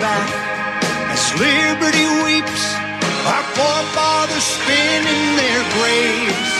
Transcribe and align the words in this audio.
back 0.00 0.50
as 1.10 1.32
liberty 1.38 2.06
weeps, 2.24 2.74
our 3.26 3.44
forefathers 3.54 4.42
spin 4.42 5.02
in 5.06 5.36
their 5.36 5.62
graves. 5.76 6.52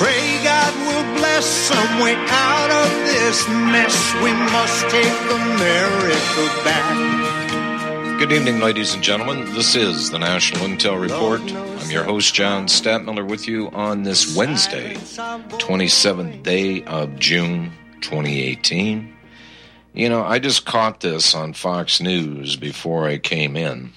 Pray 0.00 0.40
God 0.44 0.72
will 0.88 1.18
bless 1.18 1.44
some 1.44 2.00
way 2.00 2.14
out 2.16 2.70
of 2.70 2.88
this 3.06 3.48
mess. 3.48 4.14
We 4.22 4.32
must 4.32 4.88
take 4.88 5.20
America 5.30 6.42
back. 6.64 8.18
Good 8.18 8.32
evening, 8.32 8.60
ladies 8.60 8.94
and 8.94 9.02
gentlemen. 9.02 9.54
This 9.54 9.74
is 9.74 10.10
the 10.10 10.18
National 10.18 10.66
Intel 10.66 11.00
Report. 11.00 11.40
I'm 11.40 11.90
your 11.90 12.04
host, 12.04 12.34
John 12.34 12.66
Stadtmiller, 12.66 13.26
with 13.26 13.48
you 13.48 13.68
on 13.70 14.02
this 14.02 14.36
Wednesday, 14.36 14.94
27th 14.94 16.42
day 16.42 16.82
of 16.84 17.18
June 17.18 17.72
2018. 18.02 19.19
You 19.92 20.08
know, 20.08 20.22
I 20.22 20.38
just 20.38 20.64
caught 20.64 21.00
this 21.00 21.34
on 21.34 21.52
Fox 21.52 22.00
News 22.00 22.56
before 22.56 23.08
I 23.08 23.18
came 23.18 23.56
in. 23.56 23.92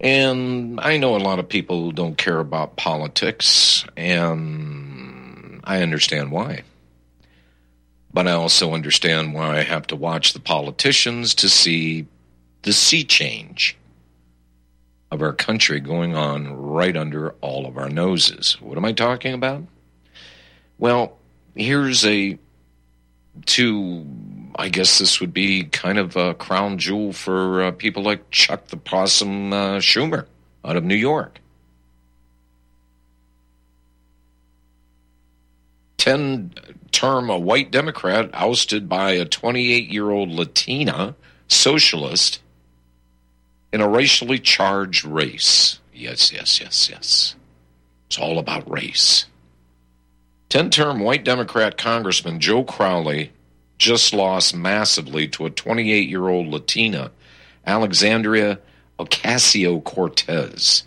And 0.00 0.80
I 0.80 0.96
know 0.96 1.14
a 1.14 1.18
lot 1.18 1.38
of 1.38 1.48
people 1.48 1.84
who 1.84 1.92
don't 1.92 2.18
care 2.18 2.40
about 2.40 2.76
politics, 2.76 3.84
and 3.96 5.60
I 5.62 5.82
understand 5.82 6.32
why. 6.32 6.62
But 8.12 8.26
I 8.26 8.32
also 8.32 8.74
understand 8.74 9.34
why 9.34 9.58
I 9.58 9.62
have 9.62 9.86
to 9.88 9.96
watch 9.96 10.32
the 10.32 10.40
politicians 10.40 11.34
to 11.36 11.48
see 11.48 12.06
the 12.62 12.72
sea 12.72 13.04
change 13.04 13.76
of 15.10 15.22
our 15.22 15.32
country 15.32 15.78
going 15.78 16.16
on 16.16 16.52
right 16.52 16.96
under 16.96 17.32
all 17.40 17.66
of 17.66 17.76
our 17.76 17.90
noses. 17.90 18.56
What 18.60 18.78
am 18.78 18.84
I 18.84 18.92
talking 18.92 19.34
about? 19.34 19.64
Well, 20.78 21.16
here's 21.54 22.04
a 22.04 22.38
two 23.46 24.06
I 24.56 24.68
guess 24.68 24.98
this 24.98 25.20
would 25.20 25.32
be 25.32 25.64
kind 25.64 25.98
of 25.98 26.16
a 26.16 26.34
crown 26.34 26.78
jewel 26.78 27.12
for 27.12 27.62
uh, 27.62 27.70
people 27.72 28.02
like 28.02 28.30
Chuck 28.30 28.66
the 28.66 28.76
Possum 28.76 29.52
uh, 29.52 29.78
Schumer 29.78 30.26
out 30.64 30.76
of 30.76 30.84
New 30.84 30.94
York. 30.94 31.40
10 36.02 36.52
term 36.90 37.30
a 37.30 37.38
white 37.38 37.70
Democrat 37.70 38.28
ousted 38.34 38.88
by 38.88 39.12
a 39.12 39.24
28 39.24 39.88
year 39.88 40.10
old 40.10 40.28
Latina 40.30 41.14
socialist 41.46 42.40
in 43.72 43.80
a 43.80 43.88
racially 43.88 44.38
charged 44.38 45.04
race. 45.04 45.78
Yes, 45.94 46.32
yes, 46.32 46.60
yes, 46.60 46.90
yes. 46.90 47.36
It's 48.08 48.18
all 48.18 48.38
about 48.38 48.68
race. 48.68 49.26
10 50.48 50.70
term 50.70 51.00
white 51.00 51.24
Democrat 51.24 51.78
Congressman 51.78 52.40
Joe 52.40 52.64
Crowley 52.64 53.30
just 53.78 54.12
lost 54.12 54.54
massively 54.54 55.26
to 55.28 55.46
a 55.46 55.50
28 55.50 56.08
year 56.08 56.28
old 56.28 56.46
Latina, 56.48 57.10
Alexandria 57.66 58.58
Ocasio 58.98 59.82
Cortez, 59.82 60.84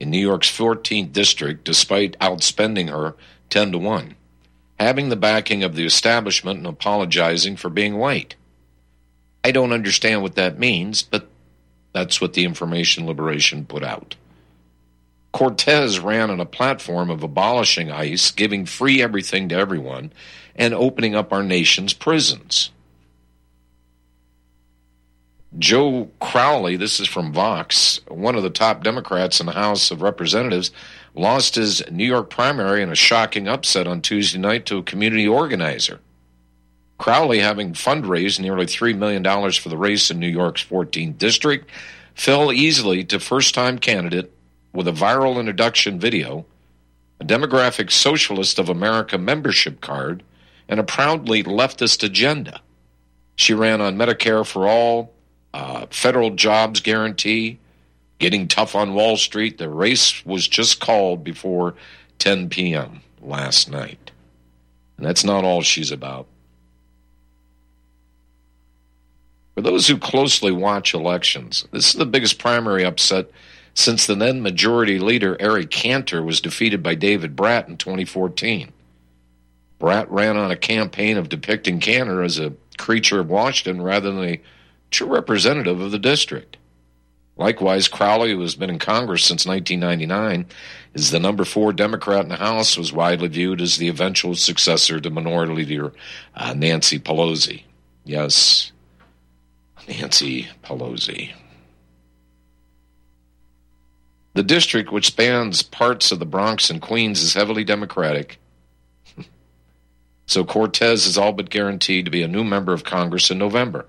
in 0.00 0.10
New 0.10 0.18
York's 0.18 0.50
14th 0.50 1.12
district, 1.12 1.64
despite 1.64 2.18
outspending 2.18 2.90
her 2.90 3.14
10 3.50 3.72
to 3.72 3.78
1, 3.78 4.14
having 4.78 5.08
the 5.08 5.16
backing 5.16 5.62
of 5.62 5.74
the 5.74 5.86
establishment 5.86 6.58
and 6.58 6.66
apologizing 6.66 7.56
for 7.56 7.70
being 7.70 7.96
white. 7.96 8.34
I 9.42 9.50
don't 9.50 9.72
understand 9.72 10.22
what 10.22 10.34
that 10.34 10.58
means, 10.58 11.02
but 11.02 11.28
that's 11.92 12.20
what 12.20 12.34
the 12.34 12.44
Information 12.44 13.06
Liberation 13.06 13.64
put 13.64 13.82
out. 13.82 14.16
Cortez 15.32 16.00
ran 16.00 16.30
on 16.30 16.40
a 16.40 16.46
platform 16.46 17.10
of 17.10 17.22
abolishing 17.22 17.90
ICE, 17.90 18.30
giving 18.32 18.66
free 18.66 19.02
everything 19.02 19.48
to 19.48 19.54
everyone, 19.54 20.12
and 20.58 20.74
opening 20.74 21.14
up 21.14 21.32
our 21.32 21.42
nation's 21.42 21.94
prisons. 21.94 22.70
Joe 25.58 26.10
Crowley, 26.20 26.76
this 26.76 27.00
is 27.00 27.08
from 27.08 27.32
Vox, 27.32 28.00
one 28.08 28.34
of 28.34 28.42
the 28.42 28.50
top 28.50 28.84
Democrats 28.84 29.40
in 29.40 29.46
the 29.46 29.52
House 29.52 29.90
of 29.90 30.02
Representatives, 30.02 30.70
lost 31.14 31.54
his 31.54 31.82
New 31.90 32.04
York 32.04 32.28
primary 32.28 32.82
in 32.82 32.90
a 32.90 32.94
shocking 32.94 33.48
upset 33.48 33.86
on 33.86 34.02
Tuesday 34.02 34.38
night 34.38 34.66
to 34.66 34.76
a 34.76 34.82
community 34.82 35.26
organizer. 35.26 36.00
Crowley, 36.98 37.38
having 37.38 37.72
fundraised 37.72 38.40
nearly 38.40 38.66
$3 38.66 38.96
million 38.98 39.24
for 39.52 39.68
the 39.68 39.76
race 39.76 40.10
in 40.10 40.18
New 40.18 40.28
York's 40.28 40.64
14th 40.64 41.16
district, 41.16 41.70
fell 42.14 42.52
easily 42.52 43.04
to 43.04 43.20
first 43.20 43.54
time 43.54 43.78
candidate 43.78 44.32
with 44.74 44.86
a 44.86 44.92
viral 44.92 45.38
introduction 45.38 45.98
video, 45.98 46.44
a 47.20 47.24
demographic 47.24 47.90
Socialist 47.90 48.58
of 48.58 48.68
America 48.68 49.16
membership 49.16 49.80
card, 49.80 50.22
and 50.68 50.78
a 50.78 50.84
proudly 50.84 51.42
leftist 51.42 52.02
agenda. 52.02 52.60
She 53.36 53.54
ran 53.54 53.80
on 53.80 53.96
Medicare 53.96 54.46
for 54.46 54.68
all, 54.68 55.12
uh, 55.54 55.86
federal 55.90 56.30
jobs 56.30 56.80
guarantee, 56.80 57.58
getting 58.18 58.48
tough 58.48 58.74
on 58.74 58.94
Wall 58.94 59.16
Street. 59.16 59.58
The 59.58 59.68
race 59.68 60.24
was 60.26 60.46
just 60.46 60.80
called 60.80 61.24
before 61.24 61.74
10 62.18 62.48
p.m. 62.48 63.00
last 63.22 63.70
night. 63.70 64.10
And 64.96 65.06
that's 65.06 65.24
not 65.24 65.44
all 65.44 65.62
she's 65.62 65.92
about. 65.92 66.26
For 69.54 69.62
those 69.62 69.88
who 69.88 69.98
closely 69.98 70.52
watch 70.52 70.94
elections, 70.94 71.66
this 71.72 71.88
is 71.88 71.94
the 71.94 72.06
biggest 72.06 72.38
primary 72.38 72.84
upset 72.84 73.30
since 73.74 74.06
the 74.06 74.14
then 74.14 74.42
majority 74.42 74.98
leader 74.98 75.36
Eric 75.40 75.70
Cantor 75.70 76.22
was 76.22 76.40
defeated 76.40 76.82
by 76.82 76.94
David 76.94 77.36
Brat 77.36 77.68
in 77.68 77.76
2014. 77.76 78.72
Brat 79.78 80.10
ran 80.10 80.36
on 80.36 80.50
a 80.50 80.56
campaign 80.56 81.16
of 81.16 81.28
depicting 81.28 81.80
Cantor 81.80 82.22
as 82.22 82.38
a 82.38 82.54
creature 82.78 83.20
of 83.20 83.28
Washington 83.28 83.82
rather 83.82 84.10
than 84.10 84.24
a 84.24 84.40
true 84.90 85.06
representative 85.06 85.80
of 85.80 85.90
the 85.90 85.98
district. 85.98 86.56
Likewise, 87.36 87.86
Crowley, 87.86 88.32
who 88.32 88.40
has 88.40 88.56
been 88.56 88.68
in 88.68 88.80
Congress 88.80 89.24
since 89.24 89.46
1999, 89.46 90.46
is 90.94 91.12
the 91.12 91.20
number 91.20 91.44
four 91.44 91.72
Democrat 91.72 92.24
in 92.24 92.28
the 92.28 92.36
House, 92.36 92.76
was 92.76 92.92
widely 92.92 93.28
viewed 93.28 93.60
as 93.60 93.76
the 93.76 93.88
eventual 93.88 94.34
successor 94.34 94.98
to 94.98 95.10
Minority 95.10 95.54
Leader 95.54 95.92
uh, 96.34 96.52
Nancy 96.54 96.98
Pelosi. 96.98 97.62
Yes, 98.04 98.72
Nancy 99.88 100.48
Pelosi. 100.64 101.32
The 104.34 104.42
district, 104.42 104.90
which 104.90 105.06
spans 105.06 105.62
parts 105.62 106.10
of 106.10 106.18
the 106.18 106.26
Bronx 106.26 106.70
and 106.70 106.82
Queens, 106.82 107.22
is 107.22 107.34
heavily 107.34 107.62
Democratic. 107.62 108.38
So 110.28 110.44
Cortez 110.44 111.06
is 111.06 111.16
all 111.16 111.32
but 111.32 111.48
guaranteed 111.48 112.04
to 112.04 112.10
be 112.10 112.22
a 112.22 112.28
new 112.28 112.44
member 112.44 112.74
of 112.74 112.84
Congress 112.84 113.30
in 113.30 113.38
November. 113.38 113.86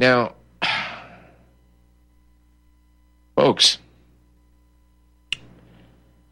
Now, 0.00 0.34
folks, 3.36 3.78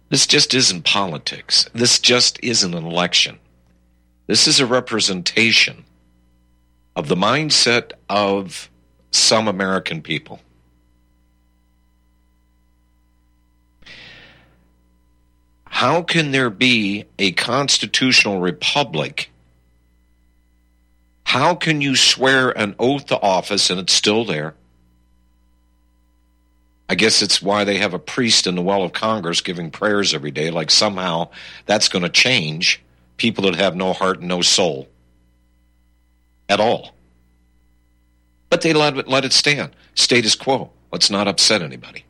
this 0.09 0.27
just 0.27 0.53
isn't 0.53 0.85
politics. 0.85 1.71
This 1.73 2.01
just 2.01 2.43
isn't 2.43 2.75
an 2.75 2.85
election. 2.85 3.39
This 4.27 4.49
is 4.49 4.59
a 4.59 4.67
representation 4.67 5.85
of 6.97 7.07
the 7.07 7.15
mindset 7.15 7.93
of 8.09 8.69
some 9.13 9.47
American 9.47 10.03
people. 10.03 10.41
How 15.79 16.03
can 16.03 16.33
there 16.33 16.51
be 16.51 17.05
a 17.21 17.31
constitutional 17.31 18.41
republic? 18.41 19.31
How 21.23 21.55
can 21.55 21.81
you 21.81 21.95
swear 21.95 22.51
an 22.51 22.75
oath 22.81 23.07
to 23.07 23.21
office 23.21 23.71
and 23.71 23.79
it's 23.79 23.93
still 23.93 24.25
there? 24.25 24.57
I 26.89 26.97
guess 26.97 27.23
it's 27.23 27.41
why 27.41 27.63
they 27.63 27.77
have 27.77 27.95
a 27.95 28.01
priest 28.01 28.49
in 28.49 28.57
the 28.57 28.61
well 28.61 28.83
of 28.83 28.93
Congress 28.93 29.41
giving 29.41 29.71
prayers 29.71 30.15
every 30.15 30.33
day, 30.33 30.51
like 30.51 30.73
somehow 30.73 31.29
that's 31.67 31.89
going 31.89 32.03
to 32.03 32.09
change 32.09 32.83
people 33.17 33.45
that 33.45 33.55
have 33.55 33.77
no 33.77 33.93
heart 33.93 34.19
and 34.19 34.27
no 34.27 34.43
soul 34.43 34.89
at 36.49 36.59
all. 36.59 36.93
But 38.51 38.63
they 38.63 38.73
let 38.73 38.97
it, 38.97 39.07
let 39.07 39.25
it 39.25 39.33
stand. 39.33 39.77
Status 39.95 40.35
quo. 40.35 40.73
Let's 40.91 41.09
not 41.09 41.29
upset 41.29 41.63
anybody. 41.63 42.05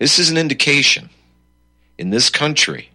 This 0.00 0.18
is 0.18 0.30
an 0.30 0.38
indication 0.38 1.10
in 1.98 2.08
this 2.08 2.30
country 2.30 2.88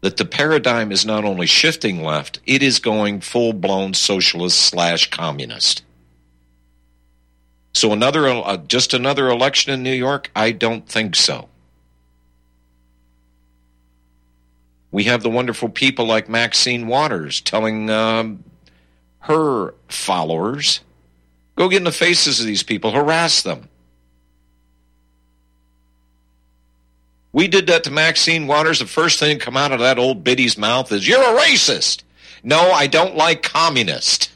that 0.00 0.16
the 0.16 0.24
paradigm 0.24 0.90
is 0.90 1.06
not 1.06 1.24
only 1.24 1.46
shifting 1.46 2.02
left, 2.02 2.40
it 2.46 2.64
is 2.64 2.80
going 2.80 3.20
full 3.20 3.52
blown 3.52 3.94
socialist 3.94 4.58
slash 4.58 5.08
communist. 5.08 5.84
So 7.74 7.92
another, 7.92 8.26
uh, 8.26 8.56
just 8.56 8.92
another 8.92 9.28
election 9.28 9.72
in 9.72 9.84
New 9.84 9.92
York? 9.92 10.32
I 10.34 10.50
don't 10.50 10.88
think 10.88 11.14
so. 11.14 11.48
We 14.90 15.04
have 15.04 15.22
the 15.22 15.30
wonderful 15.30 15.68
people 15.68 16.06
like 16.06 16.28
Maxine 16.28 16.88
Waters 16.88 17.40
telling 17.40 17.88
um, 17.88 18.42
her 19.20 19.74
followers, 19.86 20.80
go 21.54 21.68
get 21.68 21.76
in 21.76 21.84
the 21.84 21.92
faces 21.92 22.40
of 22.40 22.46
these 22.46 22.64
people, 22.64 22.90
harass 22.90 23.42
them. 23.42 23.68
We 27.32 27.48
did 27.48 27.66
that 27.66 27.84
to 27.84 27.90
Maxine 27.90 28.46
Waters. 28.46 28.78
The 28.78 28.86
first 28.86 29.18
thing 29.18 29.38
to 29.38 29.44
come 29.44 29.56
out 29.56 29.72
of 29.72 29.80
that 29.80 29.98
old 29.98 30.24
biddy's 30.24 30.56
mouth 30.56 30.90
is, 30.92 31.06
You're 31.06 31.22
a 31.22 31.40
racist. 31.40 32.02
No, 32.42 32.70
I 32.70 32.86
don't 32.86 33.16
like 33.16 33.42
communist. 33.42 34.30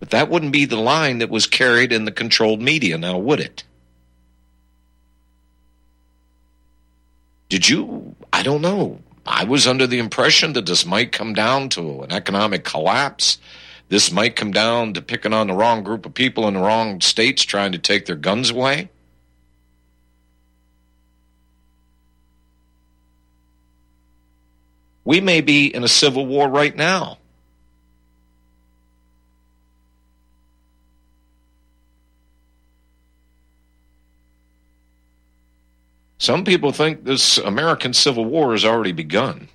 But 0.00 0.10
that 0.10 0.28
wouldn't 0.28 0.52
be 0.52 0.64
the 0.64 0.76
line 0.76 1.18
that 1.18 1.30
was 1.30 1.46
carried 1.46 1.92
in 1.92 2.04
the 2.04 2.12
controlled 2.12 2.62
media, 2.62 2.98
now 2.98 3.18
would 3.18 3.40
it? 3.40 3.64
Did 7.48 7.68
you? 7.68 8.14
I 8.32 8.42
don't 8.42 8.62
know. 8.62 9.00
I 9.26 9.44
was 9.44 9.66
under 9.66 9.86
the 9.86 9.98
impression 9.98 10.52
that 10.54 10.66
this 10.66 10.86
might 10.86 11.12
come 11.12 11.34
down 11.34 11.68
to 11.70 12.02
an 12.02 12.12
economic 12.12 12.64
collapse. 12.64 13.38
This 13.88 14.12
might 14.12 14.36
come 14.36 14.52
down 14.52 14.94
to 14.94 15.02
picking 15.02 15.32
on 15.32 15.46
the 15.46 15.54
wrong 15.54 15.82
group 15.82 16.06
of 16.06 16.14
people 16.14 16.46
in 16.48 16.54
the 16.54 16.60
wrong 16.60 17.00
states 17.00 17.42
trying 17.42 17.72
to 17.72 17.78
take 17.78 18.06
their 18.06 18.16
guns 18.16 18.50
away. 18.50 18.90
We 25.08 25.22
may 25.22 25.40
be 25.40 25.74
in 25.74 25.84
a 25.84 25.88
civil 25.88 26.26
war 26.26 26.50
right 26.50 26.76
now. 26.76 27.16
Some 36.18 36.44
people 36.44 36.72
think 36.72 37.04
this 37.04 37.38
American 37.38 37.94
Civil 37.94 38.26
War 38.26 38.52
has 38.52 38.66
already 38.66 38.92
begun. 38.92 39.48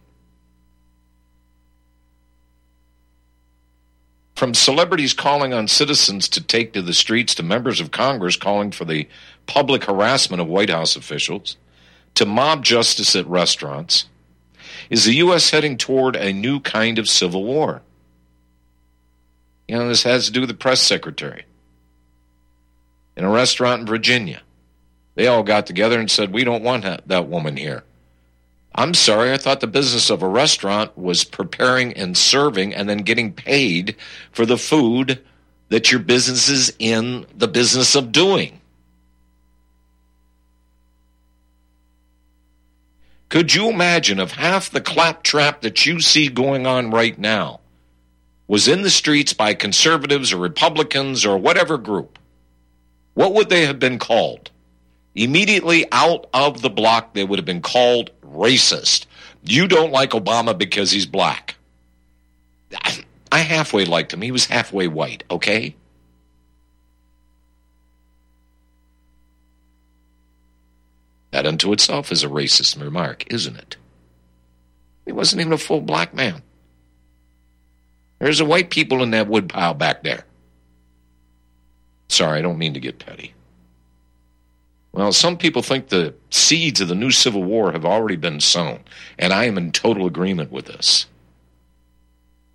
From 4.33 4.55
celebrities 4.55 5.13
calling 5.13 5.53
on 5.53 5.67
citizens 5.67 6.27
to 6.29 6.41
take 6.41 6.73
to 6.73 6.81
the 6.81 6.95
streets 6.95 7.35
to 7.35 7.43
members 7.43 7.79
of 7.79 7.91
Congress 7.91 8.37
calling 8.37 8.71
for 8.71 8.85
the 8.85 9.07
public 9.45 9.83
harassment 9.83 10.41
of 10.41 10.47
White 10.47 10.71
House 10.71 10.95
officials 10.95 11.57
to 12.15 12.25
mob 12.25 12.65
justice 12.65 13.15
at 13.15 13.27
restaurants, 13.27 14.07
is 14.93 15.05
the 15.05 15.15
U.S. 15.15 15.49
heading 15.49 15.75
toward 15.75 16.15
a 16.15 16.31
new 16.31 16.59
kind 16.59 16.99
of 16.99 17.09
civil 17.09 17.43
war? 17.43 17.81
You 19.67 19.75
know, 19.75 19.87
this 19.87 20.03
has 20.03 20.27
to 20.27 20.31
do 20.31 20.41
with 20.41 20.49
the 20.49 20.55
press 20.55 20.81
secretary 20.81 21.45
in 23.17 23.23
a 23.23 23.29
restaurant 23.29 23.81
in 23.81 23.87
Virginia. 23.87 24.43
They 25.15 25.25
all 25.25 25.41
got 25.41 25.65
together 25.65 25.99
and 25.99 26.11
said, 26.11 26.31
We 26.31 26.43
don't 26.43 26.63
want 26.63 26.83
that 27.07 27.27
woman 27.27 27.57
here. 27.57 27.83
I'm 28.75 28.93
sorry, 28.93 29.33
I 29.33 29.37
thought 29.37 29.61
the 29.61 29.67
business 29.67 30.11
of 30.11 30.21
a 30.21 30.27
restaurant 30.27 30.95
was 30.95 31.23
preparing 31.23 31.93
and 31.93 32.15
serving 32.15 32.75
and 32.75 32.87
then 32.87 32.99
getting 32.99 33.33
paid 33.33 33.95
for 34.31 34.45
the 34.45 34.59
food 34.59 35.23
that 35.69 35.91
your 35.91 36.01
business 36.01 36.49
is 36.49 36.71
in 36.77 37.25
the 37.35 37.47
business 37.47 37.95
of 37.95 38.11
doing. 38.11 38.61
Could 43.33 43.55
you 43.55 43.67
imagine 43.67 44.19
if 44.19 44.33
half 44.33 44.69
the 44.69 44.79
claptrap 44.79 45.61
that 45.61 45.87
you 45.87 45.99
see 46.01 46.27
going 46.27 46.67
on 46.67 46.91
right 46.91 47.17
now 47.17 47.61
was 48.47 48.67
in 48.67 48.83
the 48.83 48.91
streets 48.91 49.33
by 49.33 49.55
conservatives 49.55 50.31
or 50.31 50.37
Republicans 50.37 51.25
or 51.25 51.39
whatever 51.39 51.79
group? 51.79 52.19
What 53.15 53.33
would 53.33 53.49
they 53.49 53.65
have 53.65 53.79
been 53.79 53.97
called? 53.97 54.51
Immediately 55.15 55.87
out 55.91 56.27
of 56.31 56.61
the 56.61 56.69
block, 56.69 57.15
they 57.15 57.23
would 57.23 57.39
have 57.39 57.45
been 57.47 57.63
called 57.63 58.11
racist. 58.23 59.07
You 59.43 59.67
don't 59.67 59.91
like 59.91 60.11
Obama 60.11 60.55
because 60.55 60.91
he's 60.91 61.07
black. 61.07 61.55
I 63.31 63.39
halfway 63.39 63.85
liked 63.85 64.13
him. 64.13 64.21
He 64.21 64.31
was 64.31 64.45
halfway 64.45 64.87
white, 64.87 65.23
okay? 65.31 65.73
That 71.33 71.47
unto 71.47 71.73
itself 71.73 72.11
is 72.11 72.23
a 72.23 72.27
racist 72.27 72.79
remark, 72.79 73.25
isn't 73.33 73.57
it? 73.57 73.75
He 75.03 75.11
wasn't 75.11 75.41
even 75.41 75.53
a 75.53 75.57
full 75.57 75.81
black 75.81 76.13
man. 76.13 76.43
There's 78.19 78.39
a 78.39 78.45
white 78.45 78.69
people 78.69 79.01
in 79.01 79.09
that 79.11 79.27
woodpile 79.27 79.73
back 79.73 80.03
there. 80.03 80.25
Sorry, 82.07 82.37
I 82.37 82.43
don't 82.43 82.59
mean 82.59 82.75
to 82.75 82.79
get 82.79 82.99
petty. 82.99 83.33
Well, 84.91 85.11
some 85.11 85.35
people 85.35 85.63
think 85.63 85.89
the 85.89 86.13
seeds 86.29 86.79
of 86.81 86.87
the 86.87 86.93
new 86.93 87.09
Civil 87.09 87.43
War 87.43 87.71
have 87.71 87.83
already 87.83 88.15
been 88.15 88.39
sown, 88.39 88.81
and 89.17 89.33
I 89.33 89.45
am 89.45 89.57
in 89.57 89.71
total 89.71 90.05
agreement 90.05 90.51
with 90.51 90.65
this. 90.65 91.07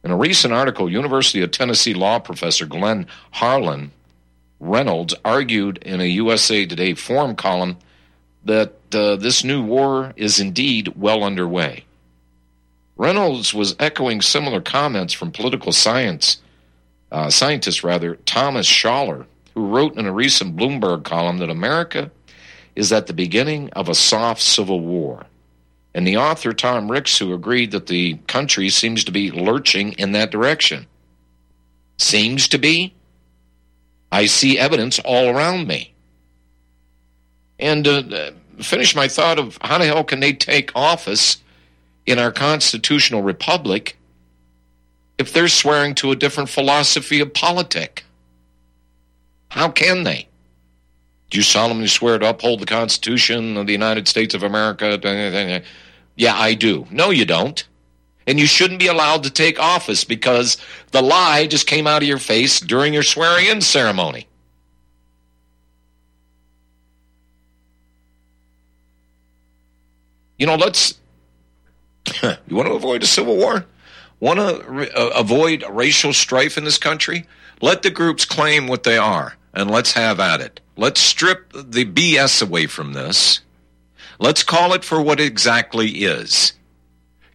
In 0.05 0.13
a 0.13 0.17
recent 0.17 0.55
article, 0.55 0.89
University 0.89 1.43
of 1.43 1.51
Tennessee 1.51 1.95
law 1.95 2.21
professor 2.21 2.65
Glenn 2.65 3.09
Harlan 3.33 3.91
Reynolds 4.61 5.17
argued 5.25 5.79
in 5.79 6.01
a 6.01 6.05
USA 6.05 6.65
Today 6.65 6.95
forum 6.95 7.35
column 7.35 7.77
that 8.45 8.75
uh, 8.95 9.17
this 9.17 9.45
new 9.45 9.63
war 9.63 10.13
is 10.17 10.41
indeed 10.41 10.95
well 10.97 11.23
underway. 11.23 11.85
Reynolds 12.97 13.55
was 13.55 13.77
echoing 13.79 14.21
similar 14.21 14.61
comments 14.61 15.13
from 15.13 15.31
political 15.31 15.73
science 15.73 16.41
uh, 17.11 17.31
scientist 17.31 17.85
rather 17.85 18.17
Thomas 18.17 18.67
Schaller, 18.67 19.27
who 19.55 19.69
wrote 19.69 19.97
in 19.97 20.07
a 20.07 20.13
recent 20.13 20.57
Bloomberg 20.57 21.05
column 21.05 21.39
that 21.39 21.51
America 21.51 22.11
is 22.77 22.93
at 22.93 23.07
the 23.07 23.13
beginning 23.13 23.71
of 23.71 23.89
a 23.89 23.95
soft 23.95 24.43
civil 24.43 24.81
war. 24.81 25.27
And 25.95 26.07
the 26.07 26.19
author, 26.19 26.53
Tom 26.53 26.91
Ricks, 26.91 27.19
who 27.19 27.33
agreed 27.33 27.71
that 27.73 27.87
the 27.87 28.15
country 28.27 28.69
seems 28.69 29.05
to 29.05 29.13
be 29.13 29.31
lurching 29.31 29.93
in 29.93 30.13
that 30.13 30.31
direction. 30.31 30.87
Seems 31.97 32.47
to 32.49 32.59
be? 32.59 32.95
I 34.13 34.27
see 34.27 34.59
evidence 34.59 34.99
all 35.01 35.29
around 35.29 35.67
me. 35.67 35.95
And 37.59 37.87
uh, 37.87 38.31
finish 38.61 38.95
my 38.95 39.09
thought 39.09 39.39
of 39.39 39.59
how 39.61 39.79
the 39.79 39.87
hell 39.87 40.05
can 40.05 40.21
they 40.21 40.33
take 40.33 40.71
office 40.75 41.43
in 42.07 42.19
our 42.19 42.33
constitutional 42.33 43.23
republic 43.23 43.97
if 45.19 45.33
they're 45.33 45.49
swearing 45.49 45.95
to 45.97 46.13
a 46.13 46.17
different 46.17 46.49
philosophy 46.49 47.21
of 47.21 47.35
politic? 47.35 48.05
How 49.51 49.69
can 49.71 50.05
they? 50.05 50.29
Do 51.31 51.39
you 51.39 51.43
solemnly 51.43 51.89
swear 51.89 52.19
to 52.19 52.31
uphold 52.31 52.61
the 52.61 52.67
Constitution 52.67 53.57
of 53.57 53.67
the 53.67 53.73
United 53.73 54.09
States 54.09 54.35
of 54.35 54.43
America? 54.43 55.63
Yeah, 56.17 56.35
I 56.35 56.55
do. 56.55 56.87
No, 56.91 57.11
you 57.11 57.25
don't. 57.25 57.67
And 58.27 58.39
you 58.39 58.47
shouldn't 58.47 58.81
be 58.81 58.87
allowed 58.87 59.23
to 59.25 59.31
take 59.31 59.59
office 59.59 60.05
because 60.05 60.59
the 60.91 61.03
lie 61.03 61.47
just 61.47 61.67
came 61.67 61.87
out 61.87 62.03
of 62.03 62.09
your 62.09 62.19
face 62.19 62.61
during 62.61 62.95
your 62.95 63.03
swearing 63.03 63.47
in 63.47 63.61
ceremony. 63.61 64.28
You 70.39 70.47
know, 70.47 70.55
let's. 70.55 70.99
you 72.23 72.57
want 72.57 72.69
to 72.69 72.75
avoid 72.75 73.03
a 73.03 73.07
civil 73.07 73.37
war? 73.37 73.67
Want 74.21 74.39
to 74.39 74.65
re- 74.69 74.91
uh, 74.91 75.09
avoid 75.09 75.65
racial 75.69 76.13
strife 76.13 76.57
in 76.57 76.65
this 76.65 76.79
country? 76.79 77.27
Let 77.61 77.83
the 77.83 77.91
groups 77.91 78.25
claim 78.25 78.67
what 78.67 78.85
they 78.85 78.97
are, 78.97 79.37
and 79.53 79.71
let's 79.71 79.93
have 79.93 80.21
at 80.21 80.41
it. 80.41 80.61
Let's 80.77 81.01
strip 81.01 81.53
the 81.53 81.85
BS 81.85 82.43
away 82.43 82.67
from 82.67 82.93
this. 82.93 83.41
Let's 84.21 84.43
call 84.43 84.75
it 84.75 84.85
for 84.85 85.01
what 85.01 85.21
it 85.21 85.27
exactly 85.27 85.89
is. 85.89 86.53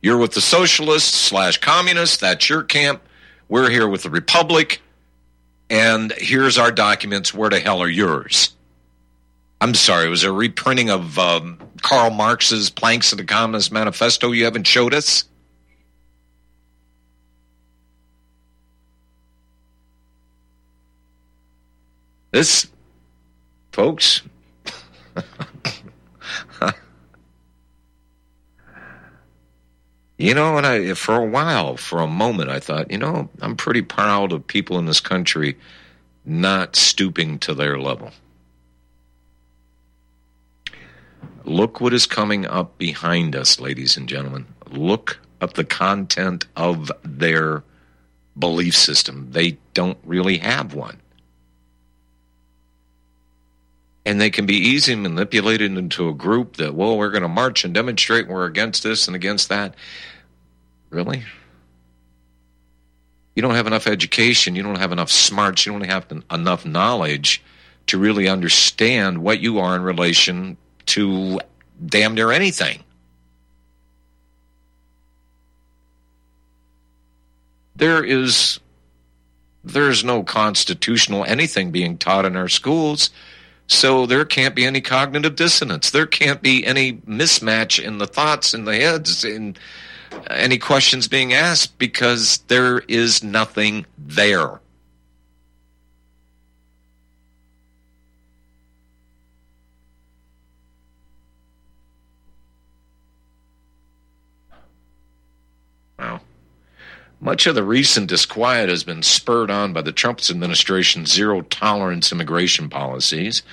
You're 0.02 0.18
with 0.18 0.34
the 0.34 0.42
socialists 0.42 1.18
slash 1.18 1.58
communists. 1.60 2.18
That's 2.18 2.50
your 2.50 2.64
camp. 2.64 3.02
We're 3.48 3.70
here 3.70 3.88
with 3.88 4.04
the 4.04 4.10
republic. 4.10 4.82
And 5.70 6.12
here's 6.18 6.58
our 6.58 6.72
documents. 6.72 7.34
Where 7.34 7.50
the 7.50 7.60
hell 7.60 7.82
are 7.82 7.90
yours? 7.90 8.54
I'm 9.62 9.74
sorry, 9.74 10.08
it 10.08 10.10
was 10.10 10.24
a 10.24 10.32
reprinting 10.32 10.90
of 10.90 11.18
um, 11.18 11.58
Karl 11.82 12.10
Marx's 12.10 12.70
Planks 12.70 13.12
of 13.12 13.18
the 13.18 13.24
Communist 13.24 13.72
Manifesto 13.72 14.32
you 14.32 14.46
haven't 14.46 14.68
showed 14.68 14.94
us? 14.94 15.26
This, 22.32 22.68
folks, 23.72 24.22
you 30.18 30.34
know, 30.34 30.58
and 30.58 30.66
I, 30.66 30.94
for 30.96 31.16
a 31.16 31.26
while, 31.26 31.78
for 31.78 32.00
a 32.00 32.08
moment, 32.08 32.50
I 32.50 32.60
thought, 32.60 32.90
you 32.90 32.98
know, 32.98 33.30
I'm 33.40 33.56
pretty 33.56 33.84
proud 33.84 34.32
of 34.32 34.48
people 34.48 34.80
in 34.80 34.86
this 34.86 35.00
country 35.00 35.58
not 36.26 36.76
stooping 36.76 37.38
to 37.40 37.54
their 37.54 37.78
level. 37.78 38.12
Look 41.46 41.82
what 41.82 41.94
is 41.94 42.06
coming 42.06 42.46
up 42.46 42.78
behind 42.78 43.36
us, 43.36 43.60
ladies 43.60 43.98
and 43.98 44.08
gentlemen. 44.08 44.46
Look 44.70 45.20
at 45.42 45.56
the 45.56 45.66
content 45.66 46.48
of 46.56 46.92
their 47.04 47.64
belief 48.38 48.76
system. 48.76 49.30
They 49.32 49.58
don't 49.74 49.98
really 50.04 50.38
have 50.38 50.74
one 50.74 51.00
and 54.06 54.20
they 54.20 54.30
can 54.30 54.46
be 54.46 54.56
easily 54.56 54.96
manipulated 54.96 55.78
into 55.78 56.10
a 56.10 56.14
group 56.14 56.58
that, 56.58 56.76
well, 56.76 56.98
we're 56.98 57.10
going 57.10 57.24
to 57.24 57.30
march 57.30 57.64
and 57.64 57.74
demonstrate 57.74 58.26
and 58.26 58.34
we're 58.34 58.46
against 58.46 58.84
this 58.84 59.08
and 59.08 59.16
against 59.16 59.50
that. 59.50 59.76
Really? 60.90 61.24
You 63.36 63.42
don't 63.42 63.56
have 63.56 63.68
enough 63.68 63.88
education, 63.88 64.56
you 64.56 64.64
don't 64.64 64.78
have 64.78 64.92
enough 64.92 65.10
smarts, 65.10 65.66
you 65.66 65.72
don't 65.72 65.86
have 65.86 66.06
enough 66.30 66.66
knowledge 66.66 67.42
to 67.88 67.98
really 67.98 68.28
understand 68.28 69.20
what 69.20 69.40
you 69.40 69.60
are 69.60 69.76
in 69.76 69.82
relation 69.82 70.58
to 70.88 71.40
damn 71.86 72.14
near 72.14 72.32
anything. 72.32 72.84
There 77.76 78.04
is 78.04 78.60
there's 79.64 80.04
no 80.04 80.24
constitutional 80.24 81.24
anything 81.26 81.72
being 81.72 81.98
taught 81.98 82.26
in 82.26 82.36
our 82.36 82.50
schools 82.50 83.10
so 83.68 84.06
there 84.06 84.26
can't 84.26 84.56
be 84.56 84.66
any 84.66 84.82
cognitive 84.82 85.36
dissonance. 85.36 85.90
There 85.90 86.06
can't 86.06 86.42
be 86.42 86.66
any 86.66 86.94
mismatch 86.94 87.84
in 87.84 87.98
the 87.98 88.08
thoughts 88.08 88.54
in 88.54 88.66
the 88.66 88.76
heads 88.76 89.24
in 89.24 89.56
uh, 90.12 90.22
any 90.30 90.58
questions 90.58 91.08
being 91.08 91.34
asked 91.34 91.78
because 91.78 92.40
there 92.48 92.80
is 92.80 93.24
nothing 93.24 93.86
there. 93.98 94.60
Wow. 105.98 106.20
Much 107.24 107.48
of 107.48 107.56
the 107.56 107.64
recent 107.64 108.10
disquiet 108.10 108.68
has 108.68 108.84
been 108.84 109.02
spurred 109.02 109.50
on 109.50 109.72
by 109.72 109.82
the 109.82 109.94
Trump 109.94 110.20
administration's 110.30 111.10
zero 111.10 111.42
tolerance 111.42 112.12
immigration 112.12 112.70
policies 112.70 113.44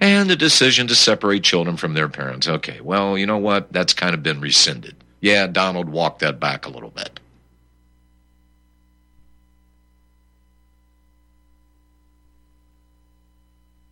and 0.00 0.28
the 0.28 0.34
decision 0.34 0.88
to 0.88 0.96
separate 0.96 1.44
children 1.44 1.76
from 1.76 1.94
their 1.94 2.08
parents. 2.08 2.48
Okay, 2.48 2.80
well, 2.80 3.16
you 3.16 3.24
know 3.24 3.38
what? 3.38 3.72
That's 3.72 3.94
kind 3.94 4.14
of 4.14 4.24
been 4.24 4.40
rescinded. 4.40 4.96
Yeah, 5.20 5.46
Donald 5.46 5.88
walked 5.88 6.18
that 6.22 6.40
back 6.40 6.66
a 6.66 6.70
little 6.70 6.90
bit. 6.90 7.20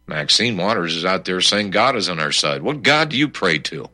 Maxine 0.09 0.57
Waters 0.57 0.97
is 0.97 1.05
out 1.05 1.27
there 1.27 1.41
saying 1.41 1.71
God 1.71 1.95
is 1.95 2.09
on 2.09 2.19
our 2.19 2.33
side. 2.33 2.63
What 2.63 2.83
God 2.83 3.11
do 3.11 3.17
you 3.17 3.29
pray 3.29 3.59
to? 3.59 3.89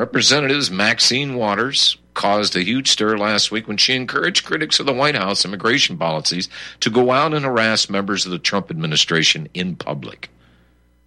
Representatives 0.00 0.70
Maxine 0.70 1.34
Waters 1.34 1.98
caused 2.14 2.56
a 2.56 2.64
huge 2.64 2.90
stir 2.90 3.18
last 3.18 3.50
week 3.50 3.68
when 3.68 3.76
she 3.76 3.94
encouraged 3.94 4.46
critics 4.46 4.80
of 4.80 4.86
the 4.86 4.94
White 4.94 5.14
House 5.14 5.44
immigration 5.44 5.98
policies 5.98 6.48
to 6.80 6.88
go 6.88 7.10
out 7.10 7.34
and 7.34 7.44
harass 7.44 7.90
members 7.90 8.24
of 8.24 8.32
the 8.32 8.38
Trump 8.38 8.70
administration 8.70 9.46
in 9.52 9.76
public. 9.76 10.30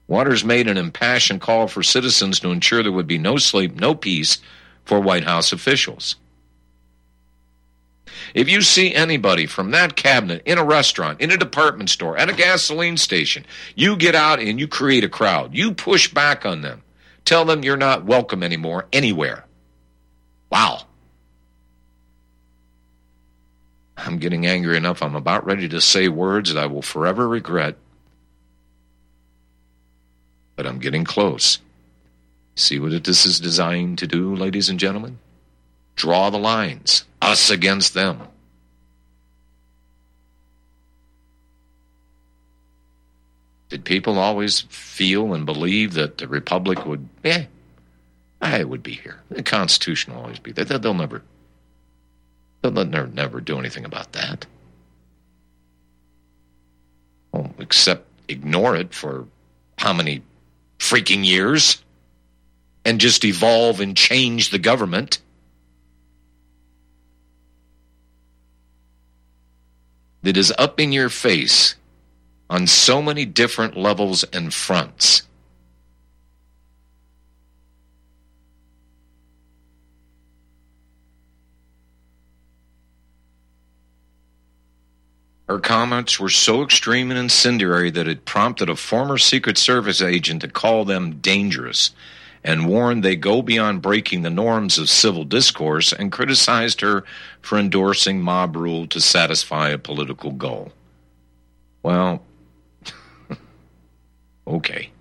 Waters 0.07 0.45
made 0.45 0.67
an 0.67 0.77
impassioned 0.77 1.41
call 1.41 1.67
for 1.67 1.81
citizens 1.81 2.39
to 2.41 2.51
ensure 2.51 2.83
there 2.83 2.91
would 2.91 3.07
be 3.07 3.17
no 3.17 3.37
sleep, 3.37 3.73
no 3.73 3.95
peace 3.95 4.37
for 4.85 4.99
White 4.99 5.23
House 5.23 5.51
officials. 5.51 6.17
If 8.35 8.47
you 8.47 8.61
see 8.61 8.93
anybody 8.93 9.47
from 9.47 9.71
that 9.71 9.95
cabinet 9.95 10.43
in 10.45 10.59
a 10.59 10.63
restaurant, 10.63 11.19
in 11.19 11.31
a 11.31 11.37
department 11.37 11.89
store, 11.89 12.15
at 12.15 12.29
a 12.29 12.33
gasoline 12.33 12.97
station, 12.97 13.43
you 13.73 13.95
get 13.95 14.13
out 14.13 14.39
and 14.39 14.59
you 14.59 14.67
create 14.67 15.03
a 15.03 15.09
crowd. 15.09 15.55
You 15.55 15.73
push 15.73 16.13
back 16.13 16.45
on 16.45 16.61
them. 16.61 16.82
Tell 17.25 17.45
them 17.45 17.63
you're 17.63 17.77
not 17.77 18.05
welcome 18.05 18.43
anymore 18.43 18.87
anywhere. 18.91 19.45
Wow. 20.49 20.81
I'm 23.97 24.17
getting 24.17 24.45
angry 24.45 24.75
enough. 24.75 25.01
I'm 25.01 25.15
about 25.15 25.45
ready 25.45 25.69
to 25.69 25.79
say 25.79 26.09
words 26.09 26.53
that 26.53 26.61
I 26.61 26.65
will 26.65 26.81
forever 26.81 27.27
regret. 27.27 27.75
But 30.55 30.67
I'm 30.67 30.79
getting 30.79 31.05
close. 31.05 31.59
See 32.55 32.79
what 32.79 33.03
this 33.03 33.25
is 33.25 33.39
designed 33.39 33.97
to 33.99 34.07
do, 34.07 34.35
ladies 34.35 34.69
and 34.69 34.79
gentlemen? 34.79 35.19
Draw 35.95 36.29
the 36.29 36.37
lines. 36.37 37.05
Us 37.21 37.49
against 37.49 37.93
them. 37.93 38.27
Did 43.73 43.85
people 43.85 44.19
always 44.19 44.61
feel 44.69 45.33
and 45.33 45.47
believe 45.47 45.95
that 45.95 46.19
the 46.19 46.27
Republic 46.27 46.85
would, 46.85 47.09
Yeah, 47.23 47.45
ah, 48.39 48.57
I 48.57 48.63
would 48.63 48.83
be 48.83 48.91
here. 48.91 49.19
The 49.29 49.41
Constitution 49.41 50.13
will 50.13 50.21
always 50.21 50.37
be 50.37 50.51
there. 50.51 50.77
They'll 50.77 50.93
never, 50.93 51.23
they'll 52.61 52.71
never, 52.71 53.07
never 53.07 53.41
do 53.41 53.57
anything 53.57 53.83
about 53.83 54.11
that. 54.11 54.45
Well, 57.31 57.51
except 57.57 58.05
ignore 58.27 58.75
it 58.75 58.93
for 58.93 59.25
how 59.79 59.91
many 59.91 60.21
freaking 60.77 61.25
years 61.25 61.83
and 62.85 63.01
just 63.01 63.25
evolve 63.25 63.79
and 63.79 63.97
change 63.97 64.51
the 64.51 64.59
government. 64.59 65.17
That 70.21 70.37
is 70.37 70.53
up 70.59 70.79
in 70.79 70.91
your 70.91 71.09
face 71.09 71.73
on 72.53 72.67
so 72.67 73.01
many 73.01 73.25
different 73.25 73.75
levels 73.75 74.23
and 74.25 74.53
fronts. 74.53 75.23
Her 85.49 85.57
comments 85.57 86.19
were 86.19 86.29
so 86.29 86.61
extreme 86.61 87.09
and 87.09 87.19
incendiary 87.19 87.89
that 87.89 88.07
it 88.07 88.23
prompted 88.23 88.69
a 88.69 88.75
former 88.75 89.17
Secret 89.17 89.57
Service 89.57 89.99
agent 89.99 90.41
to 90.41 90.47
call 90.47 90.85
them 90.85 91.15
dangerous 91.21 91.89
and 92.43 92.67
warned 92.67 93.01
they 93.03 93.15
go 93.15 93.41
beyond 93.41 93.81
breaking 93.81 94.21
the 94.21 94.29
norms 94.29 94.77
of 94.77 94.89
civil 94.89 95.23
discourse 95.23 95.91
and 95.91 96.11
criticized 96.11 96.81
her 96.81 97.03
for 97.41 97.57
endorsing 97.57 98.21
mob 98.21 98.55
rule 98.55 98.85
to 98.85 99.01
satisfy 99.01 99.69
a 99.69 99.79
political 99.79 100.29
goal. 100.29 100.71
Well, 101.81 102.21
Okay. 104.47 104.91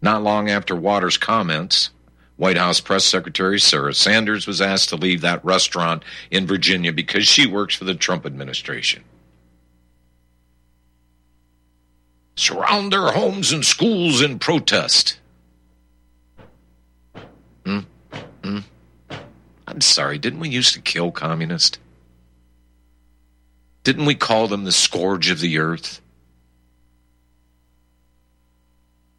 Not 0.00 0.22
long 0.22 0.50
after 0.50 0.76
Waters' 0.76 1.18
comments, 1.18 1.90
White 2.36 2.56
House 2.56 2.80
Press 2.80 3.04
Secretary 3.04 3.60
Sarah 3.60 3.94
Sanders 3.94 4.46
was 4.46 4.60
asked 4.60 4.88
to 4.88 4.96
leave 4.96 5.20
that 5.20 5.44
restaurant 5.44 6.02
in 6.30 6.46
Virginia 6.46 6.92
because 6.92 7.26
she 7.26 7.46
works 7.46 7.74
for 7.74 7.84
the 7.84 7.94
Trump 7.94 8.26
administration. 8.26 9.04
Surround 12.36 12.92
their 12.92 13.12
homes 13.12 13.52
and 13.52 13.64
schools 13.64 14.20
in 14.20 14.40
protest. 14.40 15.18
Hmm? 17.64 17.80
Hmm? 18.42 18.58
I'm 19.68 19.80
sorry, 19.80 20.18
didn't 20.18 20.40
we 20.40 20.48
used 20.48 20.74
to 20.74 20.80
kill 20.80 21.12
communists? 21.12 21.78
Didn't 23.84 24.06
we 24.06 24.14
call 24.14 24.48
them 24.48 24.64
the 24.64 24.72
scourge 24.72 25.30
of 25.30 25.40
the 25.40 25.58
earth? 25.58 26.00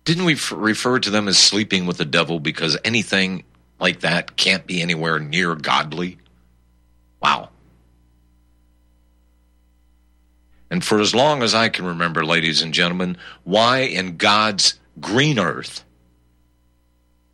Didn't 0.06 0.26
we 0.26 0.38
refer 0.52 1.00
to 1.00 1.10
them 1.10 1.28
as 1.28 1.38
sleeping 1.38 1.88
with 1.88 1.98
the 1.98 2.06
devil 2.06 2.40
because 2.40 2.78
anything 2.86 3.44
like 3.80 4.02
that 4.02 4.38
can't 4.38 4.66
be 4.66 4.82
anywhere 4.82 5.20
near 5.20 5.56
godly? 5.56 6.20
Wow. 7.22 7.50
And 10.70 10.84
for 10.84 11.00
as 11.00 11.16
long 11.16 11.42
as 11.42 11.56
I 11.56 11.70
can 11.70 11.86
remember, 11.86 12.24
ladies 12.24 12.62
and 12.62 12.74
gentlemen, 12.74 13.18
why 13.44 13.80
in 13.80 14.18
God's 14.18 14.80
green 15.00 15.40
earth 15.40 15.84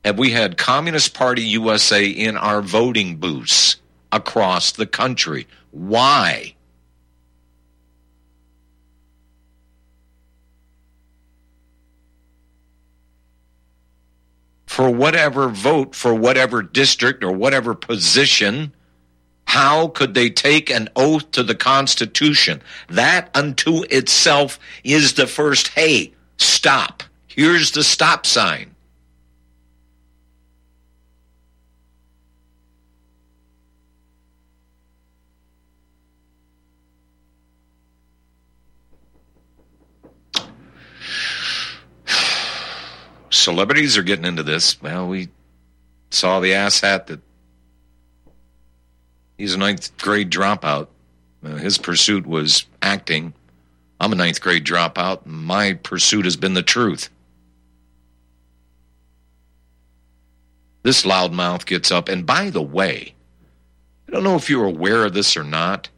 have 0.05 0.17
we 0.17 0.31
had 0.31 0.57
Communist 0.57 1.13
Party 1.13 1.43
USA 1.43 2.05
in 2.05 2.37
our 2.37 2.61
voting 2.61 3.17
booths 3.17 3.77
across 4.11 4.71
the 4.71 4.87
country? 4.87 5.47
Why? 5.71 6.55
For 14.71 14.89
whatever 14.89 15.49
vote 15.49 15.93
for 15.93 16.15
whatever 16.15 16.61
district 16.61 17.25
or 17.25 17.31
whatever 17.33 17.75
position, 17.75 18.73
how 19.45 19.89
could 19.89 20.13
they 20.13 20.29
take 20.29 20.69
an 20.69 20.87
oath 20.95 21.29
to 21.31 21.43
the 21.43 21.53
Constitution? 21.53 22.61
That 22.87 23.29
unto 23.35 23.83
itself 23.89 24.57
is 24.85 25.15
the 25.15 25.27
first, 25.27 25.67
hey, 25.67 26.13
stop. 26.37 27.03
Here's 27.27 27.71
the 27.71 27.83
stop 27.83 28.25
sign. 28.25 28.70
Celebrities 43.41 43.97
are 43.97 44.03
getting 44.03 44.25
into 44.25 44.43
this. 44.43 44.81
Well, 44.81 45.07
we 45.07 45.29
saw 46.09 46.39
the 46.39 46.51
asshat 46.51 47.07
that 47.07 47.19
he's 49.37 49.53
a 49.53 49.57
ninth 49.57 49.97
grade 49.97 50.29
dropout. 50.29 50.87
Uh, 51.43 51.55
his 51.55 51.77
pursuit 51.77 52.25
was 52.25 52.65
acting. 52.81 53.33
I'm 53.99 54.13
a 54.13 54.15
ninth 54.15 54.41
grade 54.41 54.65
dropout. 54.65 55.25
My 55.25 55.73
pursuit 55.73 56.25
has 56.25 56.35
been 56.35 56.53
the 56.53 56.63
truth. 56.63 57.09
This 60.83 61.03
loudmouth 61.03 61.65
gets 61.65 61.91
up, 61.91 62.09
and 62.09 62.25
by 62.25 62.49
the 62.49 62.61
way, 62.61 63.13
I 64.07 64.11
don't 64.11 64.23
know 64.23 64.35
if 64.35 64.49
you're 64.49 64.65
aware 64.65 65.05
of 65.05 65.13
this 65.13 65.37
or 65.37 65.43
not. 65.43 65.89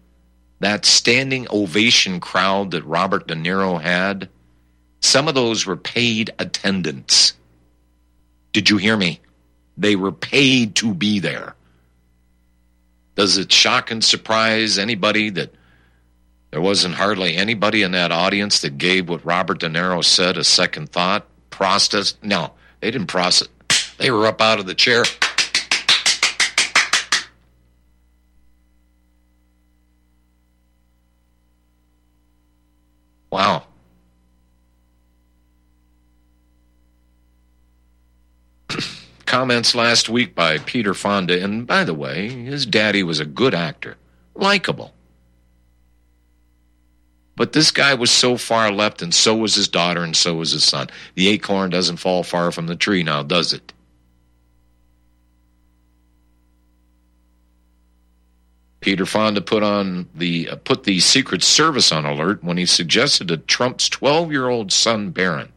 That 0.60 0.86
standing 0.86 1.48
ovation 1.50 2.20
crowd 2.20 2.72
that 2.72 2.84
Robert 2.84 3.28
De 3.28 3.34
Niro 3.34 3.82
had 3.82 4.30
some 5.04 5.28
of 5.28 5.36
those 5.36 5.66
were 5.66 5.76
paid 5.76 6.34
attendants. 6.40 7.34
Did 8.54 8.70
you 8.70 8.78
hear 8.78 8.96
me? 8.96 9.20
They 9.78 9.96
were 9.96 10.14
paid 10.14 10.76
to 10.78 10.94
be 10.94 11.20
there. 11.20 11.56
Does 13.16 13.38
it 13.38 13.52
shock 13.52 13.92
and 13.92 14.04
surprise 14.04 14.80
anybody 14.80 15.30
that 15.32 15.54
there 16.52 16.62
wasn't 16.62 16.96
hardly 16.96 17.36
anybody 17.36 17.84
in 17.84 17.92
that 17.92 18.12
audience 18.12 18.62
that 18.62 18.78
gave 18.78 19.10
what 19.10 19.26
Robert 19.26 19.60
De 19.60 19.68
Niro 19.68 20.04
said 20.04 20.38
a 20.38 20.44
second 20.44 20.90
thought? 20.90 21.28
Process? 21.50 22.16
No, 22.24 22.54
they 22.80 22.90
didn't 22.90 23.08
process. 23.08 23.50
They 23.98 24.10
were 24.10 24.26
up 24.26 24.42
out 24.42 24.60
of 24.60 24.66
the 24.66 24.74
chair. 24.74 25.04
Wow. 33.30 33.64
Comments 39.34 39.74
last 39.74 40.10
week 40.10 40.36
by 40.36 40.60
Peter 40.60 40.94
Fonda, 40.94 41.44
and 41.44 41.66
by 41.66 41.84
the 41.84 41.94
way, 41.96 42.30
his 42.30 42.68
daddy 42.68 43.02
was 43.02 43.20
a 43.20 43.26
good 43.26 43.56
actor, 43.56 43.98
likable. 44.36 44.94
But 47.36 47.52
this 47.52 47.72
guy 47.72 47.96
was 47.96 48.12
so 48.12 48.38
far 48.38 48.72
left, 48.72 49.02
and 49.02 49.12
so 49.12 49.36
was 49.36 49.56
his 49.56 49.68
daughter, 49.68 50.04
and 50.04 50.16
so 50.16 50.36
was 50.36 50.52
his 50.52 50.64
son. 50.64 50.88
The 51.16 51.30
acorn 51.30 51.72
doesn't 51.72 51.98
fall 51.98 52.22
far 52.22 52.52
from 52.52 52.68
the 52.68 52.76
tree 52.76 53.02
now, 53.02 53.24
does 53.24 53.54
it? 53.54 53.74
Peter 58.82 59.08
Fonda 59.08 59.42
put 59.42 59.64
on 59.64 60.08
the 60.14 60.50
uh, 60.50 60.58
put 60.58 60.84
the 60.84 61.00
Secret 61.00 61.42
Service 61.42 61.92
on 61.92 62.06
alert 62.06 62.44
when 62.44 62.58
he 62.58 62.68
suggested 62.68 63.30
that 63.30 63.48
Trump's 63.48 63.90
12-year-old 63.90 64.72
son 64.72 65.10
Barron 65.10 65.52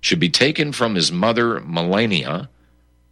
should 0.00 0.18
be 0.18 0.30
taken 0.30 0.72
from 0.72 0.94
his 0.94 1.12
mother 1.12 1.60
Melania 1.60 2.48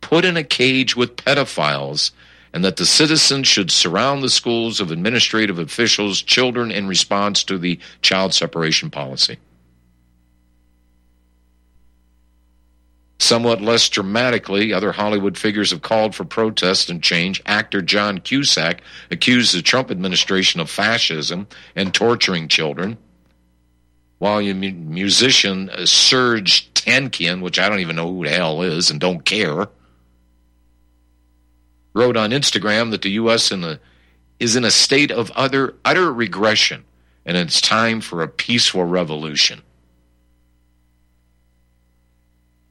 put 0.03 0.27
in 0.27 0.37
a 0.37 0.45
cage 0.45 0.95
with 0.95 1.17
pedophiles 1.17 2.11
and 2.53 2.63
that 2.65 2.77
the 2.77 2.85
citizens 2.85 3.49
should 3.49 3.71
surround 3.71 4.23
the 4.23 4.29
schools 4.29 4.79
of 4.81 4.91
administrative 4.91 5.59
officials, 5.59 6.21
children 6.21 6.71
in 6.71 6.87
response 6.87 7.43
to 7.45 7.57
the 7.57 7.79
child 8.03 8.35
separation 8.35 8.91
policy. 8.91 9.39
Somewhat 13.19 13.63
less 13.63 13.89
dramatically, 13.89 14.73
other 14.73 14.93
Hollywood 14.93 15.39
figures 15.39 15.71
have 15.71 15.81
called 15.81 16.15
for 16.15 16.25
protest 16.25 16.91
and 16.91 17.03
change. 17.03 17.41
Actor 17.47 17.83
John 17.83 18.19
Cusack 18.19 18.83
accused 19.11 19.55
the 19.55 19.63
Trump 19.63 19.91
administration 19.91 20.61
of 20.61 20.69
fascism 20.69 21.47
and 21.77 21.95
torturing 21.95 22.49
children. 22.49 22.99
While 24.19 24.43
musician 24.43 25.71
uh, 25.71 25.79
Serj 25.79 26.69
Tankian, 26.75 27.43
which 27.43 27.59
I 27.59 27.69
don't 27.69 27.81
even 27.81 27.97
know 27.97 28.13
who 28.13 28.25
the 28.25 28.31
hell 28.31 28.63
is 28.63 28.91
and 28.91 29.01
don't 29.01 29.25
care, 29.25 29.69
wrote 31.95 32.17
on 32.17 32.31
Instagram 32.31 32.91
that 32.91 33.03
the 33.03 33.11
U.S. 33.11 33.51
in 33.51 33.65
a, 33.65 33.79
is 34.39 34.57
in 34.57 34.65
a 34.65 34.71
state 34.71 35.11
of 35.11 35.31
utter, 35.35 35.75
utter 35.85 36.13
regression 36.13 36.85
and 37.25 37.37
it's 37.37 37.61
time 37.61 38.01
for 38.01 38.23
a 38.23 38.29
peaceful 38.29 38.85
revolution. 38.85 39.63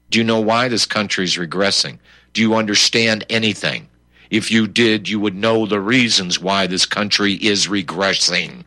Do 0.09 0.19
you 0.19 0.25
know 0.25 0.41
why 0.41 0.67
this 0.67 0.85
country 0.85 1.23
is 1.23 1.37
regressing? 1.37 1.99
Do 2.33 2.41
you 2.41 2.55
understand 2.55 3.25
anything? 3.29 3.87
If 4.29 4.51
you 4.51 4.67
did, 4.67 5.07
you 5.07 5.19
would 5.19 5.35
know 5.35 5.65
the 5.65 5.79
reasons 5.79 6.39
why 6.39 6.67
this 6.67 6.85
country 6.85 7.33
is 7.33 7.67
regressing. 7.67 8.63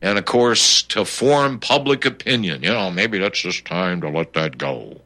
And 0.00 0.18
of 0.18 0.24
course 0.24 0.82
to 0.82 1.04
form 1.04 1.58
public 1.58 2.04
opinion. 2.04 2.62
You 2.62 2.70
know, 2.70 2.90
maybe 2.90 3.18
that's 3.18 3.40
just 3.40 3.64
time 3.64 4.00
to 4.00 4.08
let 4.08 4.32
that 4.34 4.58
go. 4.58 5.00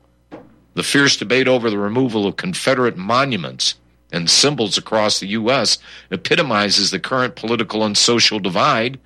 The 0.74 0.82
fierce 0.82 1.16
debate 1.16 1.48
over 1.48 1.68
the 1.70 1.78
removal 1.78 2.26
of 2.26 2.36
Confederate 2.36 2.96
monuments 2.96 3.74
and 4.10 4.28
symbols 4.28 4.78
across 4.78 5.20
the 5.20 5.28
U.S. 5.28 5.78
epitomizes 6.10 6.90
the 6.90 7.00
current 7.00 7.36
political 7.36 7.84
and 7.84 7.96
social 7.96 8.38
divide 8.38 8.98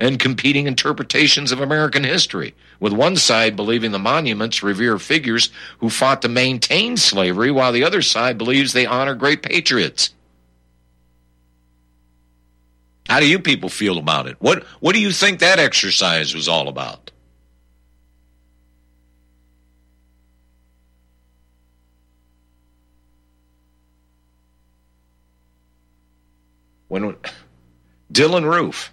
and 0.00 0.18
competing 0.18 0.66
interpretations 0.66 1.52
of 1.52 1.60
American 1.60 2.02
history, 2.02 2.54
with 2.80 2.92
one 2.92 3.16
side 3.16 3.54
believing 3.54 3.92
the 3.92 3.98
monuments 3.98 4.62
revere 4.62 4.98
figures 4.98 5.50
who 5.78 5.88
fought 5.88 6.20
to 6.22 6.28
maintain 6.28 6.96
slavery, 6.96 7.50
while 7.50 7.72
the 7.72 7.84
other 7.84 8.02
side 8.02 8.36
believes 8.36 8.72
they 8.72 8.84
honor 8.84 9.14
great 9.14 9.42
patriots. 9.42 10.12
How 13.08 13.20
do 13.20 13.28
you 13.28 13.38
people 13.38 13.68
feel 13.68 13.98
about 13.98 14.26
it? 14.26 14.36
What 14.38 14.64
what 14.80 14.94
do 14.94 15.00
you 15.00 15.12
think 15.12 15.40
that 15.40 15.58
exercise 15.58 16.34
was 16.34 16.48
all 16.48 16.68
about? 16.68 17.10
When 26.88 27.16
Dylann 28.12 28.44
Roof 28.44 28.92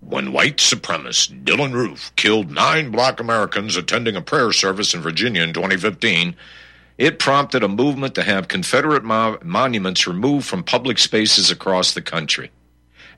when 0.00 0.32
white 0.32 0.56
supremacist 0.58 1.44
Dylann 1.44 1.72
Roof 1.72 2.12
killed 2.16 2.50
nine 2.50 2.90
black 2.90 3.20
Americans 3.20 3.76
attending 3.76 4.16
a 4.16 4.20
prayer 4.20 4.52
service 4.52 4.94
in 4.94 5.00
Virginia 5.00 5.42
in 5.42 5.52
2015, 5.52 6.36
it 7.02 7.18
prompted 7.18 7.64
a 7.64 7.68
movement 7.68 8.14
to 8.14 8.22
have 8.22 8.46
Confederate 8.46 9.02
mo- 9.02 9.36
monuments 9.42 10.06
removed 10.06 10.46
from 10.46 10.62
public 10.62 11.00
spaces 11.00 11.50
across 11.50 11.94
the 11.94 12.00
country, 12.00 12.52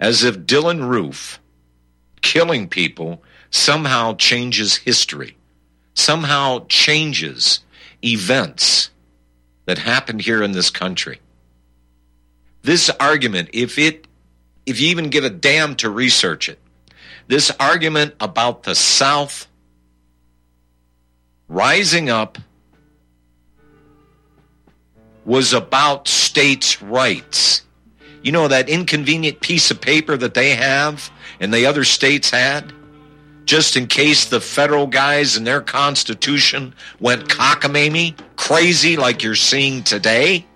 as 0.00 0.24
if 0.24 0.38
Dylann 0.38 0.88
Roof 0.88 1.38
killing 2.22 2.66
people 2.66 3.22
somehow 3.50 4.14
changes 4.14 4.76
history, 4.76 5.36
somehow 5.92 6.64
changes 6.70 7.60
events 8.02 8.88
that 9.66 9.76
happened 9.76 10.22
here 10.22 10.42
in 10.42 10.52
this 10.52 10.70
country. 10.70 11.20
This 12.62 12.88
argument, 12.98 13.50
if 13.52 13.78
it 13.78 14.06
if 14.64 14.80
you 14.80 14.88
even 14.88 15.10
give 15.10 15.24
a 15.24 15.28
damn 15.28 15.76
to 15.76 15.90
research 15.90 16.48
it, 16.48 16.58
this 17.28 17.52
argument 17.60 18.14
about 18.18 18.62
the 18.62 18.74
South 18.74 19.46
rising 21.48 22.08
up 22.08 22.38
was 25.24 25.52
about 25.52 26.08
states' 26.08 26.82
rights. 26.82 27.62
You 28.22 28.32
know 28.32 28.48
that 28.48 28.68
inconvenient 28.68 29.40
piece 29.40 29.70
of 29.70 29.80
paper 29.80 30.16
that 30.16 30.34
they 30.34 30.54
have 30.54 31.10
and 31.40 31.52
the 31.52 31.66
other 31.66 31.84
states 31.84 32.30
had? 32.30 32.72
Just 33.44 33.76
in 33.76 33.86
case 33.86 34.24
the 34.24 34.40
federal 34.40 34.86
guys 34.86 35.36
and 35.36 35.46
their 35.46 35.60
constitution 35.60 36.74
went 37.00 37.28
cockamamie, 37.28 38.16
crazy 38.36 38.96
like 38.96 39.22
you're 39.22 39.34
seeing 39.34 39.82
today? 39.82 40.46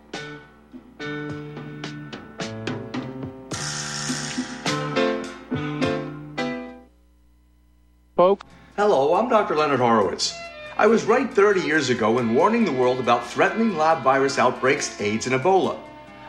Folks. 8.16 8.46
Hello, 8.76 9.14
I'm 9.14 9.28
Dr. 9.28 9.54
Leonard 9.54 9.80
Horowitz. 9.80 10.34
I 10.80 10.86
was 10.86 11.06
right 11.06 11.28
30 11.28 11.62
years 11.62 11.90
ago 11.90 12.20
in 12.20 12.36
warning 12.36 12.64
the 12.64 12.70
world 12.70 13.00
about 13.00 13.26
threatening 13.26 13.76
lab 13.76 14.04
virus 14.04 14.38
outbreaks, 14.38 15.00
AIDS, 15.00 15.26
and 15.26 15.34
Ebola. 15.34 15.76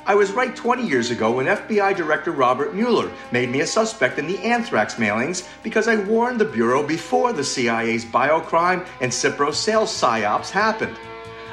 I 0.08 0.16
was 0.16 0.32
right 0.32 0.56
20 0.56 0.88
years 0.88 1.12
ago 1.12 1.34
when 1.34 1.46
FBI 1.46 1.96
Director 1.96 2.32
Robert 2.32 2.74
Mueller 2.74 3.12
made 3.32 3.52
me 3.52 3.62
a 3.62 3.68
suspect 3.68 4.18
in 4.18 4.26
the 4.26 4.40
anthrax 4.40 4.96
mailings 4.96 5.48
because 5.62 5.88
I 5.88 5.98
warned 5.98 6.42
the 6.42 6.46
Bureau 6.46 6.82
before 6.82 7.32
the 7.32 7.44
CIA's 7.44 8.04
biocrime 8.04 8.88
and 9.02 9.12
Cipro 9.12 9.54
sales 9.54 9.92
psyops 9.92 10.50
happened. 10.50 10.98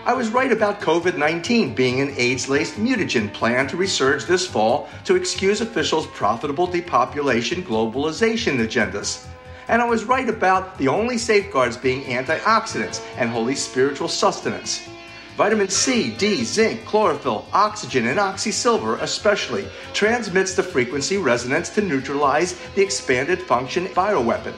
I 0.06 0.14
was 0.14 0.30
right 0.30 0.50
about 0.50 0.80
COVID 0.80 1.18
19 1.18 1.74
being 1.74 2.00
an 2.00 2.14
AIDS 2.16 2.48
laced 2.48 2.76
mutagen 2.76 3.30
plan 3.30 3.66
to 3.68 3.76
resurge 3.76 4.26
this 4.26 4.46
fall 4.46 4.88
to 5.04 5.16
excuse 5.16 5.60
officials' 5.60 6.06
profitable 6.06 6.66
depopulation 6.66 7.62
globalization 7.62 8.56
agendas. 8.66 9.26
And 9.68 9.82
I 9.82 9.84
was 9.84 10.04
right 10.04 10.28
about 10.28 10.78
the 10.78 10.88
only 10.88 11.18
safeguards 11.18 11.76
being 11.76 12.04
antioxidants 12.04 13.04
and 13.16 13.30
holy 13.30 13.54
spiritual 13.56 14.08
sustenance. 14.08 14.88
Vitamin 15.36 15.68
C, 15.68 16.14
D, 16.16 16.44
zinc, 16.44 16.84
chlorophyll, 16.86 17.46
oxygen, 17.52 18.06
and 18.06 18.18
oxysilver 18.18 19.00
especially 19.02 19.66
transmits 19.92 20.54
the 20.54 20.62
frequency 20.62 21.18
resonance 21.18 21.68
to 21.70 21.82
neutralize 21.82 22.58
the 22.74 22.82
expanded 22.82 23.42
function 23.42 23.86
bioweapon. 23.88 24.54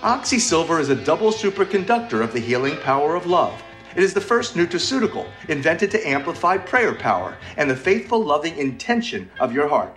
Oxysilver 0.00 0.80
is 0.80 0.88
a 0.88 0.94
double 0.94 1.32
superconductor 1.32 2.22
of 2.22 2.32
the 2.32 2.40
healing 2.40 2.76
power 2.78 3.14
of 3.14 3.26
love. 3.26 3.62
It 3.94 4.02
is 4.02 4.14
the 4.14 4.20
first 4.20 4.54
nutraceutical 4.54 5.28
invented 5.48 5.90
to 5.90 6.08
amplify 6.08 6.58
prayer 6.58 6.94
power 6.94 7.36
and 7.56 7.68
the 7.68 7.76
faithful, 7.76 8.22
loving 8.22 8.56
intention 8.56 9.30
of 9.40 9.52
your 9.52 9.68
heart. 9.68 9.96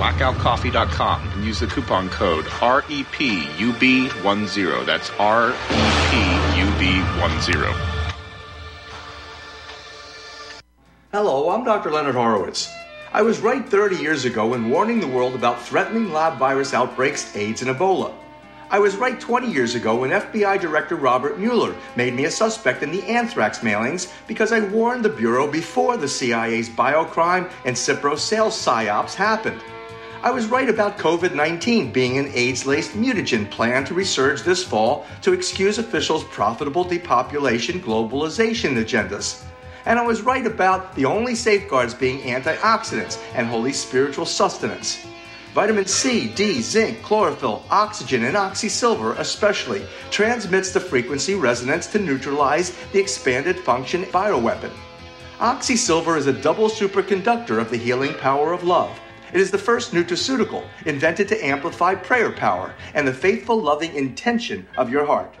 Blackoutcoffee.com 0.00 1.28
and 1.28 1.44
use 1.44 1.60
the 1.60 1.66
coupon 1.66 2.08
code 2.08 2.46
REPUB10. 2.46 4.86
That's 4.86 5.10
REPUB10. 5.10 8.00
Hello, 11.12 11.50
I'm 11.50 11.64
Dr. 11.64 11.90
Leonard 11.90 12.14
Horowitz. 12.14 12.72
I 13.12 13.20
was 13.20 13.40
right 13.40 13.68
30 13.68 13.96
years 13.96 14.24
ago 14.24 14.54
in 14.54 14.70
warning 14.70 15.00
the 15.00 15.06
world 15.06 15.34
about 15.34 15.60
threatening 15.60 16.14
lab 16.14 16.38
virus 16.38 16.72
outbreaks, 16.72 17.36
AIDS, 17.36 17.60
and 17.60 17.70
Ebola. 17.70 18.14
I 18.70 18.78
was 18.78 18.96
right 18.96 19.20
20 19.20 19.52
years 19.52 19.74
ago 19.74 19.96
when 19.96 20.12
FBI 20.12 20.62
Director 20.62 20.96
Robert 20.96 21.38
Mueller 21.38 21.76
made 21.94 22.14
me 22.14 22.24
a 22.24 22.30
suspect 22.30 22.82
in 22.82 22.90
the 22.90 23.02
anthrax 23.02 23.58
mailings 23.58 24.10
because 24.26 24.50
I 24.50 24.60
warned 24.60 25.04
the 25.04 25.10
Bureau 25.10 25.46
before 25.46 25.98
the 25.98 26.08
CIA's 26.08 26.70
biocrime 26.70 27.50
and 27.66 27.76
Cipro 27.76 28.18
sales 28.18 28.54
psyops 28.54 29.12
happened. 29.12 29.60
I 30.22 30.30
was 30.30 30.48
right 30.48 30.68
about 30.68 30.98
COVID 30.98 31.34
19 31.34 31.92
being 31.92 32.18
an 32.18 32.30
AIDS 32.34 32.66
laced 32.66 32.92
mutagen 32.92 33.50
plan 33.50 33.86
to 33.86 33.94
resurge 33.94 34.44
this 34.44 34.62
fall 34.62 35.06
to 35.22 35.32
excuse 35.32 35.78
officials' 35.78 36.24
profitable 36.24 36.84
depopulation 36.84 37.80
globalization 37.80 38.76
agendas. 38.76 39.42
And 39.86 39.98
I 39.98 40.06
was 40.06 40.20
right 40.20 40.44
about 40.44 40.94
the 40.94 41.06
only 41.06 41.34
safeguards 41.34 41.94
being 41.94 42.20
antioxidants 42.20 43.18
and 43.34 43.46
holy 43.46 43.72
spiritual 43.72 44.26
sustenance. 44.26 45.06
Vitamin 45.54 45.86
C, 45.86 46.28
D, 46.28 46.60
zinc, 46.60 47.02
chlorophyll, 47.02 47.64
oxygen, 47.70 48.24
and 48.24 48.36
oxysilver 48.36 49.18
especially 49.18 49.86
transmits 50.10 50.70
the 50.70 50.80
frequency 50.80 51.34
resonance 51.34 51.86
to 51.86 51.98
neutralize 51.98 52.76
the 52.92 53.00
expanded 53.00 53.58
function 53.58 54.04
bioweapon. 54.04 54.72
Oxysilver 55.38 56.18
is 56.18 56.26
a 56.26 56.42
double 56.42 56.68
superconductor 56.68 57.58
of 57.58 57.70
the 57.70 57.78
healing 57.78 58.12
power 58.12 58.52
of 58.52 58.64
love. 58.64 59.00
It 59.32 59.40
is 59.40 59.50
the 59.50 59.58
first 59.58 59.92
nutraceutical 59.92 60.66
invented 60.86 61.28
to 61.28 61.44
amplify 61.44 61.94
prayer 61.94 62.32
power 62.32 62.74
and 62.94 63.06
the 63.06 63.14
faithful, 63.14 63.60
loving 63.60 63.94
intention 63.94 64.66
of 64.76 64.90
your 64.90 65.06
heart. 65.06 65.34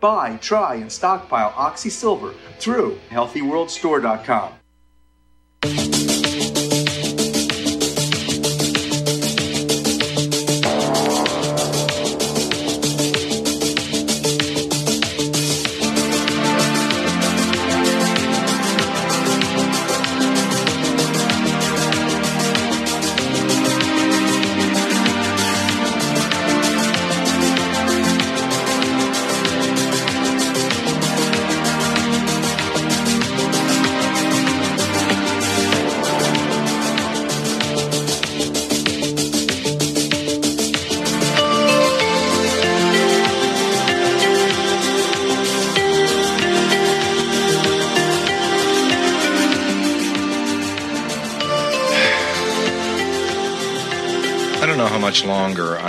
Buy, 0.00 0.36
try, 0.36 0.76
and 0.76 0.90
stockpile 0.90 1.52
Oxysilver 1.52 2.34
through 2.58 2.98
HealthyWorldStore.com. 3.10 4.55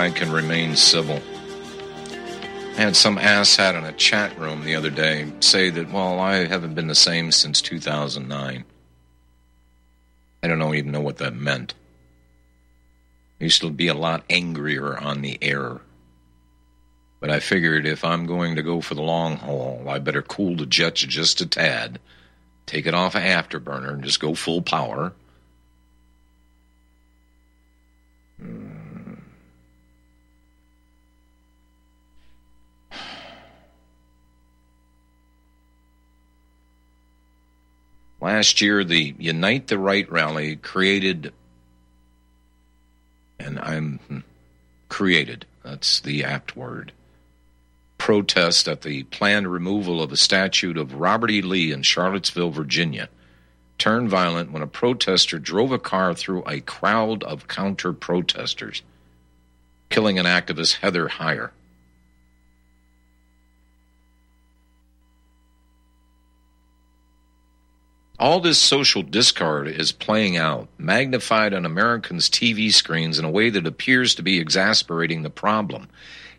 I 0.08 0.10
can 0.10 0.32
remain 0.32 0.74
civil. 0.74 1.20
I 2.78 2.80
had 2.80 2.96
some 2.96 3.18
asshat 3.18 3.76
in 3.76 3.84
a 3.84 3.92
chat 3.92 4.38
room 4.38 4.64
the 4.64 4.74
other 4.74 4.88
day 4.88 5.30
say 5.40 5.68
that, 5.68 5.92
well, 5.92 6.18
I 6.18 6.46
haven't 6.46 6.72
been 6.72 6.86
the 6.86 6.94
same 6.94 7.30
since 7.30 7.60
2009. 7.60 8.64
I 10.42 10.48
don't 10.48 10.58
know, 10.58 10.72
even 10.72 10.92
know 10.92 11.02
what 11.02 11.18
that 11.18 11.34
meant. 11.34 11.74
I 13.38 13.44
used 13.44 13.60
to 13.60 13.68
be 13.68 13.88
a 13.88 13.94
lot 13.94 14.24
angrier 14.30 14.96
on 14.98 15.20
the 15.20 15.36
air. 15.42 15.82
But 17.20 17.28
I 17.28 17.38
figured 17.38 17.84
if 17.84 18.02
I'm 18.02 18.24
going 18.24 18.56
to 18.56 18.62
go 18.62 18.80
for 18.80 18.94
the 18.94 19.02
long 19.02 19.36
haul, 19.36 19.84
I 19.90 19.98
better 19.98 20.22
cool 20.22 20.56
the 20.56 20.64
jets 20.64 21.02
just 21.02 21.42
a 21.42 21.46
tad, 21.46 22.00
take 22.64 22.86
it 22.86 22.94
off 22.94 23.14
a 23.14 23.20
afterburner, 23.20 23.92
and 23.92 24.02
just 24.02 24.20
go 24.20 24.34
full 24.34 24.62
power. 24.62 25.12
Hmm. 28.40 28.77
Last 38.20 38.60
year, 38.60 38.82
the 38.82 39.14
Unite 39.18 39.68
the 39.68 39.78
Right 39.78 40.10
rally 40.10 40.56
created, 40.56 41.32
and 43.38 43.58
I'm 43.60 43.98
hmm, 44.08 44.18
created, 44.88 45.46
that's 45.62 46.00
the 46.00 46.24
apt 46.24 46.56
word, 46.56 46.92
protest 47.96 48.66
at 48.66 48.82
the 48.82 49.04
planned 49.04 49.50
removal 49.50 50.02
of 50.02 50.10
a 50.10 50.16
statue 50.16 50.78
of 50.80 50.94
Robert 50.94 51.30
E. 51.30 51.42
Lee 51.42 51.70
in 51.70 51.82
Charlottesville, 51.82 52.50
Virginia, 52.50 53.08
turned 53.78 54.10
violent 54.10 54.50
when 54.50 54.62
a 54.62 54.66
protester 54.66 55.38
drove 55.38 55.70
a 55.70 55.78
car 55.78 56.12
through 56.12 56.42
a 56.46 56.60
crowd 56.60 57.22
of 57.22 57.46
counter 57.46 57.92
protesters, 57.92 58.82
killing 59.90 60.18
an 60.18 60.26
activist, 60.26 60.76
Heather 60.76 61.08
Heyer. 61.08 61.50
All 68.20 68.40
this 68.40 68.58
social 68.58 69.04
discard 69.04 69.68
is 69.68 69.92
playing 69.92 70.36
out, 70.36 70.66
magnified 70.76 71.54
on 71.54 71.64
Americans' 71.64 72.28
TV 72.28 72.72
screens 72.72 73.16
in 73.16 73.24
a 73.24 73.30
way 73.30 73.48
that 73.48 73.64
appears 73.64 74.16
to 74.16 74.22
be 74.22 74.40
exasperating 74.40 75.22
the 75.22 75.30
problem. 75.30 75.88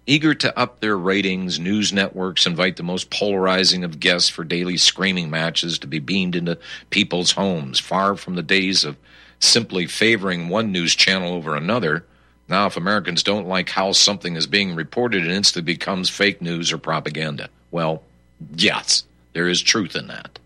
Eager 0.05 0.33
to 0.33 0.59
up 0.59 0.81
their 0.81 0.97
ratings, 0.97 1.57
news 1.57 1.93
networks 1.93 2.45
invite 2.45 2.75
the 2.75 2.83
most 2.83 3.09
polarizing 3.09 3.85
of 3.85 4.01
guests 4.01 4.27
for 4.27 4.43
daily 4.43 4.75
screaming 4.75 5.29
matches 5.29 5.79
to 5.79 5.87
be 5.87 5.99
beamed 5.99 6.35
into 6.35 6.59
people's 6.89 7.31
homes, 7.31 7.79
far 7.79 8.17
from 8.17 8.35
the 8.35 8.43
days 8.43 8.83
of 8.83 8.97
simply 9.39 9.85
favoring 9.85 10.49
one 10.49 10.73
news 10.73 10.93
channel 10.93 11.33
over 11.33 11.55
another. 11.55 12.03
Now, 12.49 12.65
if 12.65 12.75
Americans 12.75 13.23
don't 13.23 13.47
like 13.47 13.69
how 13.69 13.93
something 13.93 14.35
is 14.35 14.47
being 14.47 14.75
reported, 14.75 15.23
it 15.23 15.31
instantly 15.31 15.73
becomes 15.73 16.09
fake 16.09 16.41
news 16.41 16.73
or 16.73 16.77
propaganda. 16.77 17.47
Well, 17.71 18.03
yes, 18.53 19.05
there 19.31 19.47
is 19.47 19.61
truth 19.61 19.95
in 19.95 20.07
that. 20.07 20.39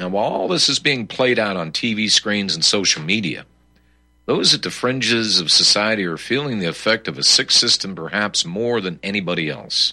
Now, 0.00 0.08
while 0.08 0.30
all 0.30 0.48
this 0.48 0.70
is 0.70 0.78
being 0.78 1.06
played 1.06 1.38
out 1.38 1.58
on 1.58 1.72
TV 1.72 2.10
screens 2.10 2.54
and 2.54 2.64
social 2.64 3.02
media, 3.02 3.44
those 4.24 4.54
at 4.54 4.62
the 4.62 4.70
fringes 4.70 5.38
of 5.38 5.50
society 5.50 6.06
are 6.06 6.16
feeling 6.16 6.58
the 6.58 6.68
effect 6.68 7.06
of 7.06 7.18
a 7.18 7.22
sick 7.22 7.50
system 7.50 7.94
perhaps 7.94 8.46
more 8.46 8.80
than 8.80 8.98
anybody 9.02 9.50
else. 9.50 9.92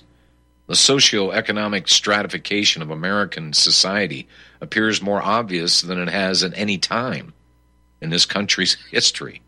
The 0.67 0.77
socio-economic 0.77 1.89
stratification 1.89 2.81
of 2.81 2.89
American 2.89 3.51
society 3.51 4.29
appears 4.61 5.01
more 5.01 5.21
obvious 5.21 5.81
than 5.81 5.99
it 5.99 6.09
has 6.09 6.41
at 6.41 6.57
any 6.57 6.77
time 6.77 7.33
in 7.99 8.09
this 8.09 8.25
country's 8.25 8.77
history. 8.89 9.41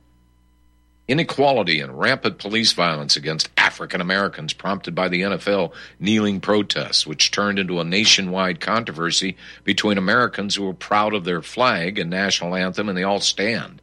Inequality 1.07 1.79
and 1.79 1.97
rampant 1.97 2.37
police 2.37 2.73
violence 2.73 3.15
against 3.15 3.55
African 3.69 4.01
Americans 4.01 4.51
prompted 4.51 4.95
by 4.95 5.09
the 5.09 5.21
NFL 5.21 5.73
kneeling 5.99 6.41
protests, 6.41 7.05
which 7.05 7.29
turned 7.29 7.59
into 7.59 7.79
a 7.79 7.83
nationwide 7.83 8.59
controversy 8.59 9.37
between 9.63 9.99
Americans 9.99 10.55
who 10.55 10.67
are 10.67 10.73
proud 10.73 11.13
of 11.13 11.23
their 11.23 11.43
flag 11.43 11.99
and 11.99 12.09
national 12.09 12.55
anthem 12.55 12.89
and 12.89 12.97
they 12.97 13.03
all 13.03 13.19
stand, 13.19 13.79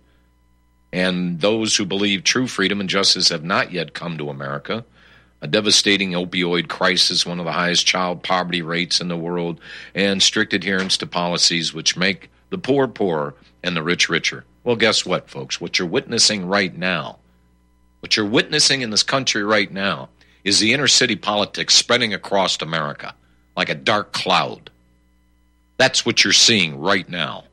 and 0.93 1.41
those 1.41 1.77
who 1.77 1.87
believe 1.87 2.25
true 2.25 2.49
freedom 2.49 2.81
and 2.81 2.91
justice 2.91 3.29
have 3.29 3.45
not 3.45 3.71
yet 3.71 3.95
come 3.95 4.19
to 4.19 4.29
America. 4.29 4.85
A 5.41 5.47
devastating 5.47 6.15
opioid 6.15 6.67
crisis, 6.67 7.25
one 7.25 7.39
of 7.39 7.45
the 7.45 7.53
highest 7.53 7.87
child 7.87 8.25
poverty 8.25 8.63
rates 8.63 9.01
in 9.01 9.07
the 9.07 9.17
world, 9.17 9.61
and 9.95 10.21
strict 10.21 10.53
adherence 10.53 10.97
to 10.99 11.07
policies 11.07 11.73
which 11.73 11.97
make 11.97 12.29
the 12.51 12.59
poor 12.59 12.89
poorer 12.89 13.37
and 13.63 13.77
the 13.77 13.85
rich 13.85 14.09
richer. 14.09 14.45
Well, 14.65 14.75
guess 14.75 15.07
what, 15.07 15.31
folks? 15.31 15.61
What 15.61 15.79
you're 15.79 15.87
witnessing 15.87 16.49
right 16.49 16.77
now, 16.77 17.21
what 18.01 18.17
you're 18.17 18.27
witnessing 18.27 18.83
in 18.83 18.91
this 18.91 19.03
country 19.03 19.43
right 19.43 19.71
now, 19.71 20.09
is 20.45 20.61
the 20.61 20.73
inner 20.73 20.87
city 20.87 21.17
politics 21.17 21.75
spreading 21.75 22.15
across 22.15 22.61
America 22.63 23.15
like 23.57 23.69
a 23.69 23.75
dark 23.75 24.13
cloud. 24.13 24.71
That's 25.77 26.07
what 26.07 26.23
you're 26.23 26.33
seeing 26.33 26.79
right 26.79 27.09
now. 27.09 27.45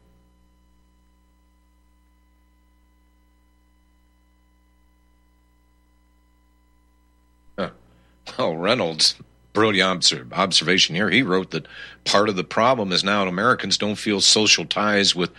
Well, 8.38 8.56
Reynolds, 8.56 9.16
brilliant 9.54 10.12
observation 10.34 10.96
here. 10.96 11.10
He 11.10 11.22
wrote 11.22 11.52
that 11.52 11.68
part 12.04 12.30
of 12.30 12.36
the 12.36 12.44
problem 12.44 12.92
is 12.92 13.04
now 13.04 13.28
Americans 13.28 13.78
don't 13.78 13.96
feel 13.96 14.22
social 14.22 14.66
ties 14.66 15.16
with 15.16 15.32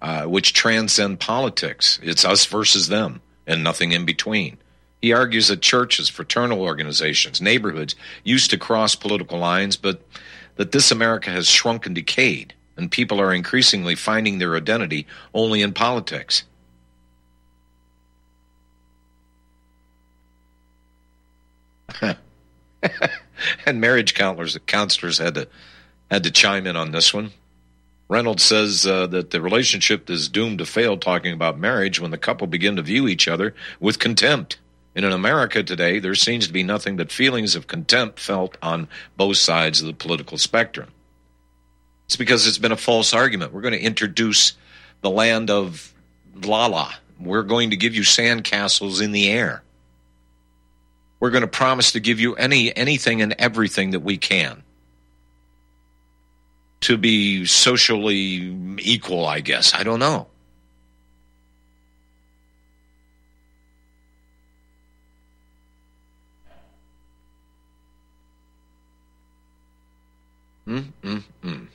uh, 0.00 0.24
which 0.24 0.52
transcend 0.54 1.20
politics. 1.20 1.98
It's 2.02 2.24
us 2.24 2.46
versus 2.46 2.88
them 2.88 3.20
and 3.48 3.64
nothing 3.64 3.90
in 3.90 4.04
between. 4.04 4.58
He 5.02 5.12
argues 5.12 5.48
that 5.48 5.60
churches, 5.62 6.08
fraternal 6.08 6.60
organizations, 6.60 7.40
neighborhoods 7.40 7.96
used 8.22 8.50
to 8.50 8.58
cross 8.58 8.94
political 8.94 9.38
lines, 9.38 9.76
but 9.76 10.00
that 10.56 10.70
this 10.72 10.92
America 10.92 11.30
has 11.30 11.48
shrunk 11.48 11.86
and 11.86 11.94
decayed, 11.94 12.54
and 12.76 12.90
people 12.90 13.20
are 13.20 13.34
increasingly 13.34 13.96
finding 13.96 14.38
their 14.38 14.56
identity 14.56 15.06
only 15.34 15.62
in 15.62 15.72
politics. 15.72 16.44
and 23.66 23.80
marriage 23.80 24.14
counselors, 24.14 24.58
counselors 24.66 25.18
had 25.18 25.34
to 25.34 25.48
had 26.10 26.24
to 26.24 26.30
chime 26.30 26.66
in 26.66 26.76
on 26.76 26.92
this 26.92 27.12
one. 27.12 27.32
Reynolds 28.08 28.42
says 28.42 28.86
uh, 28.86 29.06
that 29.08 29.30
the 29.30 29.40
relationship 29.42 30.08
is 30.08 30.30
doomed 30.30 30.58
to 30.58 30.66
fail 30.66 30.96
talking 30.96 31.34
about 31.34 31.58
marriage 31.58 32.00
when 32.00 32.10
the 32.10 32.18
couple 32.18 32.46
begin 32.46 32.76
to 32.76 32.82
view 32.82 33.06
each 33.06 33.28
other 33.28 33.54
with 33.80 33.98
contempt. 33.98 34.58
In 34.94 35.04
America 35.04 35.62
today, 35.62 35.98
there 35.98 36.14
seems 36.14 36.46
to 36.46 36.52
be 36.52 36.62
nothing 36.62 36.96
but 36.96 37.12
feelings 37.12 37.54
of 37.54 37.66
contempt 37.66 38.18
felt 38.18 38.56
on 38.62 38.88
both 39.16 39.36
sides 39.36 39.80
of 39.80 39.86
the 39.86 39.92
political 39.92 40.38
spectrum. 40.38 40.88
It's 42.06 42.16
because 42.16 42.46
it's 42.46 42.58
been 42.58 42.72
a 42.72 42.76
false 42.76 43.12
argument. 43.12 43.52
We're 43.52 43.60
going 43.60 43.78
to 43.78 43.80
introduce 43.80 44.54
the 45.02 45.10
land 45.10 45.50
of 45.50 45.92
Lala. 46.34 46.94
We're 47.20 47.42
going 47.42 47.70
to 47.70 47.76
give 47.76 47.94
you 47.94 48.02
sandcastles 48.02 49.02
in 49.02 49.12
the 49.12 49.28
air. 49.30 49.62
We're 51.20 51.30
going 51.30 51.42
to 51.42 51.48
promise 51.48 51.92
to 51.92 52.00
give 52.00 52.18
you 52.18 52.34
any 52.36 52.74
anything 52.74 53.20
and 53.22 53.34
everything 53.38 53.90
that 53.90 54.00
we 54.00 54.16
can 54.16 54.62
to 56.80 56.96
be 56.96 57.44
socially 57.44 58.54
equal, 58.78 59.26
I 59.26 59.40
guess. 59.40 59.74
I 59.74 59.82
don't 59.82 59.98
know. 59.98 60.28
Mm, 70.66 70.84
mm, 71.02 71.22
mm. 71.42 71.66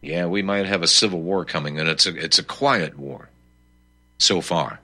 Yeah, 0.00 0.26
we 0.26 0.40
might 0.42 0.64
have 0.64 0.82
a 0.82 0.86
civil 0.86 1.20
war 1.20 1.44
coming, 1.44 1.78
and 1.78 1.88
it's 1.88 2.06
a 2.06 2.16
it's 2.16 2.38
a 2.38 2.44
quiet 2.44 2.98
war 2.98 3.28
so 4.18 4.40
far. 4.40 4.80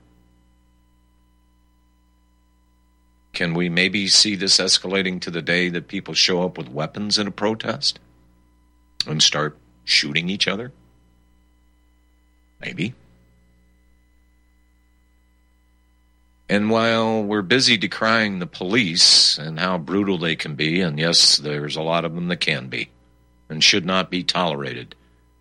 Can 3.35 3.53
we 3.53 3.67
maybe 3.67 4.07
see 4.07 4.35
this 4.35 4.57
escalating 4.57 5.19
to 5.21 5.29
the 5.29 5.41
day 5.41 5.67
that 5.67 5.89
people 5.89 6.13
show 6.13 6.43
up 6.43 6.57
with 6.57 6.69
weapons 6.69 7.19
in 7.19 7.27
a 7.27 7.31
protest 7.31 7.99
and 9.05 9.21
start 9.21 9.57
shooting 9.83 10.29
each 10.29 10.47
other? 10.47 10.71
Maybe. 12.61 12.93
And 16.47 16.69
while 16.69 17.21
we're 17.21 17.41
busy 17.41 17.77
decrying 17.77 18.39
the 18.39 18.45
police 18.45 19.37
and 19.37 19.59
how 19.59 19.79
brutal 19.79 20.17
they 20.17 20.37
can 20.37 20.55
be, 20.55 20.79
and 20.79 20.97
yes, 20.97 21.35
there's 21.35 21.75
a 21.75 21.81
lot 21.81 22.05
of 22.05 22.15
them 22.15 22.29
that 22.29 22.39
can 22.39 22.69
be 22.69 22.89
and 23.49 23.61
should 23.61 23.85
not 23.85 24.09
be 24.09 24.23
tolerated 24.23 24.95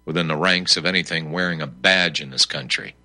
within 0.05 0.27
the 0.27 0.37
ranks 0.37 0.77
of 0.77 0.85
anything 0.85 1.31
wearing 1.31 1.63
a 1.63 1.67
badge 1.69 2.21
in 2.21 2.31
this 2.31 2.45
country. 2.45 2.97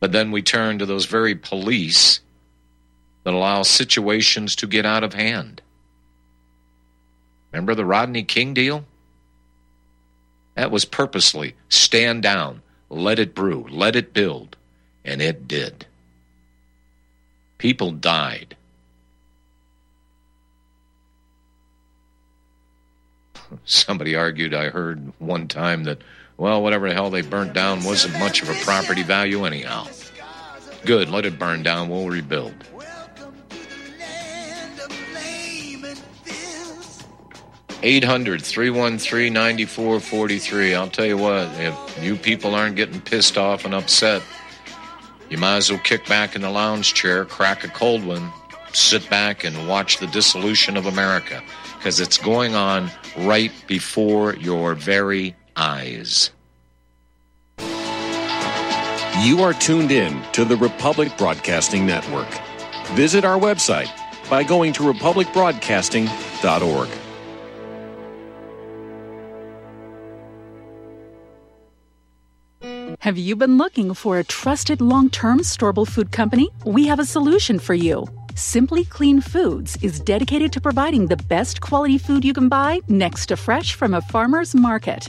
But 0.00 0.12
then 0.12 0.30
we 0.30 0.42
turn 0.42 0.78
to 0.78 0.86
those 0.86 1.06
very 1.06 1.34
police 1.34 2.20
that 3.24 3.34
allow 3.34 3.62
situations 3.62 4.56
to 4.56 4.66
get 4.66 4.86
out 4.86 5.04
of 5.04 5.14
hand. 5.14 5.60
Remember 7.52 7.74
the 7.74 7.84
Rodney 7.84 8.22
King 8.22 8.54
deal? 8.54 8.84
That 10.54 10.70
was 10.70 10.84
purposely 10.84 11.54
stand 11.68 12.22
down, 12.22 12.62
let 12.88 13.18
it 13.18 13.34
brew, 13.34 13.66
let 13.70 13.96
it 13.96 14.12
build, 14.12 14.56
and 15.04 15.20
it 15.22 15.48
did. 15.48 15.86
People 17.58 17.90
died. 17.92 18.56
Somebody 23.64 24.14
argued, 24.14 24.54
I 24.54 24.68
heard 24.68 25.12
one 25.18 25.48
time 25.48 25.84
that 25.84 26.02
well, 26.38 26.62
whatever 26.62 26.88
the 26.88 26.94
hell 26.94 27.10
they 27.10 27.20
burnt 27.20 27.52
down 27.52 27.84
wasn't 27.84 28.18
much 28.18 28.42
of 28.42 28.48
a 28.48 28.54
property 28.64 29.02
value 29.02 29.44
anyhow. 29.44 29.86
Good, 30.84 31.10
let 31.10 31.26
it 31.26 31.38
burn 31.38 31.64
down, 31.64 31.88
we'll 31.90 32.08
rebuild. 32.08 32.54
Eight 37.82 38.02
hundred 38.02 38.42
three 38.42 38.70
one 38.70 38.98
three 38.98 39.30
ninety 39.30 39.64
four 39.64 40.00
forty 40.00 40.38
three. 40.38 40.74
I'll 40.74 40.88
tell 40.88 41.06
you 41.06 41.16
what, 41.16 41.48
if 41.60 42.02
you 42.02 42.16
people 42.16 42.54
aren't 42.54 42.74
getting 42.74 43.00
pissed 43.00 43.36
off 43.36 43.64
and 43.64 43.74
upset, 43.74 44.22
you 45.30 45.38
might 45.38 45.58
as 45.58 45.70
well 45.70 45.80
kick 45.80 46.06
back 46.06 46.34
in 46.34 46.42
the 46.42 46.50
lounge 46.50 46.94
chair, 46.94 47.24
crack 47.24 47.62
a 47.62 47.68
cold 47.68 48.04
one, 48.04 48.32
sit 48.72 49.08
back 49.10 49.44
and 49.44 49.68
watch 49.68 49.98
the 49.98 50.08
dissolution 50.08 50.76
of 50.76 50.86
America 50.86 51.40
because 51.76 52.00
it's 52.00 52.18
going 52.18 52.56
on 52.56 52.90
right 53.18 53.52
before 53.68 54.34
your 54.36 54.74
very 54.74 55.36
eyes. 55.58 56.30
You 59.22 59.42
are 59.42 59.52
tuned 59.52 59.90
in 59.90 60.22
to 60.32 60.44
the 60.44 60.56
Republic 60.56 61.12
Broadcasting 61.18 61.84
Network. 61.84 62.28
Visit 62.92 63.24
our 63.24 63.38
website 63.38 63.90
by 64.30 64.44
going 64.44 64.72
to 64.74 64.84
republicbroadcasting.org. 64.84 66.88
Have 73.00 73.18
you 73.18 73.36
been 73.36 73.56
looking 73.56 73.94
for 73.94 74.18
a 74.18 74.24
trusted 74.24 74.80
long 74.80 75.10
term 75.10 75.40
storable 75.40 75.88
food 75.88 76.12
company? 76.12 76.50
We 76.64 76.86
have 76.86 76.98
a 76.98 77.04
solution 77.04 77.58
for 77.58 77.74
you. 77.74 78.06
Simply 78.34 78.84
Clean 78.84 79.20
Foods 79.20 79.76
is 79.82 79.98
dedicated 79.98 80.52
to 80.52 80.60
providing 80.60 81.06
the 81.06 81.16
best 81.16 81.60
quality 81.60 81.98
food 81.98 82.24
you 82.24 82.32
can 82.32 82.48
buy 82.48 82.80
next 82.86 83.26
to 83.26 83.36
fresh 83.36 83.74
from 83.74 83.94
a 83.94 84.00
farmer's 84.00 84.54
market. 84.54 85.08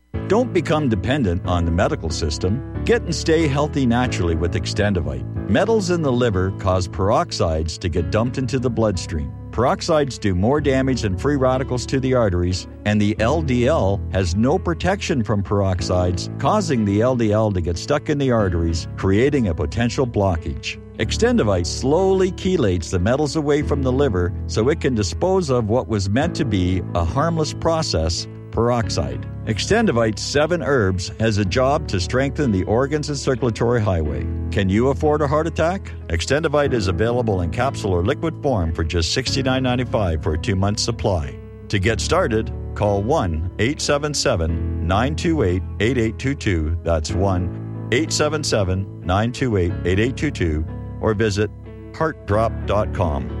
Don't 0.31 0.53
become 0.53 0.87
dependent 0.87 1.45
on 1.45 1.65
the 1.65 1.71
medical 1.71 2.09
system. 2.09 2.83
Get 2.85 3.01
and 3.01 3.13
stay 3.13 3.49
healthy 3.49 3.85
naturally 3.85 4.33
with 4.33 4.53
Extendivite. 4.53 5.49
Metals 5.49 5.89
in 5.89 6.01
the 6.01 6.11
liver 6.11 6.51
cause 6.51 6.87
peroxides 6.87 7.77
to 7.79 7.89
get 7.89 8.11
dumped 8.11 8.37
into 8.37 8.57
the 8.57 8.69
bloodstream. 8.69 9.29
Peroxides 9.51 10.17
do 10.17 10.33
more 10.33 10.61
damage 10.61 11.01
than 11.01 11.17
free 11.17 11.35
radicals 11.35 11.85
to 11.87 11.99
the 11.99 12.13
arteries, 12.13 12.65
and 12.85 13.01
the 13.01 13.13
LDL 13.15 13.99
has 14.13 14.33
no 14.33 14.57
protection 14.57 15.21
from 15.21 15.43
peroxides, 15.43 16.29
causing 16.39 16.85
the 16.85 17.01
LDL 17.01 17.53
to 17.53 17.59
get 17.59 17.77
stuck 17.77 18.09
in 18.09 18.17
the 18.17 18.31
arteries, 18.31 18.87
creating 18.95 19.49
a 19.49 19.53
potential 19.53 20.07
blockage. 20.07 20.79
Extendivite 20.97 21.65
slowly 21.65 22.31
chelates 22.31 22.89
the 22.89 22.99
metals 22.99 23.35
away 23.35 23.61
from 23.61 23.83
the 23.83 23.91
liver 23.91 24.33
so 24.47 24.69
it 24.69 24.79
can 24.79 24.95
dispose 24.95 25.49
of 25.49 25.67
what 25.67 25.89
was 25.89 26.09
meant 26.09 26.33
to 26.35 26.45
be 26.45 26.81
a 26.95 27.03
harmless 27.03 27.53
process 27.53 28.27
peroxide. 28.51 29.25
Extendivite 29.45 30.19
7 30.19 30.61
herbs 30.61 31.11
has 31.19 31.37
a 31.37 31.45
job 31.45 31.87
to 31.87 31.99
strengthen 31.99 32.51
the 32.51 32.63
organs 32.65 33.09
and 33.09 33.17
circulatory 33.17 33.81
highway. 33.81 34.21
Can 34.51 34.69
you 34.69 34.89
afford 34.89 35.21
a 35.21 35.27
heart 35.27 35.47
attack? 35.47 35.91
Extendivite 36.07 36.73
is 36.73 36.87
available 36.87 37.41
in 37.41 37.49
capsule 37.49 37.93
or 37.93 38.03
liquid 38.03 38.41
form 38.43 38.73
for 38.73 38.83
just 38.83 39.15
$69.95 39.17 40.21
for 40.21 40.33
a 40.33 40.37
two 40.37 40.55
month 40.55 40.79
supply. 40.79 41.37
To 41.69 41.79
get 41.79 42.01
started, 42.01 42.51
call 42.75 43.01
1 43.01 43.51
877 43.59 44.85
928 44.85 45.63
8822. 45.79 46.79
That's 46.83 47.11
1 47.11 47.89
877 47.91 49.01
928 49.01 49.71
8822 49.85 50.65
or 51.01 51.13
visit 51.13 51.49
heartdrop.com. 51.93 53.40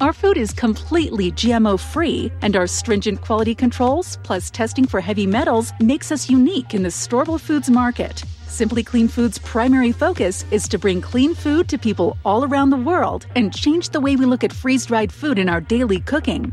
Our 0.00 0.12
food 0.12 0.36
is 0.36 0.52
completely 0.52 1.30
GMO 1.30 1.78
free, 1.78 2.32
and 2.42 2.56
our 2.56 2.66
stringent 2.66 3.20
quality 3.20 3.54
controls, 3.54 4.18
plus 4.24 4.50
testing 4.50 4.86
for 4.88 5.00
heavy 5.00 5.26
metals, 5.26 5.72
makes 5.80 6.10
us 6.10 6.28
unique 6.28 6.74
in 6.74 6.82
the 6.82 6.88
storable 6.88 7.40
foods 7.40 7.70
market. 7.70 8.24
Simply 8.48 8.82
Clean 8.82 9.06
Foods' 9.06 9.38
primary 9.38 9.92
focus 9.92 10.44
is 10.50 10.66
to 10.68 10.78
bring 10.78 11.00
clean 11.00 11.34
food 11.34 11.68
to 11.68 11.78
people 11.78 12.16
all 12.24 12.44
around 12.44 12.70
the 12.70 12.76
world 12.76 13.26
and 13.36 13.54
change 13.54 13.90
the 13.90 14.00
way 14.00 14.16
we 14.16 14.26
look 14.26 14.42
at 14.42 14.52
freeze 14.52 14.86
dried 14.86 15.12
food 15.12 15.38
in 15.38 15.48
our 15.48 15.60
daily 15.60 16.00
cooking. 16.00 16.52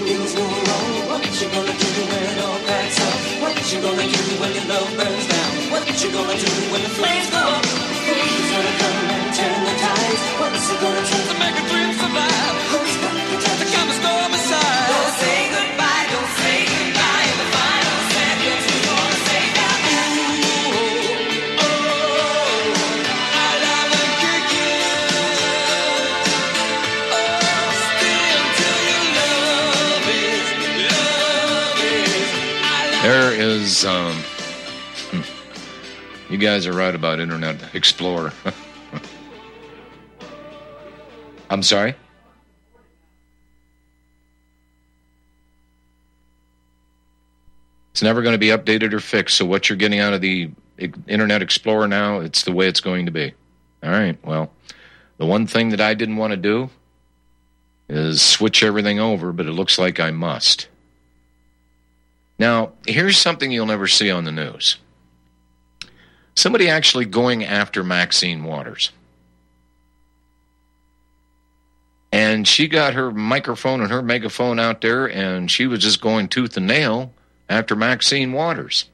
you 3.71 3.79
gonna 3.79 4.03
do 4.03 4.23
when 4.41 4.53
your 4.53 4.65
love 4.65 4.89
burns 4.97 5.27
down? 5.27 5.71
What 5.71 5.87
you 5.87 6.11
gonna 6.11 6.35
do 6.35 6.51
when 6.71 6.83
the 6.83 6.89
flames 6.89 7.29
go 7.29 7.39
up? 7.39 7.63
Who's 7.63 8.51
gonna 8.51 8.75
come 8.83 9.09
and 9.15 9.33
turn 9.33 9.63
the 9.63 9.75
tides? 9.79 10.23
What's 10.39 10.67
it 10.71 10.79
gonna 10.81 11.03
take 11.07 11.27
to 11.31 11.35
make 11.39 11.55
a 11.55 11.63
dream 11.69 11.93
survive? 11.95 12.70
Um, 33.85 34.13
hmm, 35.11 36.31
you 36.31 36.37
guys 36.37 36.67
are 36.67 36.73
right 36.73 36.93
about 36.93 37.19
Internet 37.19 37.75
Explorer. 37.75 38.33
I'm 41.49 41.63
sorry? 41.63 41.95
It's 47.91 48.01
never 48.01 48.21
going 48.21 48.33
to 48.33 48.39
be 48.39 48.47
updated 48.47 48.93
or 48.93 48.99
fixed. 48.99 49.37
So 49.37 49.45
what 49.45 49.69
you're 49.69 49.77
getting 49.77 49.99
out 49.99 50.13
of 50.13 50.21
the 50.21 50.49
Internet 51.07 51.41
Explorer 51.41 51.87
now, 51.87 52.21
it's 52.21 52.43
the 52.43 52.51
way 52.51 52.67
it's 52.67 52.79
going 52.79 53.05
to 53.05 53.11
be. 53.11 53.33
All 53.83 53.91
right. 53.91 54.17
Well, 54.23 54.51
the 55.17 55.25
one 55.25 55.45
thing 55.45 55.69
that 55.69 55.81
I 55.81 55.93
didn't 55.93 56.17
want 56.17 56.31
to 56.31 56.37
do 56.37 56.69
is 57.89 58.21
switch 58.21 58.63
everything 58.63 58.99
over, 58.99 59.33
but 59.33 59.45
it 59.45 59.51
looks 59.51 59.77
like 59.77 59.99
I 59.99 60.11
must. 60.11 60.67
Now, 62.41 62.71
here's 62.87 63.19
something 63.19 63.51
you'll 63.51 63.67
never 63.67 63.85
see 63.85 64.09
on 64.09 64.23
the 64.23 64.31
news. 64.31 64.77
Somebody 66.35 66.69
actually 66.69 67.05
going 67.05 67.43
after 67.43 67.83
Maxine 67.83 68.43
Waters. 68.43 68.91
And 72.11 72.47
she 72.47 72.67
got 72.67 72.95
her 72.95 73.11
microphone 73.11 73.79
and 73.81 73.91
her 73.91 74.01
megaphone 74.01 74.57
out 74.57 74.81
there, 74.81 75.05
and 75.07 75.51
she 75.51 75.67
was 75.67 75.81
just 75.81 76.01
going 76.01 76.29
tooth 76.29 76.57
and 76.57 76.65
nail 76.65 77.13
after 77.47 77.75
Maxine 77.75 78.31
Waters. 78.31 78.85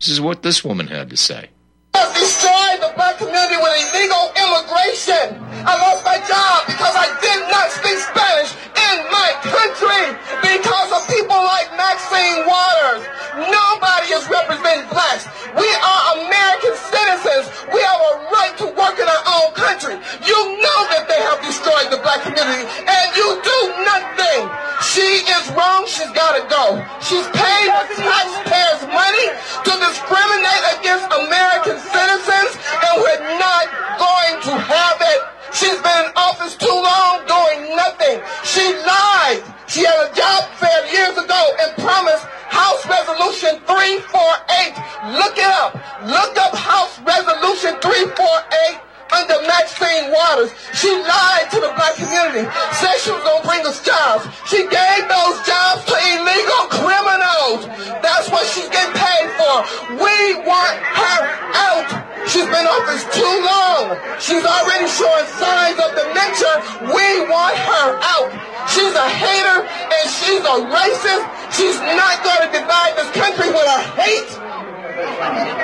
This 0.00 0.08
is 0.08 0.22
what 0.22 0.42
this 0.42 0.64
woman 0.64 0.86
had 0.86 1.10
to 1.10 1.16
say. 1.18 1.50
Destroy 1.92 2.80
the 2.80 2.90
black 2.96 3.18
community 3.18 3.56
with 3.60 3.92
illegal 3.92 4.32
immigration. 4.32 5.36
I 5.68 5.76
lost 5.76 6.06
my 6.06 6.16
job 6.24 6.66
because 6.66 6.96
I 6.96 7.20
did 7.20 7.50
not 7.52 7.68
speak 7.70 7.98
Spanish 7.98 8.71
in 8.92 9.00
my 9.08 9.30
country 9.40 10.04
because 10.44 10.90
of 10.92 11.00
people 11.08 11.36
like 11.36 11.68
Maxine 11.80 12.44
Waters. 12.44 13.02
Nobody 13.48 14.12
is 14.12 14.24
representing 14.28 14.84
blacks. 14.92 15.24
We 15.56 15.64
are 15.64 16.00
American 16.20 16.74
citizens. 16.76 17.48
We 17.72 17.80
have 17.80 18.00
a 18.00 18.14
right 18.28 18.54
to 18.60 18.66
work 18.76 18.96
in 19.00 19.08
our 19.08 19.24
own 19.40 19.48
country. 19.56 19.96
You 20.28 20.38
know 20.60 20.78
that 20.92 21.08
they 21.08 21.20
have 21.24 21.40
destroyed 21.40 21.88
the 21.88 22.00
black 22.04 22.20
community 22.20 22.68
and 22.68 23.06
you 23.16 23.28
do 23.40 23.58
nothing. 23.88 24.40
She 24.84 25.24
is 25.24 25.44
wrong. 25.56 25.88
She's 25.88 26.12
got 26.12 26.36
to 26.36 26.44
go. 26.52 26.84
She's 27.00 27.24
paid 27.32 27.68
taxpayers' 27.96 28.84
money 28.92 29.26
to 29.64 29.72
discriminate 29.80 30.64
against 30.76 31.08
American 31.08 31.80
citizens 31.80 32.52
and 32.60 32.92
we're 33.00 33.24
not 33.40 33.64
going 33.96 34.36
to 34.48 34.52
have 34.52 35.00
it. 35.00 35.11
She's 35.54 35.78
been 35.80 36.04
in 36.04 36.12
office 36.16 36.56
too 36.56 36.66
long 36.66 37.26
doing 37.28 37.76
nothing. 37.76 38.20
She 38.44 38.64
lied. 38.72 39.42
She 39.68 39.84
had 39.84 40.08
a 40.08 40.14
job 40.14 40.48
fair 40.56 40.80
years 40.88 41.16
ago 41.16 41.42
and 41.60 41.76
promised 41.76 42.24
House 42.48 42.84
Resolution 42.88 43.60
348. 43.68 45.18
Look 45.18 45.36
it 45.36 45.44
up. 45.44 45.74
Look 46.04 46.36
up 46.38 46.54
House 46.56 46.98
Resolution 47.00 47.76
348 47.80 48.91
under 49.12 49.38
Maxine 49.46 50.10
Waters. 50.10 50.50
She 50.74 50.90
lied 50.90 51.46
to 51.52 51.58
the 51.60 51.72
black 51.76 51.94
community, 51.96 52.48
said 52.80 52.96
she 53.04 53.12
was 53.12 53.22
gonna 53.22 53.44
bring 53.44 53.62
us 53.68 53.78
jobs. 53.84 54.26
She 54.48 54.64
gave 54.66 55.02
those 55.08 55.36
jobs 55.44 55.84
to 55.86 55.96
illegal 56.16 56.62
criminals. 56.72 57.68
That's 58.00 58.32
what 58.32 58.48
she's 58.48 58.68
getting 58.72 58.96
paid 58.96 59.28
for. 59.36 59.54
We 60.00 60.16
want 60.48 60.76
her 60.80 61.20
out. 61.54 61.88
She's 62.28 62.46
been 62.46 62.66
office 62.66 63.04
too 63.12 63.34
long. 63.44 63.98
She's 64.22 64.44
already 64.46 64.86
showing 64.88 65.26
signs 65.36 65.76
of 65.76 65.90
dementia. 65.92 66.54
We 66.94 67.26
want 67.28 67.56
her 67.58 67.88
out. 67.98 68.30
She's 68.70 68.94
a 68.94 69.08
hater 69.10 69.66
and 69.66 70.04
she's 70.08 70.40
a 70.40 70.56
racist. 70.70 71.24
She's 71.52 71.78
not 71.82 72.22
going 72.22 72.46
to 72.46 72.50
divide 72.54 72.94
this 72.96 73.10
country 73.10 73.48
with 73.50 73.66
her 73.66 73.82
hate. 74.00 74.51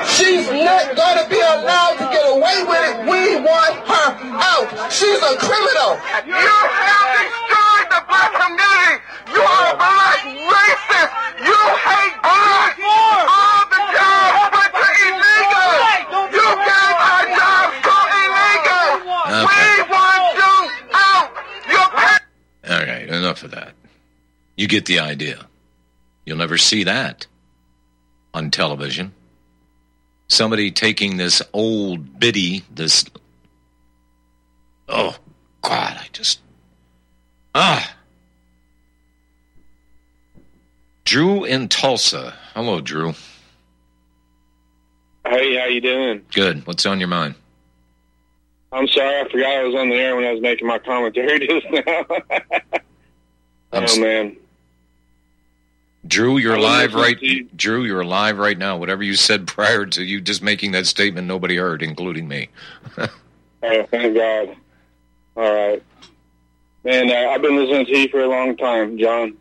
She's 0.09 0.47
not 0.51 0.97
going 0.97 1.19
to 1.23 1.27
be 1.31 1.39
allowed 1.39 1.97
to 1.99 2.07
get 2.11 2.27
away 2.27 2.59
with 2.67 2.83
it. 2.91 2.97
We 3.07 3.37
want 3.43 3.75
her 3.87 4.09
out. 4.39 4.69
She's 4.93 5.21
a 5.23 5.35
criminal. 5.39 5.99
You 6.27 6.35
have 6.35 7.09
destroyed 7.19 7.87
the 7.93 8.01
black 8.09 8.31
community. 8.35 8.95
You 9.33 9.41
are 9.43 9.67
a 9.73 9.77
black 9.77 10.19
racist. 10.27 11.13
You 11.45 11.59
hate 11.87 12.17
black. 12.23 12.73
All 12.83 13.63
the 13.71 13.81
jobs 13.95 14.49
went 14.55 14.73
to 14.75 14.89
illegal. 15.07 15.71
You 16.35 16.47
gave 16.67 16.97
our 16.99 17.25
jobs 17.39 17.77
to 17.87 17.95
illegal. 18.19 18.87
We 19.49 19.65
want 19.93 20.25
you 20.39 20.55
out. 20.95 21.29
You're 21.71 21.91
All 22.75 22.85
right, 22.87 23.09
enough 23.09 23.43
of 23.43 23.51
that. 23.53 23.75
You 24.57 24.67
get 24.67 24.87
the 24.87 24.99
idea. 25.01 25.47
You'll 26.25 26.39
never 26.39 26.59
see 26.59 26.85
that 26.85 27.27
on 28.35 28.51
television. 28.51 29.15
Somebody 30.29 30.71
taking 30.71 31.17
this 31.17 31.43
old 31.53 32.21
biddy, 32.21 32.63
this. 32.75 33.05
Oh, 34.89 35.17
God, 35.63 35.97
I 35.99 36.07
just. 36.13 36.41
Ah. 37.55 37.95
Drew 41.05 41.45
in 41.45 41.69
Tulsa. 41.69 42.35
Hello, 42.55 42.81
Drew. 42.81 43.15
Hey, 45.27 45.57
how 45.57 45.67
you 45.67 45.81
doing? 45.81 46.23
Good. 46.33 46.67
What's 46.67 46.85
on 46.87 46.99
your 46.99 47.09
mind? 47.09 47.35
I'm 48.73 48.87
sorry, 48.89 49.21
I 49.21 49.29
forgot 49.31 49.51
I 49.51 49.65
was 49.65 49.75
on 49.75 49.89
the 49.89 49.97
air 49.97 50.15
when 50.15 50.25
I 50.25 50.33
was 50.33 50.43
making 50.43 50.67
my 50.67 50.79
commentary 50.79 51.47
just 51.47 51.67
now. 51.71 52.07
oh 53.73 54.01
man, 54.01 54.37
Drew, 56.07 56.39
you're 56.39 56.59
live 56.59 56.95
right. 56.95 57.19
Drew, 57.57 57.85
you're 57.85 58.05
live 58.05 58.39
right 58.39 58.57
now. 58.57 58.77
Whatever 58.77 59.03
you 59.03 59.15
said 59.15 59.47
prior 59.47 59.85
to 59.87 60.05
you 60.05 60.21
just 60.21 60.43
making 60.43 60.73
that 60.73 60.87
statement, 60.87 61.27
nobody 61.27 61.57
heard, 61.57 61.83
including 61.83 62.29
me. 62.29 62.49
oh 62.99 63.09
thank 63.63 64.15
God. 64.15 64.57
All 65.37 65.55
right, 65.55 65.83
man. 66.85 67.11
Uh, 67.11 67.31
I've 67.31 67.43
been 67.43 67.57
listening 67.57 67.87
to 67.87 67.99
you 67.99 68.09
for 68.09 68.21
a 68.21 68.29
long 68.29 68.57
time, 68.57 68.99
John. 68.99 69.37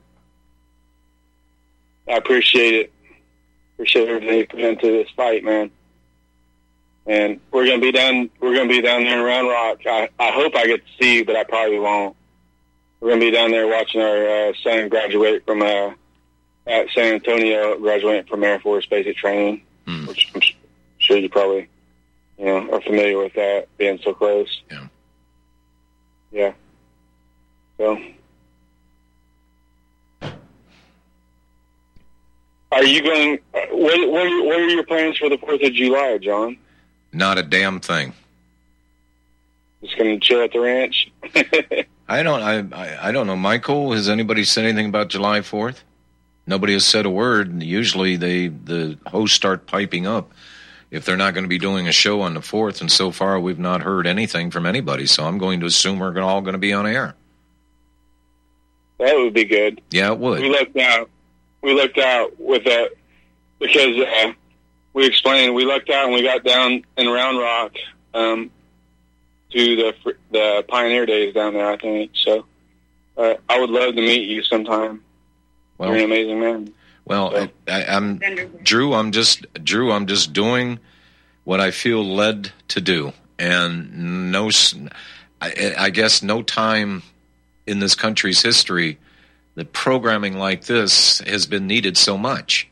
I 2.07 2.13
appreciate 2.13 2.73
it. 2.73 2.93
Appreciate 3.75 4.07
everything 4.07 4.37
you 4.39 4.47
put 4.47 4.59
into 4.59 4.87
this 4.87 5.09
fight, 5.15 5.43
man. 5.43 5.69
And 7.05 7.39
we're 7.51 7.65
gonna 7.65 7.79
be 7.79 7.91
down. 7.91 8.29
We're 8.39 8.55
gonna 8.55 8.67
be 8.69 8.81
down 8.81 9.03
there 9.03 9.19
in 9.19 9.23
Round 9.23 9.47
Rock. 9.47 9.79
I, 9.85 10.09
I 10.19 10.31
hope 10.31 10.55
I 10.55 10.65
get 10.67 10.85
to 10.85 10.91
see 10.99 11.17
you, 11.17 11.25
but 11.25 11.35
I 11.35 11.43
probably 11.43 11.79
won't. 11.79 12.15
We're 12.99 13.09
gonna 13.09 13.21
be 13.21 13.31
down 13.31 13.51
there 13.51 13.67
watching 13.67 14.01
our 14.01 14.49
uh, 14.49 14.53
son 14.63 14.89
graduate 14.89 15.45
from 15.45 15.61
uh, 15.61 15.91
at 16.67 16.89
San 16.89 17.13
Antonio, 17.15 17.77
graduating 17.79 18.25
from 18.25 18.43
Air 18.43 18.59
Force 18.59 18.85
basic 18.85 19.17
training, 19.17 19.61
which 20.07 20.31
I'm 20.35 20.41
sure 20.99 21.17
you 21.17 21.29
probably 21.29 21.67
you 22.37 22.45
know 22.45 22.69
are 22.73 22.81
familiar 22.81 23.17
with 23.17 23.33
that 23.33 23.67
being 23.77 23.99
so 24.03 24.13
close. 24.13 24.61
Yeah. 24.71 24.87
Yeah. 26.31 26.53
So. 27.77 27.97
Are 32.71 32.83
you 32.83 33.01
going? 33.01 33.39
uh, 33.53 33.59
What, 33.71 34.09
what, 34.09 34.27
are, 34.27 34.43
what 34.43 34.59
are 34.59 34.67
your 34.67 34.83
plans 34.85 35.17
for 35.17 35.29
the 35.29 35.37
Fourth 35.37 35.61
of 35.63 35.73
July, 35.73 36.17
John? 36.17 36.57
Not 37.13 37.37
a 37.37 37.43
damn 37.43 37.79
thing. 37.79 38.13
Just 39.81 39.97
going 39.97 40.19
to 40.19 40.25
chill 40.25 40.41
at 40.41 40.51
the 40.51 40.59
ranch? 40.59 41.09
I 42.09 42.23
don't. 42.23 42.41
I, 42.41 42.57
I. 42.75 43.09
I 43.09 43.11
don't 43.11 43.25
know. 43.27 43.35
Michael, 43.37 43.93
has 43.93 44.09
anybody 44.09 44.43
said 44.43 44.65
anything 44.65 44.87
about 44.87 45.07
July 45.07 45.41
Fourth? 45.41 45.83
Nobody 46.47 46.73
has 46.73 46.85
said 46.85 47.05
a 47.05 47.09
word. 47.09 47.61
Usually, 47.61 48.15
they 48.15 48.47
the 48.47 48.97
hosts 49.05 49.35
start 49.35 49.67
piping 49.67 50.07
up 50.07 50.31
if 50.89 51.03
they're 51.03 51.17
not 51.17 51.33
going 51.33 51.43
to 51.43 51.49
be 51.49 51.57
doing 51.57 51.87
a 51.87 51.91
show 51.91 52.21
on 52.21 52.33
the 52.33 52.41
fourth. 52.41 52.79
And 52.79 52.91
so 52.91 53.11
far, 53.11 53.39
we've 53.39 53.59
not 53.59 53.81
heard 53.81 54.07
anything 54.07 54.49
from 54.49 54.65
anybody. 54.65 55.05
So 55.05 55.25
I'm 55.25 55.37
going 55.37 55.59
to 55.59 55.65
assume 55.65 55.99
we're 55.99 56.17
all 56.21 56.41
going 56.41 56.53
to 56.53 56.59
be 56.59 56.71
on 56.71 56.87
air. 56.87 57.15
That 58.99 59.15
would 59.15 59.33
be 59.33 59.45
good. 59.45 59.81
Yeah, 59.91 60.13
it 60.13 60.19
would. 60.19 60.41
We 60.41 60.49
lucked 60.49 60.77
out. 60.77 61.09
We 61.61 61.73
lucked 61.73 61.97
out 61.97 62.39
with 62.39 62.63
that 62.63 62.91
because 63.59 63.97
uh, 63.99 64.33
we 64.93 65.05
explained 65.05 65.53
we 65.53 65.65
lucked 65.65 65.89
out 65.89 66.05
and 66.05 66.13
we 66.13 66.23
got 66.23 66.43
down 66.43 66.83
in 66.95 67.07
Round 67.07 67.37
Rock 67.37 67.73
um, 68.13 68.49
to 69.51 69.75
the 69.75 69.93
the 70.31 70.65
Pioneer 70.67 71.05
Days 71.05 71.33
down 71.33 71.53
there. 71.53 71.69
I 71.69 71.77
think 71.77 72.11
so. 72.15 72.45
Uh, 73.17 73.35
I 73.49 73.59
would 73.59 73.69
love 73.69 73.95
to 73.95 74.01
meet 74.01 74.29
you 74.29 74.43
sometime. 74.43 75.03
Well- 75.77 75.89
You're 75.89 75.99
an 75.99 76.03
amazing 76.05 76.39
man. 76.39 76.73
Well, 77.05 77.33
I, 77.37 77.49
I, 77.69 77.85
I'm 77.85 78.17
Drew. 78.63 78.93
I'm 78.93 79.13
just 79.13 79.45
Drew. 79.63 79.93
I'm 79.93 80.07
just 80.07 80.33
doing 80.33 80.79
what 81.45 81.61
I 81.61 81.71
feel 81.71 82.03
led 82.03 82.51
to 82.67 82.81
do, 82.81 83.13
and 83.39 84.29
no, 84.33 84.49
I 85.39 85.89
guess 85.89 86.21
no 86.21 86.41
time 86.43 87.03
in 87.65 87.79
this 87.79 87.95
country's 87.95 88.41
history 88.41 88.97
that 89.55 89.71
programming 89.71 90.37
like 90.37 90.65
this 90.65 91.19
has 91.19 91.45
been 91.45 91.65
needed 91.65 91.95
so 91.97 92.17
much. 92.17 92.67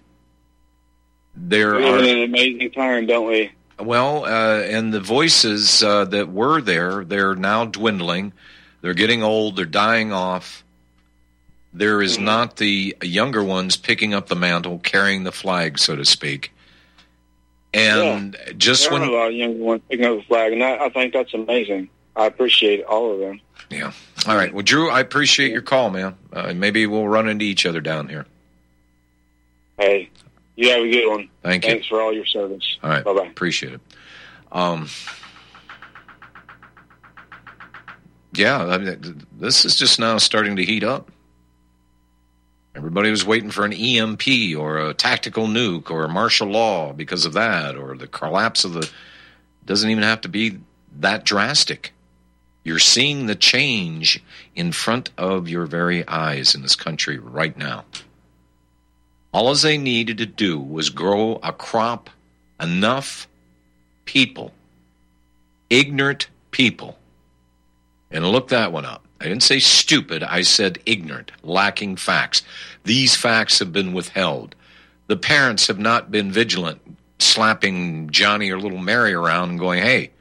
There 1.34 1.76
We 1.76 1.86
are 1.86 2.00
an 2.00 2.24
amazing 2.24 2.72
time, 2.72 3.06
don't 3.06 3.28
we? 3.28 3.52
well, 3.80 4.26
uh, 4.26 4.60
and 4.64 4.94
the 4.94 5.00
voices 5.00 5.82
uh, 5.82 6.04
that 6.06 6.30
were 6.30 6.60
there, 6.60 7.06
they're 7.06 7.36
now 7.36 7.64
dwindling. 7.64 8.34
They're 8.82 8.94
getting 8.94 9.24
old. 9.24 9.56
They're 9.56 9.66
dying 9.66 10.12
off. 10.12 10.65
There 11.76 12.02
is 12.02 12.18
not 12.18 12.56
the 12.56 12.96
younger 13.04 13.44
ones 13.44 13.76
picking 13.76 14.14
up 14.14 14.28
the 14.28 14.36
mantle, 14.36 14.80
carrying 14.80 15.26
the 15.26 15.34
flag, 15.34 15.78
so 15.78 15.98
to 15.98 16.06
speak. 16.06 16.54
And 17.74 18.38
just 18.58 18.84
there 18.84 18.94
when 18.94 19.02
a 19.10 19.12
lot 19.12 19.28
of 19.28 19.34
young 19.34 19.60
ones 19.60 19.82
picking 19.90 20.06
up 20.06 20.18
the 20.20 20.24
flag, 20.24 20.54
and 20.54 20.64
I, 20.64 20.86
I 20.86 20.90
think 20.90 21.12
that's 21.12 21.34
amazing. 21.34 21.90
I 22.16 22.28
appreciate 22.28 22.86
all 22.86 23.12
of 23.12 23.20
them. 23.20 23.42
Yeah. 23.70 23.92
All 24.26 24.38
right. 24.38 24.54
Well, 24.54 24.64
Drew, 24.64 24.90
I 24.90 25.02
appreciate 25.02 25.52
your 25.52 25.62
call, 25.62 25.90
man. 25.90 26.16
Uh, 26.32 26.54
maybe 26.54 26.88
we'll 26.88 27.10
run 27.10 27.28
into 27.28 27.44
each 27.44 27.66
other 27.66 27.82
down 27.82 28.08
here. 28.08 28.26
Hey, 29.78 30.10
you 30.56 30.70
have 30.70 30.80
a 30.80 30.90
good 30.90 31.10
one. 31.10 31.30
Thank 31.44 31.66
you. 31.66 31.72
Thanks 31.72 31.88
for 31.88 32.02
all 32.02 32.14
your 32.14 32.26
service. 32.26 32.78
All 32.84 32.90
right. 32.90 33.04
Bye 33.04 33.14
bye. 33.14 33.28
Appreciate 33.28 33.74
it. 33.74 33.82
Um, 34.50 34.88
yeah, 38.34 38.66
I 38.66 38.78
mean, 38.78 39.26
this 39.38 39.66
is 39.66 39.76
just 39.76 40.00
now 40.00 40.18
starting 40.20 40.56
to 40.56 40.64
heat 40.64 40.86
up. 40.86 41.12
Everybody 42.76 43.10
was 43.10 43.26
waiting 43.26 43.52
for 43.52 43.64
an 43.64 43.72
EMP 43.72 44.28
or 44.58 44.80
a 44.80 44.94
tactical 44.94 45.48
nuke 45.48 45.90
or 45.90 46.10
martial 46.10 46.50
law 46.50 46.92
because 46.92 47.26
of 47.26 47.32
that, 47.34 47.78
or 47.78 47.96
the 47.96 48.08
collapse 48.08 48.66
of 48.66 48.74
the. 48.74 48.90
Doesn't 49.66 49.90
even 49.90 50.04
have 50.04 50.22
to 50.22 50.30
be 50.30 50.60
that 51.00 51.24
drastic. 51.24 51.94
You're 52.66 52.80
seeing 52.80 53.28
the 53.28 53.36
change 53.36 54.22
in 54.56 54.74
front 54.74 55.10
of 55.18 55.48
your 55.48 55.66
very 55.66 56.06
eyes 56.08 56.54
in 56.54 56.64
this 56.64 56.76
country 56.76 57.18
right 57.18 57.58
now. 57.58 57.86
All 59.32 59.54
they 59.56 59.78
needed 59.78 60.18
to 60.18 60.26
do 60.26 60.60
was 60.60 60.90
grow 60.90 61.40
a 61.44 61.54
crop 61.54 62.10
enough 62.60 63.28
people, 64.06 64.52
ignorant 65.70 66.28
people, 66.52 66.98
and 68.12 68.26
look 68.26 68.50
that 68.50 68.72
one 68.72 68.86
up. 68.86 69.05
I 69.20 69.26
didn't 69.26 69.44
say 69.44 69.60
stupid, 69.60 70.24
I 70.24 70.42
said 70.42 70.80
ignorant, 70.86 71.32
lacking 71.42 71.96
facts. 71.96 72.44
These 72.84 73.16
facts 73.16 73.60
have 73.60 73.72
been 73.72 73.94
withheld. 73.94 74.56
The 75.08 75.18
parents 75.18 75.68
have 75.68 75.80
not 75.80 76.12
been 76.12 76.32
vigilant, 76.32 76.82
slapping 77.20 78.10
Johnny 78.10 78.52
or 78.52 78.60
little 78.60 78.78
Mary 78.78 79.14
around 79.14 79.52
and 79.52 79.60
going, 79.60 79.82
hey, 79.82 80.12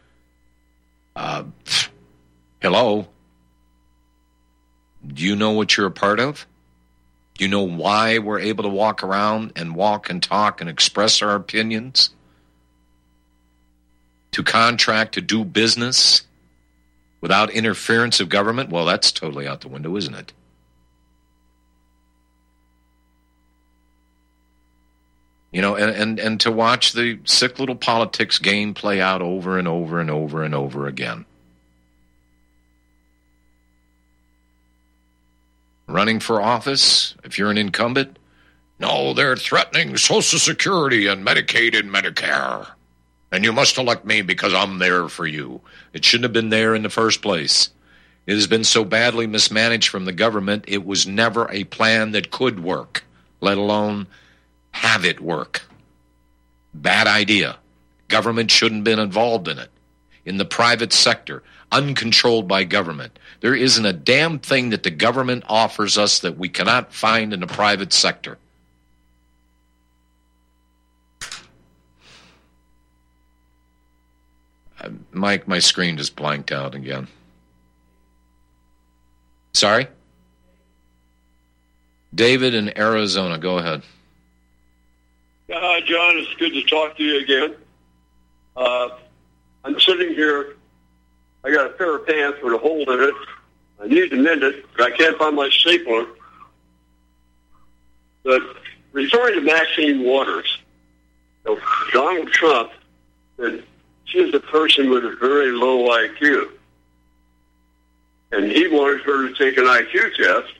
uh, 1.16 1.44
hello, 2.60 3.08
do 5.06 5.22
you 5.22 5.36
know 5.36 5.52
what 5.52 5.76
you're 5.76 5.86
a 5.86 5.92
part 5.92 6.20
of? 6.20 6.46
Do 7.36 7.44
you 7.44 7.50
know 7.50 7.62
why 7.62 8.18
we're 8.18 8.38
able 8.38 8.62
to 8.62 8.70
walk 8.70 9.02
around 9.02 9.52
and 9.56 9.74
walk 9.74 10.08
and 10.08 10.22
talk 10.22 10.60
and 10.60 10.70
express 10.70 11.20
our 11.20 11.34
opinions? 11.34 12.10
To 14.32 14.42
contract 14.42 15.14
to 15.14 15.20
do 15.20 15.44
business 15.44 16.22
without 17.24 17.48
interference 17.48 18.20
of 18.20 18.28
government? 18.28 18.68
Well, 18.68 18.84
that's 18.84 19.10
totally 19.10 19.48
out 19.48 19.62
the 19.62 19.68
window, 19.68 19.96
isn't 19.96 20.14
it? 20.14 20.34
You 25.50 25.62
know, 25.62 25.74
and, 25.74 25.90
and, 25.90 26.18
and 26.20 26.38
to 26.42 26.52
watch 26.52 26.92
the 26.92 27.18
sick 27.24 27.58
little 27.58 27.76
politics 27.76 28.38
game 28.38 28.74
play 28.74 29.00
out 29.00 29.22
over 29.22 29.58
and 29.58 29.66
over 29.66 30.00
and 30.00 30.10
over 30.10 30.44
and 30.44 30.54
over 30.54 30.86
again. 30.86 31.24
Running 35.86 36.20
for 36.20 36.42
office, 36.42 37.14
if 37.24 37.38
you're 37.38 37.50
an 37.50 37.56
incumbent, 37.56 38.18
no, 38.78 39.14
they're 39.14 39.34
threatening 39.34 39.96
Social 39.96 40.38
Security 40.38 41.06
and 41.06 41.26
Medicaid 41.26 41.74
and 41.74 41.90
Medicare. 41.90 42.68
And 43.34 43.44
you 43.44 43.52
must 43.52 43.78
elect 43.78 44.04
me 44.04 44.22
because 44.22 44.54
I'm 44.54 44.78
there 44.78 45.08
for 45.08 45.26
you. 45.26 45.60
It 45.92 46.04
shouldn't 46.04 46.22
have 46.22 46.32
been 46.32 46.50
there 46.50 46.72
in 46.72 46.84
the 46.84 46.88
first 46.88 47.20
place. 47.20 47.70
It 48.28 48.34
has 48.34 48.46
been 48.46 48.62
so 48.62 48.84
badly 48.84 49.26
mismanaged 49.26 49.88
from 49.88 50.04
the 50.04 50.12
government, 50.12 50.66
it 50.68 50.86
was 50.86 51.04
never 51.04 51.50
a 51.50 51.64
plan 51.64 52.12
that 52.12 52.30
could 52.30 52.62
work, 52.62 53.02
let 53.40 53.58
alone 53.58 54.06
have 54.70 55.04
it 55.04 55.20
work. 55.20 55.62
Bad 56.72 57.08
idea. 57.08 57.56
Government 58.06 58.52
shouldn't 58.52 58.78
have 58.78 58.96
been 58.96 59.04
involved 59.04 59.48
in 59.48 59.58
it. 59.58 59.70
In 60.24 60.36
the 60.36 60.44
private 60.44 60.92
sector, 60.92 61.42
uncontrolled 61.72 62.46
by 62.46 62.62
government. 62.62 63.18
There 63.40 63.56
isn't 63.56 63.84
a 63.84 63.92
damn 63.92 64.38
thing 64.38 64.70
that 64.70 64.84
the 64.84 64.90
government 64.92 65.42
offers 65.48 65.98
us 65.98 66.20
that 66.20 66.38
we 66.38 66.48
cannot 66.48 66.94
find 66.94 67.32
in 67.32 67.40
the 67.40 67.48
private 67.48 67.92
sector. 67.92 68.38
Mike, 75.12 75.46
my 75.48 75.58
screen 75.58 75.96
just 75.96 76.16
blanked 76.16 76.52
out 76.52 76.74
again. 76.74 77.08
Sorry? 79.52 79.86
David 82.14 82.54
in 82.54 82.76
Arizona, 82.78 83.38
go 83.38 83.58
ahead. 83.58 83.82
Hi, 85.50 85.80
John. 85.80 86.16
It's 86.16 86.34
good 86.34 86.52
to 86.52 86.62
talk 86.64 86.96
to 86.96 87.02
you 87.02 87.20
again. 87.20 87.54
Uh, 88.56 88.90
I'm 89.64 89.78
sitting 89.80 90.14
here. 90.14 90.56
I 91.44 91.52
got 91.52 91.66
a 91.66 91.70
pair 91.70 91.96
of 91.96 92.06
pants 92.06 92.38
with 92.42 92.54
a 92.54 92.58
hole 92.58 92.90
in 92.90 93.00
it. 93.08 93.14
I 93.82 93.86
need 93.86 94.10
to 94.10 94.16
mend 94.16 94.42
it, 94.42 94.64
but 94.76 94.92
I 94.92 94.96
can't 94.96 95.16
find 95.18 95.36
my 95.36 95.48
stapler. 95.50 96.06
But 98.22 98.42
referring 98.92 99.34
to 99.34 99.40
Maxine 99.42 100.04
Waters, 100.04 100.58
Donald 101.92 102.28
Trump 102.28 102.70
said 103.36 103.64
she 104.04 104.18
is 104.18 104.34
a 104.34 104.40
person 104.40 104.90
with 104.90 105.04
a 105.04 105.16
very 105.16 105.50
low 105.50 105.88
IQ. 105.88 106.50
And 108.32 108.50
he 108.50 108.68
wanted 108.68 109.02
her 109.02 109.28
to 109.28 109.34
take 109.34 109.58
an 109.58 109.64
IQ 109.64 110.16
test, 110.16 110.54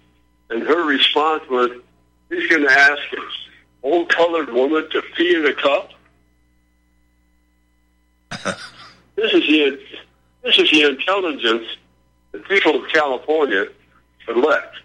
and 0.51 0.63
her 0.63 0.85
response 0.85 1.43
was, 1.49 1.71
he's 2.29 2.49
going 2.49 2.63
to 2.63 2.73
ask 2.73 3.03
an 3.13 3.23
old 3.83 4.09
colored 4.09 4.53
woman 4.53 4.89
to 4.91 5.03
pee 5.17 5.35
in 5.35 5.47
a 5.47 5.55
cup. 5.55 5.91
this 9.17 9.33
is 9.33 9.47
the 9.47 9.81
this 10.43 10.59
is 10.59 10.71
the 10.71 10.83
intelligence 10.83 11.65
that 12.33 12.47
people 12.49 12.83
of 12.83 12.89
California 12.91 13.67
elect. 14.29 14.77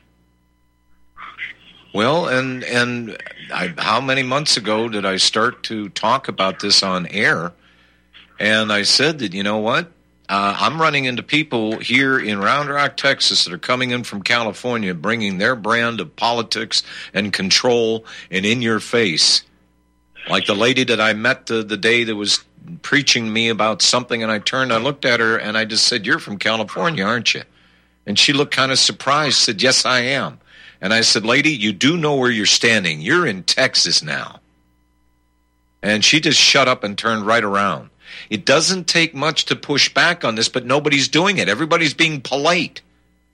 Well, 1.94 2.28
and 2.28 2.64
and 2.64 3.18
I, 3.54 3.74
how 3.78 4.00
many 4.00 4.24
months 4.24 4.58
ago 4.58 4.88
did 4.88 5.06
I 5.06 5.18
start 5.18 5.64
to 5.64 5.90
talk 5.90 6.28
about 6.28 6.60
this 6.60 6.84
on 6.84 7.08
air? 7.08 7.52
And 8.40 8.72
I 8.72 8.84
said 8.84 9.20
that 9.20 9.34
you 9.34 9.44
know 9.44 9.58
what, 9.58 9.92
uh, 10.30 10.56
I'm 10.60 10.80
running 10.80 11.06
into 11.06 11.24
people 11.24 11.80
here 11.80 12.20
in 12.20 12.40
Round 12.40 12.70
Rock, 12.70 12.98
Texas, 12.98 13.46
that 13.46 13.54
are 13.54 13.58
coming 13.58 13.92
in 13.92 14.04
from 14.04 14.22
California, 14.22 14.94
bringing 14.94 15.38
their 15.38 15.56
brand 15.56 16.00
of 16.00 16.16
politics 16.16 16.84
and 17.14 17.34
control 17.34 18.06
and 18.32 18.46
in 18.46 18.62
your 18.62 18.80
face, 18.80 19.44
like 20.30 20.46
the 20.46 20.56
lady 20.56 20.84
that 20.86 21.02
I 21.02 21.14
met 21.14 21.48
the 21.48 21.64
the 21.64 21.78
day 21.78 22.04
that 22.04 22.16
was 22.16 22.44
preaching 22.82 23.32
me 23.32 23.50
about 23.50 23.82
something, 23.82 24.22
and 24.22 24.32
I 24.32 24.40
turned, 24.40 24.72
I 24.72 24.78
looked 24.78 25.06
at 25.06 25.20
her, 25.20 25.38
and 25.38 25.58
I 25.58 25.66
just 25.66 25.86
said, 25.86 26.06
"You're 26.06 26.20
from 26.20 26.38
California, 26.38 27.04
aren't 27.04 27.34
you?" 27.34 27.44
And 28.06 28.18
she 28.18 28.34
looked 28.34 28.54
kind 28.54 28.72
of 28.72 28.80
surprised, 28.80 29.38
said, 29.38 29.62
"Yes, 29.62 29.86
I 29.86 30.02
am." 30.02 30.40
And 30.82 30.94
I 30.94 31.02
said, 31.02 31.26
Lady, 31.26 31.52
you 31.52 31.74
do 31.74 31.98
know 31.98 32.16
where 32.16 32.32
you're 32.32 32.46
standing. 32.46 33.02
You're 33.02 33.28
in 33.28 33.44
Texas 33.44 34.02
now. 34.02 34.40
And 35.82 36.04
she 36.04 36.20
just 36.20 36.40
shut 36.40 36.68
up 36.68 36.84
and 36.84 36.98
turned 36.98 37.26
right 37.26 37.44
around. 37.44 37.90
It 38.30 38.46
doesn't 38.46 38.88
take 38.88 39.14
much 39.14 39.46
to 39.46 39.56
push 39.56 39.94
back 39.94 40.24
on 40.24 40.36
this, 40.36 40.50
but 40.50 40.66
nobody's 40.66 41.08
doing 41.08 41.38
it. 41.38 41.50
Everybody's 41.50 41.94
being 41.94 42.22
polite. 42.22 42.82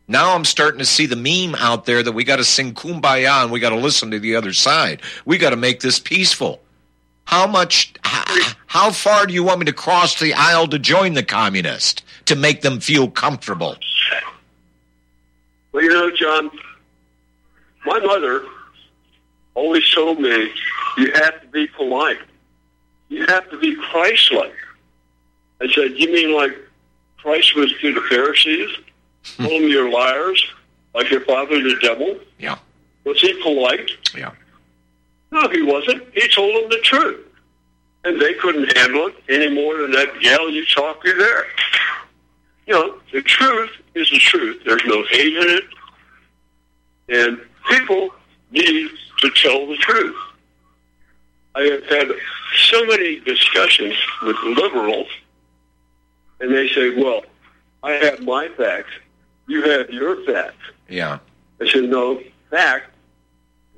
Now 0.08 0.36
I'm 0.36 0.46
starting 0.46 0.80
to 0.80 0.86
see 0.86 1.08
the 1.08 1.16
meme 1.16 1.56
out 1.56 1.86
there 1.86 2.04
that 2.04 2.12
we 2.12 2.24
got 2.24 2.36
to 2.36 2.44
sing 2.44 2.74
kumbaya 2.74 3.44
and 3.44 3.52
we 3.52 3.60
got 3.60 3.72
to 3.72 3.76
listen 3.76 4.12
to 4.12 4.20
the 4.20 4.36
other 4.36 4.54
side. 4.54 5.02
We 5.26 5.38
got 5.38 5.50
to 5.50 5.56
make 5.56 5.80
this 5.80 6.00
peaceful. 6.00 6.62
How 7.26 7.48
much, 7.48 7.94
how 8.04 8.92
far 8.92 9.26
do 9.26 9.34
you 9.34 9.44
want 9.44 9.60
me 9.60 9.66
to 9.66 9.74
cross 9.74 10.20
the 10.20 10.34
aisle 10.36 10.68
to 10.68 10.78
join 10.78 11.14
the 11.14 11.24
communist 11.24 12.04
to 12.26 12.36
make 12.36 12.62
them 12.62 12.80
feel 12.80 13.10
comfortable? 13.10 13.78
Well, 15.72 15.84
you 15.84 15.90
know, 15.90 16.12
John, 16.12 16.52
my 17.86 18.00
mother 18.00 18.46
always 19.56 19.92
told 19.92 20.20
me 20.20 20.52
you 20.98 21.12
have 21.14 21.42
to 21.42 21.48
be 21.48 21.66
polite. 21.68 22.20
You 23.10 23.26
have 23.26 23.50
to 23.50 23.58
be 23.58 23.76
Christ-like. 23.76 24.54
I 25.66 25.74
said, 25.74 25.98
you 25.98 26.12
mean 26.12 26.36
like 26.36 26.56
Christ 27.18 27.56
was 27.56 27.74
to 27.82 27.94
the 27.94 28.02
Pharisees? 28.02 28.70
Told 29.38 29.50
them 29.50 29.68
you're 29.68 29.90
liars, 29.90 30.46
like 30.94 31.10
your 31.10 31.22
father 31.22 31.60
the 31.62 31.76
devil? 31.82 32.20
Yeah. 32.38 32.58
Was 33.04 33.20
he 33.20 33.42
polite? 33.42 33.90
Yeah. 34.16 34.32
No, 35.32 35.50
he 35.50 35.64
wasn't. 35.64 36.04
He 36.14 36.28
told 36.30 36.56
them 36.56 36.70
the 36.70 36.80
truth. 36.84 37.26
And 38.04 38.22
they 38.22 38.36
couldn't 38.36 38.78
handle 38.78 39.08
it 39.08 39.16
any 39.28 39.50
more 39.54 39.78
than 39.82 39.92
that 39.92 40.22
yell 40.22 40.50
you 40.50 40.64
talk 40.68 41.04
you 41.04 41.18
there. 41.18 41.46
You 42.68 42.74
know, 42.74 42.96
the 43.12 43.24
truth 43.24 43.72
is 43.96 44.10
the 44.12 44.20
truth. 44.20 44.62
There's 44.64 44.86
no 44.86 45.04
hate 45.10 45.36
in 45.36 45.50
it. 45.50 45.64
And 47.10 47.42
people 47.70 48.12
need 48.52 48.92
to 49.20 49.30
tell 49.32 49.66
the 49.66 49.78
truth. 49.78 50.16
I 51.56 51.62
have 51.62 51.86
had 51.86 52.12
so 52.56 52.86
many 52.86 53.20
discussions 53.22 53.96
with 54.22 54.36
liberals, 54.44 55.08
and 56.40 56.54
they 56.54 56.68
say, 56.70 57.02
well, 57.02 57.22
I 57.84 57.94
have 57.94 58.22
my 58.22 58.50
facts, 58.50 58.92
you 59.48 59.62
have 59.70 59.90
your 59.90 60.24
facts. 60.26 60.58
Yeah. 60.90 61.20
I 61.62 61.68
said, 61.70 61.86
no, 61.86 62.22
fact 62.50 62.92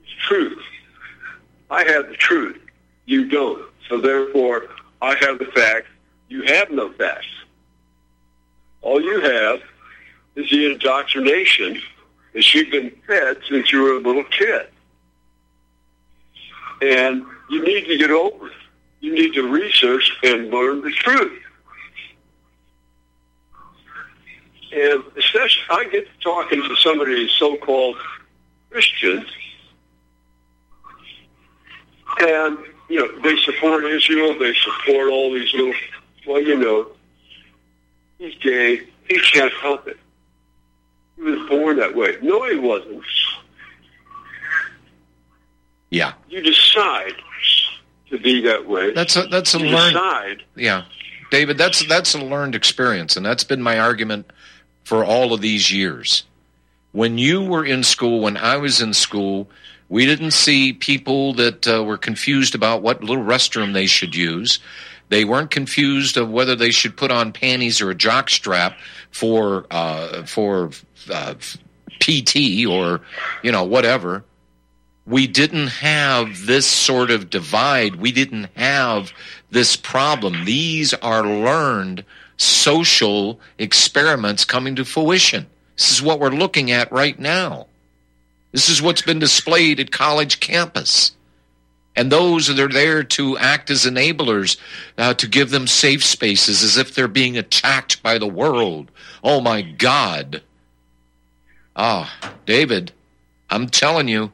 is 0.02 0.14
truth. 0.28 0.64
I 1.70 1.84
have 1.84 2.08
the 2.08 2.16
truth. 2.16 2.60
You 3.06 3.30
don't. 3.30 3.64
So 3.90 4.00
therefore, 4.00 4.68
I 5.02 5.16
have 5.22 5.40
the 5.40 5.46
facts. 5.54 5.88
You 6.30 6.44
have 6.44 6.72
no 6.72 6.92
facts. 6.94 7.28
All 8.82 9.02
you 9.02 9.20
have 9.22 9.62
is 10.36 10.50
the 10.50 10.72
indoctrination 10.72 11.82
that 12.34 12.54
you've 12.54 12.72
been 12.72 12.92
fed 13.08 13.38
since 13.50 13.72
you 13.72 13.82
were 13.82 13.94
a 13.94 14.00
little 14.00 14.24
kid. 14.26 14.68
And 16.82 17.26
you 17.50 17.64
need 17.64 17.86
to 17.88 17.98
get 17.98 18.12
over 18.12 18.48
it. 18.48 18.54
You 19.00 19.14
need 19.14 19.34
to 19.34 19.50
research 19.50 20.18
and 20.24 20.50
learn 20.50 20.82
the 20.82 20.92
truth. 20.92 21.42
And 24.72 25.04
especially, 25.18 25.64
I 25.70 25.86
get 25.86 26.06
to 26.06 26.24
talking 26.24 26.62
to 26.62 26.76
some 26.76 27.00
of 27.00 27.08
these 27.08 27.32
so-called 27.32 27.98
Christians, 28.70 29.28
and 32.20 32.58
you 32.90 33.00
know 33.00 33.22
they 33.22 33.38
support 33.38 33.86
Israel. 33.86 34.38
They 34.38 34.54
support 34.56 35.10
all 35.10 35.34
these 35.34 35.54
little. 35.54 35.74
Well, 36.28 36.42
you 36.42 36.58
know, 36.58 36.88
he's 38.18 38.36
gay. 38.36 38.88
He 39.08 39.20
can't 39.20 39.54
help 39.62 39.88
it. 39.88 39.98
He 41.16 41.22
was 41.22 41.48
born 41.48 41.78
that 41.78 41.96
way. 41.96 42.18
No, 42.22 42.48
he 42.50 42.58
wasn't. 42.58 43.04
Yeah. 45.90 46.14
You 46.30 46.42
decide 46.42 47.16
to 48.10 48.20
be 48.20 48.42
that 48.42 48.68
way. 48.68 48.94
That's 48.94 49.16
a 49.16 49.28
that's 49.28 49.54
a 49.56 49.60
you 49.60 49.68
learned 49.68 49.94
decide. 49.94 50.44
Yeah. 50.56 50.86
David, 51.32 51.58
that's 51.58 51.86
that's 51.88 52.14
a 52.14 52.20
learned 52.20 52.56
experience 52.56 53.18
and 53.18 53.26
that's 53.26 53.44
been 53.44 53.62
my 53.62 53.80
argument 53.80 54.32
for 54.88 55.04
all 55.04 55.34
of 55.34 55.42
these 55.42 55.70
years. 55.70 56.24
When 56.94 57.18
you 57.18 57.44
were 57.44 57.66
in 57.66 57.84
school, 57.84 58.22
when 58.22 58.38
I 58.38 58.56
was 58.56 58.80
in 58.80 58.94
school, 58.94 59.50
we 59.90 60.06
didn't 60.06 60.32
see 60.32 60.72
people 60.72 61.34
that 61.34 61.68
uh, 61.68 61.84
were 61.84 61.98
confused 61.98 62.56
about 62.56 62.82
what 62.82 63.04
little 63.04 63.22
restroom 63.22 63.74
they 63.74 63.86
should 63.86 64.16
use. 64.16 64.60
They 65.10 65.26
weren't 65.26 65.52
confused 65.52 66.16
of 66.16 66.32
whether 66.32 66.56
they 66.56 66.72
should 66.72 66.96
put 66.96 67.12
on 67.12 67.34
panties 67.34 67.82
or 67.82 67.90
a 67.90 67.96
jock 67.96 68.30
strap 68.30 68.78
for 69.12 69.68
uh, 69.72 70.24
for 70.24 70.72
uh, 71.12 71.34
PT 72.00 72.66
or 72.66 73.02
you 73.44 73.52
know 73.52 73.66
whatever. 73.66 74.24
We 75.06 75.28
didn't 75.28 75.68
have 75.68 76.46
this 76.46 76.66
sort 76.66 77.12
of 77.12 77.30
divide. 77.30 77.98
We 77.98 78.14
didn't 78.14 78.48
have 78.56 79.12
this 79.52 79.76
problem. 79.76 80.46
These 80.46 80.94
are 80.94 81.24
learned 81.24 82.06
social 82.38 83.40
experiments 83.58 84.46
coming 84.46 84.76
to 84.76 84.86
fruition. 84.86 85.48
This 85.76 85.92
is 85.92 86.02
what 86.02 86.20
we're 86.20 86.30
looking 86.30 86.72
at 86.72 86.92
right 86.92 87.18
now. 87.20 87.68
This 88.52 88.70
is 88.70 88.82
what's 88.82 89.02
been 89.02 89.20
displayed 89.20 89.80
at 89.80 89.92
college 89.92 90.40
campus. 90.40 91.12
And 91.96 92.12
those 92.12 92.48
that 92.48 92.60
are 92.60 92.68
there 92.68 93.04
to 93.04 93.38
act 93.40 93.72
as 93.72 93.86
enablers, 93.86 94.58
uh, 94.98 95.16
to 95.16 95.28
give 95.28 95.50
them 95.50 95.66
safe 95.66 96.04
spaces 96.04 96.64
as 96.64 96.78
if 96.78 96.94
they're 96.94 97.08
being 97.08 97.38
attacked 97.38 98.04
by 98.04 98.20
the 98.20 98.28
world. 98.28 98.92
Oh 99.24 99.42
my 99.42 99.64
God. 99.64 100.44
Oh, 101.76 102.12
David, 102.46 102.92
I'm 103.50 103.68
telling 103.68 104.08
you, 104.08 104.32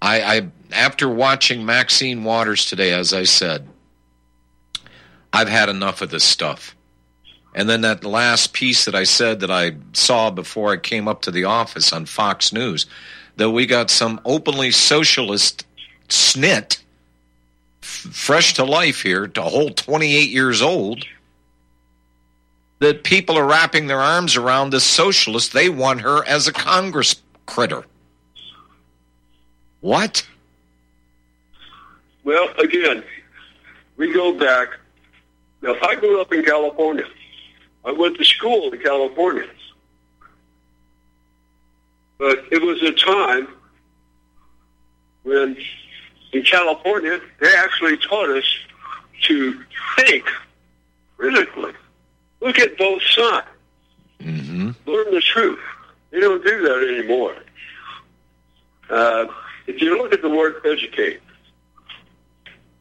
I, 0.00 0.22
I 0.22 0.48
after 0.72 1.08
watching 1.08 1.64
Maxine 1.64 2.24
Waters 2.24 2.66
today, 2.66 2.92
as 2.92 3.12
I 3.12 3.24
said, 3.24 3.68
I've 5.32 5.48
had 5.48 5.68
enough 5.68 6.02
of 6.02 6.10
this 6.10 6.24
stuff. 6.24 6.73
And 7.54 7.68
then 7.68 7.82
that 7.82 8.04
last 8.04 8.52
piece 8.52 8.84
that 8.84 8.94
I 8.94 9.04
said 9.04 9.40
that 9.40 9.50
I 9.50 9.76
saw 9.92 10.30
before 10.30 10.72
I 10.72 10.76
came 10.76 11.06
up 11.06 11.22
to 11.22 11.30
the 11.30 11.44
office 11.44 11.92
on 11.92 12.06
Fox 12.06 12.52
News, 12.52 12.86
that 13.36 13.50
we 13.50 13.66
got 13.66 13.90
some 13.90 14.20
openly 14.24 14.72
socialist 14.72 15.64
snit, 16.08 16.80
fresh 17.80 18.54
to 18.54 18.64
life 18.64 19.02
here, 19.02 19.30
a 19.36 19.42
whole 19.42 19.70
28 19.70 20.30
years 20.30 20.62
old, 20.62 21.04
that 22.80 23.04
people 23.04 23.38
are 23.38 23.46
wrapping 23.46 23.86
their 23.86 24.00
arms 24.00 24.36
around 24.36 24.70
this 24.70 24.84
socialist. 24.84 25.52
They 25.52 25.68
want 25.68 26.00
her 26.00 26.26
as 26.26 26.48
a 26.48 26.52
Congress 26.52 27.22
critter. 27.46 27.84
What? 29.80 30.26
Well, 32.24 32.48
again, 32.58 33.04
we 33.96 34.12
go 34.12 34.32
back. 34.36 34.70
Now, 35.62 35.76
I 35.82 35.94
grew 35.94 36.20
up 36.20 36.32
in 36.32 36.42
California. 36.42 37.04
I 37.84 37.92
went 37.92 38.16
to 38.18 38.24
school 38.24 38.72
in 38.72 38.80
California. 38.80 39.48
But 42.18 42.44
it 42.50 42.62
was 42.62 42.82
a 42.82 42.92
time 42.92 43.48
when 45.24 45.56
in 46.32 46.42
California 46.42 47.20
they 47.40 47.54
actually 47.56 47.96
taught 47.98 48.30
us 48.30 48.44
to 49.22 49.62
think 49.96 50.24
critically. 51.16 51.72
Look 52.40 52.58
at 52.58 52.76
both 52.78 53.02
sides. 53.02 53.46
Mm-hmm. 54.20 54.70
Learn 54.86 55.14
the 55.14 55.20
truth. 55.20 55.60
They 56.10 56.20
don't 56.20 56.44
do 56.44 56.62
that 56.62 56.96
anymore. 56.96 57.36
Uh, 58.88 59.26
if 59.66 59.80
you 59.80 59.96
look 59.98 60.12
at 60.12 60.22
the 60.22 60.28
word 60.28 60.56
educate, 60.64 61.20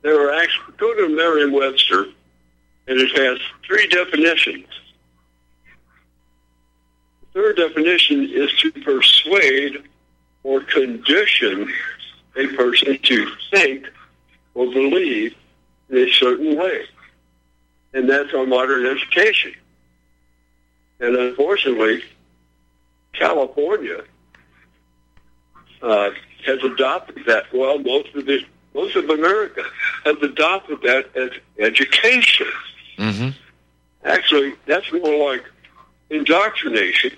there 0.02 0.28
are 0.28 0.34
actually, 0.34 0.76
go 0.78 0.94
to 0.94 1.16
Merriam-Webster, 1.16 2.06
and 2.88 3.00
it 3.00 3.18
has 3.18 3.40
three 3.66 3.88
definitions. 3.88 4.68
Third 7.34 7.58
definition 7.58 8.30
is 8.30 8.52
to 8.60 8.72
persuade 8.72 9.84
or 10.44 10.62
condition 10.62 11.72
a 12.36 12.48
person 12.56 12.98
to 13.00 13.32
think 13.52 13.88
or 14.54 14.66
believe 14.68 15.36
in 15.90 15.98
a 15.98 16.12
certain 16.12 16.56
way. 16.56 16.86
And 17.94 18.10
that's 18.10 18.34
our 18.34 18.46
modern 18.46 18.86
education. 18.86 19.54
And 21.00 21.16
unfortunately, 21.16 22.04
California 23.14 24.04
uh, 25.82 26.12
has 26.46 26.64
adopted 26.64 27.26
that. 27.26 27.52
Well, 27.54 27.80
most 27.80 28.14
of 28.16 28.26
the 28.26 28.44
most 28.74 28.96
of 28.96 29.10
America 29.10 29.64
has 30.06 30.18
adopted 30.24 30.82
that 30.82 31.16
as 31.16 31.30
education. 31.60 32.48
Mm-hmm. 32.98 33.30
Actually, 34.04 34.54
that's 34.66 34.92
more 34.92 35.32
like 35.32 35.44
indoctrination. 36.10 37.12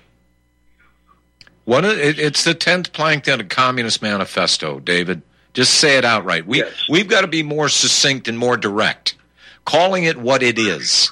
One 1.66 1.84
of, 1.84 1.98
it, 1.98 2.18
it's 2.20 2.44
the 2.44 2.54
tenth 2.54 2.92
plank 2.92 3.26
in 3.26 3.40
a 3.40 3.44
communist 3.44 4.00
manifesto, 4.00 4.78
David. 4.78 5.22
Just 5.52 5.74
say 5.74 5.98
it 5.98 6.04
outright. 6.04 6.46
We 6.46 6.62
we've 6.88 7.08
got 7.08 7.22
to 7.22 7.26
be 7.26 7.42
more 7.42 7.68
succinct 7.68 8.28
and 8.28 8.38
more 8.38 8.56
direct, 8.56 9.16
calling 9.64 10.04
it 10.04 10.16
what 10.16 10.42
it 10.42 10.58
is. 10.58 11.10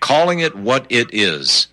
Calling 0.00 0.40
it 0.40 0.56
what 0.56 0.86
it 0.88 1.12
is. 1.12 1.68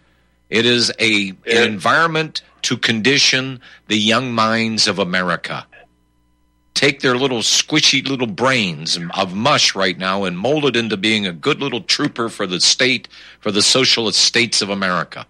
It 0.50 0.66
is 0.66 0.92
a 1.00 1.30
an 1.30 1.64
environment 1.72 2.42
to 2.64 2.76
condition 2.76 3.62
the 3.88 3.98
young 3.98 4.34
minds 4.34 4.88
of 4.88 5.00
America. 5.00 5.66
Take 6.74 7.00
their 7.00 7.16
little 7.16 7.40
squishy 7.40 8.06
little 8.06 8.28
brains 8.28 9.00
of 9.14 9.34
mush 9.34 9.74
right 9.74 9.98
now 9.98 10.26
and 10.26 10.38
mold 10.38 10.66
it 10.66 10.76
into 10.76 10.98
being 10.98 11.26
a 11.26 11.32
good 11.32 11.62
little 11.62 11.82
trooper 11.82 12.28
for 12.28 12.46
the 12.46 12.60
state, 12.60 13.08
for 13.40 13.52
the 13.52 13.62
socialist 13.62 14.20
states 14.20 14.62
of 14.62 14.70
America. 14.70 15.26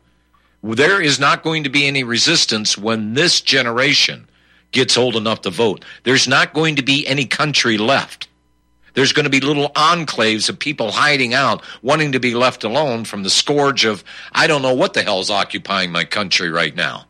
There 0.74 1.00
is 1.02 1.20
not 1.20 1.44
going 1.44 1.64
to 1.66 1.70
be 1.70 1.86
any 1.86 2.04
resistance 2.04 2.76
when 2.76 3.14
this 3.14 3.40
generation 3.40 4.28
gets 4.72 4.98
old 4.98 5.16
enough 5.16 5.42
to 5.42 5.52
vote. 5.52 5.86
There's 6.04 6.28
not 6.28 6.54
going 6.54 6.78
to 6.78 6.82
be 6.82 7.06
any 7.08 7.26
country 7.26 7.78
left. 7.78 8.28
There's 8.96 9.14
going 9.14 9.26
to 9.26 9.30
be 9.30 9.42
little 9.42 9.70
enclaves 9.70 10.50
of 10.50 10.58
people 10.58 10.92
hiding 10.92 11.34
out, 11.34 11.62
wanting 11.82 12.14
to 12.14 12.20
be 12.20 12.34
left 12.34 12.64
alone 12.64 13.06
from 13.06 13.24
the 13.24 13.30
scourge 13.30 13.86
of, 13.86 14.04
I 14.32 14.48
don't 14.48 14.62
know 14.62 14.74
what 14.74 14.94
the 14.94 15.04
hell's 15.04 15.30
occupying 15.30 15.92
my 15.92 16.04
country 16.04 16.50
right 16.50 16.76
now. 16.76 17.06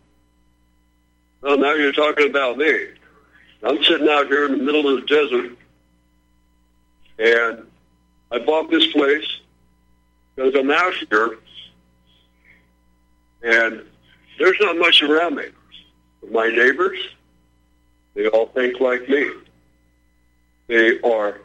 Well, 1.42 1.58
now 1.58 1.76
you're 1.76 1.92
talking 1.92 2.30
about 2.30 2.58
me. 2.58 2.88
I'm 3.64 3.82
sitting 3.84 4.10
out 4.10 4.28
here 4.28 4.48
in 4.48 4.58
the 4.58 4.64
middle 4.64 4.88
of 4.90 5.02
the 5.02 5.08
desert, 5.08 5.58
and 7.20 7.68
I 8.32 8.40
bought 8.40 8.70
this 8.70 8.88
place 8.88 9.28
because 10.36 10.56
I'm 10.56 10.72
out 10.72 10.94
here, 11.10 11.38
and 13.46 13.86
there's 14.40 14.58
not 14.60 14.78
much 14.78 15.02
around 15.02 15.36
me. 15.36 15.46
My 16.32 16.48
neighbors, 16.48 17.00
they 18.16 18.28
all 18.28 18.48
think 18.48 18.80
like 18.80 19.08
me. 19.08 19.30
They 20.68 21.00
are 21.02 21.40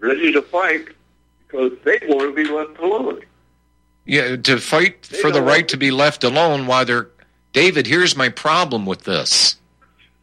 ready 0.00 0.32
to 0.32 0.42
fight 0.42 0.88
because 1.46 1.72
they 1.84 1.98
want 2.08 2.34
to 2.36 2.44
be 2.44 2.50
left 2.50 2.78
alone. 2.80 3.20
Yeah, 4.04 4.36
to 4.36 4.58
fight 4.58 5.06
for 5.06 5.30
the 5.30 5.42
right 5.42 5.68
to 5.68 5.76
be 5.76 5.90
left 5.90 6.24
alone 6.24 6.66
while 6.66 6.84
they're. 6.84 7.08
David, 7.52 7.86
here's 7.86 8.16
my 8.16 8.28
problem 8.28 8.84
with 8.84 9.04
this. 9.04 9.56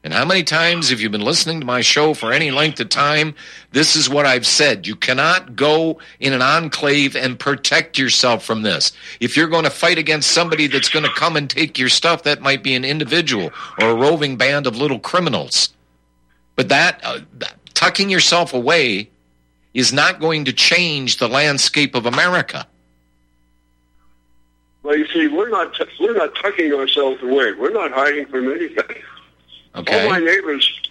And 0.06 0.14
how 0.14 0.24
many 0.24 0.44
times 0.44 0.92
have 0.92 1.02
you 1.02 1.10
been 1.10 1.22
listening 1.22 1.60
to 1.62 1.66
my 1.66 1.82
show 1.82 2.14
for 2.14 2.32
any 2.32 2.52
length 2.52 2.80
of 2.80 2.90
time? 2.90 3.34
This 3.72 3.96
is 3.96 4.08
what 4.08 4.28
I've 4.28 4.46
said. 4.46 4.86
You 4.86 4.96
cannot 4.96 5.56
go 5.56 6.00
in 6.20 6.32
an 6.32 6.44
enclave 6.44 7.16
and 7.16 7.40
protect 7.40 7.98
yourself 7.98 8.46
from 8.46 8.62
this. 8.62 8.92
If 9.20 9.36
you're 9.36 9.48
going 9.48 9.64
to 9.64 9.72
fight 9.72 9.98
against 9.98 10.30
somebody 10.30 10.68
that's 10.68 10.90
going 10.90 11.06
to 11.06 11.12
come 11.14 11.36
and 11.36 11.50
take 11.50 11.80
your 11.80 11.90
stuff, 11.90 12.22
that 12.22 12.40
might 12.40 12.62
be 12.62 12.76
an 12.76 12.86
individual 12.86 13.50
or 13.82 13.90
a 13.90 13.96
roving 13.96 14.38
band 14.38 14.68
of 14.68 14.78
little 14.78 15.00
criminals. 15.00 15.74
But 16.56 16.70
that, 16.70 17.02
uh, 17.04 17.22
that 17.40 17.56
tucking 17.74 18.12
yourself 18.12 18.54
away 18.54 19.10
is 19.74 19.92
not 19.92 20.20
going 20.20 20.46
to 20.46 20.54
change 20.54 21.18
the 21.18 21.28
landscape 21.28 21.96
of 21.96 22.06
America. 22.06 22.68
Well, 24.84 24.96
you 24.96 25.08
see, 25.08 25.26
we're 25.30 25.50
not 25.50 25.74
t- 25.74 25.86
we're 26.00 26.14
not 26.14 26.36
tucking 26.36 26.72
ourselves 26.74 27.24
away. 27.24 27.54
We're 27.54 27.74
not 27.74 27.92
hiding 27.92 28.28
from 28.28 28.52
anything. 28.52 29.02
Okay. 29.76 30.04
All 30.04 30.10
my 30.10 30.20
neighbors, 30.20 30.82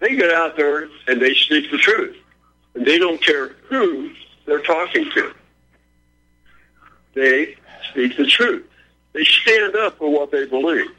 they 0.00 0.14
get 0.16 0.30
out 0.30 0.56
there 0.56 0.88
and 1.08 1.20
they 1.20 1.34
speak 1.34 1.70
the 1.70 1.78
truth, 1.78 2.16
and 2.74 2.86
they 2.86 2.98
don't 2.98 3.20
care 3.22 3.48
who 3.68 4.10
they're 4.46 4.62
talking 4.62 5.10
to. 5.14 5.34
They 7.14 7.56
speak 7.90 8.16
the 8.16 8.26
truth. 8.26 8.66
They 9.12 9.24
stand 9.24 9.76
up 9.76 9.98
for 9.98 10.10
what 10.10 10.30
they 10.30 10.44
believe. 10.46 10.90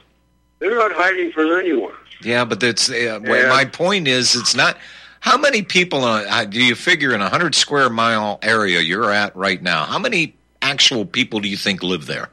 They're 0.60 0.76
not 0.76 0.94
hiding 0.94 1.32
from 1.32 1.52
anyone. 1.52 1.94
Yeah, 2.22 2.46
but 2.46 2.60
that's 2.60 2.90
uh, 2.90 3.20
my 3.22 3.66
point. 3.66 4.08
Is 4.08 4.36
it's 4.36 4.56
not. 4.56 4.78
How 5.20 5.38
many 5.38 5.64
people 5.64 6.04
uh, 6.04 6.46
do 6.46 6.64
you 6.64 6.76
figure 6.76 7.14
in 7.14 7.22
a 7.22 7.30
hundred 7.30 7.56
square 7.56 7.90
mile 7.90 8.40
area 8.42 8.80
you're 8.80 9.12
at 9.12 9.36
right 9.36 9.62
now? 9.62 9.86
How 9.86 10.00
many 10.00 10.36
actual 10.62 11.06
people 11.06 11.40
do 11.40 11.50
you 11.50 11.58
think 11.58 11.84
live 11.84 12.06
there? 12.06 12.30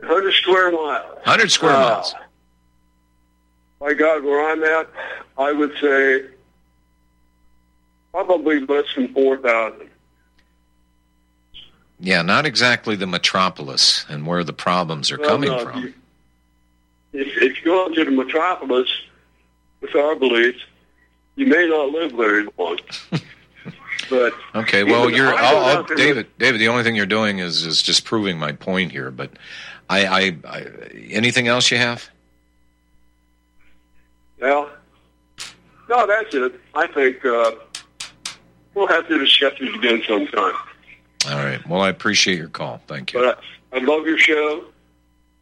100 0.00 0.32
square 0.50 0.72
miles. 0.72 1.14
100 1.16 1.50
square 1.50 1.72
Wow. 1.72 1.80
miles. 1.80 2.14
My 3.80 3.94
God, 3.94 4.22
where 4.24 4.50
I'm 4.50 4.62
at, 4.62 4.88
I 5.38 5.52
would 5.52 5.72
say 5.80 6.24
probably 8.12 8.60
less 8.60 8.84
than 8.94 9.12
4,000. 9.14 9.88
Yeah, 11.98 12.22
not 12.22 12.46
exactly 12.46 12.96
the 12.96 13.06
metropolis 13.06 14.04
and 14.08 14.26
where 14.26 14.44
the 14.44 14.52
problems 14.52 15.10
are 15.10 15.18
Well, 15.18 15.28
coming 15.28 15.50
no, 15.50 15.64
from. 15.64 15.94
If, 17.12 17.28
if 17.42 17.58
you 17.58 17.64
go 17.64 17.86
into 17.86 18.04
the 18.04 18.10
metropolis, 18.10 18.88
with 19.80 19.94
our 19.94 20.14
beliefs, 20.14 20.60
you 21.36 21.46
may 21.46 21.68
not 21.68 21.90
live 21.90 22.12
very 22.12 22.46
long. 22.58 22.78
but 24.10 24.34
Okay, 24.54 24.84
well, 24.84 25.10
you're 25.10 25.34
I'll, 25.34 25.78
I'll, 25.78 25.82
David. 25.84 26.26
David, 26.38 26.60
the 26.60 26.68
only 26.68 26.82
thing 26.82 26.96
you're 26.96 27.06
doing 27.06 27.38
is 27.38 27.64
is 27.64 27.82
just 27.82 28.04
proving 28.04 28.38
my 28.38 28.52
point 28.52 28.92
here. 28.92 29.10
But 29.10 29.30
I, 29.90 30.06
I, 30.06 30.36
I 30.48 30.66
anything 31.10 31.48
else 31.48 31.70
you 31.70 31.76
have? 31.76 32.08
Well, 34.40 34.70
no, 35.88 36.06
that's 36.06 36.32
it. 36.34 36.54
I 36.74 36.86
think 36.86 37.24
uh, 37.24 37.52
we'll 38.74 38.86
have 38.86 39.06
to 39.08 39.18
discuss 39.18 39.54
it 39.60 39.74
again 39.74 40.02
sometime. 40.06 40.54
All 41.28 41.34
right. 41.44 41.60
Well, 41.68 41.80
I 41.80 41.90
appreciate 41.90 42.38
your 42.38 42.48
call. 42.48 42.80
Thank 42.86 43.12
you. 43.12 43.20
But 43.20 43.42
I, 43.72 43.76
I 43.78 43.80
love 43.80 44.06
your 44.06 44.16
show. 44.16 44.64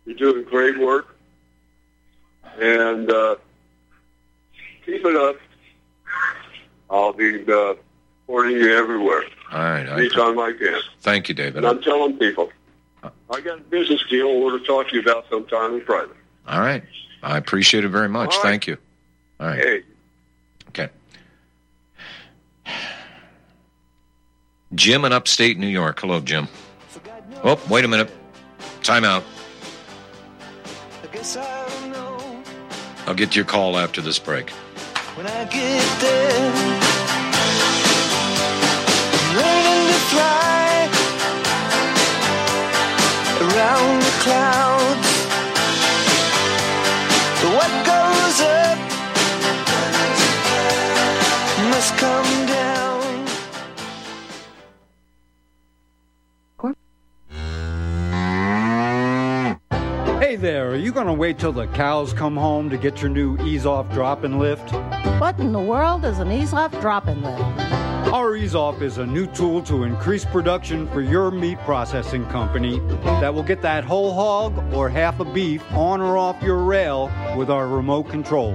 You're 0.06 0.16
doing 0.16 0.44
great 0.44 0.78
work. 0.78 1.14
And 2.58 3.10
uh, 3.12 3.36
Keep 4.86 5.04
it 5.04 5.16
up. 5.16 5.36
I'll 6.88 7.12
be 7.12 7.42
uh, 7.46 7.74
supporting 8.22 8.52
you 8.56 8.74
everywhere. 8.74 9.22
All 9.52 9.58
right. 9.60 9.86
I, 9.86 9.98
Anytime 9.98 10.38
I 10.38 10.52
can. 10.58 10.80
thank 11.00 11.28
you, 11.28 11.34
David. 11.34 11.56
And 11.58 11.66
I'm 11.66 11.82
telling 11.82 12.16
people, 12.18 12.50
I 13.02 13.40
got 13.40 13.58
a 13.58 13.62
business 13.62 14.02
deal 14.08 14.28
I 14.28 14.34
want 14.34 14.60
to 14.60 14.66
talk 14.66 14.88
to 14.88 14.94
you 14.94 15.02
about 15.02 15.26
sometime 15.30 15.74
in 15.74 15.80
private. 15.82 16.16
All 16.46 16.60
right. 16.60 16.82
I 17.22 17.36
appreciate 17.36 17.84
it 17.84 17.88
very 17.88 18.08
much. 18.08 18.34
All 18.34 18.42
right. 18.42 18.48
Thank 18.50 18.66
you. 18.66 18.76
All 19.40 19.46
right. 19.46 19.58
Hey, 19.58 19.82
Okay. 20.68 20.88
Jim 24.74 25.04
in 25.04 25.12
upstate 25.12 25.58
New 25.58 25.66
York. 25.68 26.00
Hello, 26.00 26.20
Jim. 26.20 26.48
Oh, 27.44 27.60
wait 27.70 27.84
a 27.84 27.88
minute. 27.88 28.10
Time 28.82 29.04
out. 29.04 29.24
I'll 33.06 33.14
get 33.14 33.34
your 33.34 33.44
call 33.44 33.78
after 33.78 34.00
this 34.02 34.18
break. 34.18 34.50
When 35.16 35.26
I 35.26 35.44
get 35.44 36.00
there, 36.00 36.87
clouds. 44.20 45.08
What 47.56 47.70
goes 47.86 48.40
up 48.40 48.78
must 51.70 51.96
come 51.96 52.46
down. 52.46 52.78
Hey 60.20 60.36
there, 60.36 60.70
are 60.70 60.76
you 60.76 60.92
going 60.92 61.06
to 61.06 61.12
wait 61.12 61.38
till 61.38 61.52
the 61.52 61.68
cows 61.68 62.12
come 62.12 62.36
home 62.36 62.68
to 62.70 62.76
get 62.76 63.00
your 63.00 63.10
new 63.10 63.38
ease 63.38 63.64
off 63.64 63.90
drop 63.92 64.24
and 64.24 64.38
lift? 64.38 64.72
What 65.20 65.38
in 65.38 65.52
the 65.52 65.60
world 65.60 66.04
is 66.04 66.18
an 66.18 66.30
ease 66.30 66.52
off 66.52 66.72
drop 66.80 67.06
and 67.06 67.22
lift? 67.22 67.77
Our 68.12 68.36
ease 68.36 68.54
off 68.54 68.80
is 68.80 68.96
a 68.96 69.04
new 69.04 69.26
tool 69.26 69.62
to 69.64 69.82
increase 69.82 70.24
production 70.24 70.88
for 70.88 71.02
your 71.02 71.30
meat 71.30 71.58
processing 71.58 72.24
company 72.28 72.80
that 73.20 73.34
will 73.34 73.42
get 73.42 73.60
that 73.60 73.84
whole 73.84 74.14
hog 74.14 74.56
or 74.72 74.88
half 74.88 75.20
a 75.20 75.26
beef 75.26 75.62
on 75.72 76.00
or 76.00 76.16
off 76.16 76.42
your 76.42 76.64
rail 76.64 77.12
with 77.36 77.50
our 77.50 77.68
remote 77.68 78.04
control. 78.04 78.52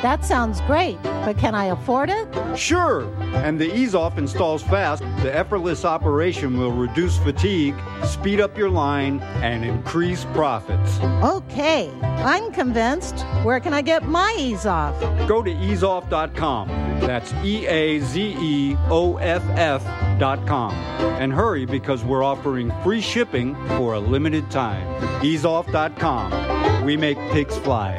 That 0.00 0.24
sounds 0.24 0.62
great, 0.62 1.02
but 1.02 1.36
can 1.36 1.54
I 1.54 1.66
afford 1.66 2.08
it? 2.08 2.28
Sure, 2.56 3.04
and 3.36 3.58
the 3.58 3.74
ease 3.74 3.94
off 3.94 4.16
installs 4.16 4.62
fast. 4.62 5.02
The 5.22 5.34
effortless 5.34 5.84
operation 5.84 6.58
will 6.58 6.72
reduce 6.72 7.18
fatigue, 7.18 7.74
speed 8.04 8.40
up 8.40 8.56
your 8.56 8.70
line, 8.70 9.20
and 9.42 9.64
increase 9.64 10.24
profits. 10.32 10.98
Okay, 11.22 11.90
I'm 12.02 12.52
convinced. 12.52 13.20
Where 13.42 13.60
can 13.60 13.74
I 13.74 13.82
get 13.82 14.04
my 14.04 14.34
ease 14.38 14.64
off? 14.66 14.98
Go 15.28 15.42
to 15.42 15.50
eazeoff.com. 15.50 16.68
That's 17.00 17.32
E 17.42 17.66
A 17.66 18.00
Z 18.00 18.36
E 18.38 18.76
O 18.88 18.93
F 18.94 19.42
F.com. 19.56 20.72
And 21.20 21.32
hurry 21.32 21.66
because 21.66 22.04
we're 22.04 22.22
offering 22.22 22.72
free 22.82 23.00
shipping 23.00 23.54
for 23.76 23.94
a 23.94 23.98
limited 23.98 24.50
time. 24.50 24.86
Eazeoff.com. 25.20 26.84
We 26.84 26.96
make 26.96 27.18
pigs 27.32 27.56
fly. 27.58 27.96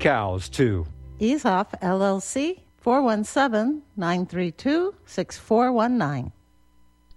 Cows, 0.00 0.48
too. 0.48 0.86
Ease 1.18 1.44
Off 1.44 1.70
LLC, 1.82 2.60
417 2.78 3.82
932 3.96 4.94
6419. 5.06 6.32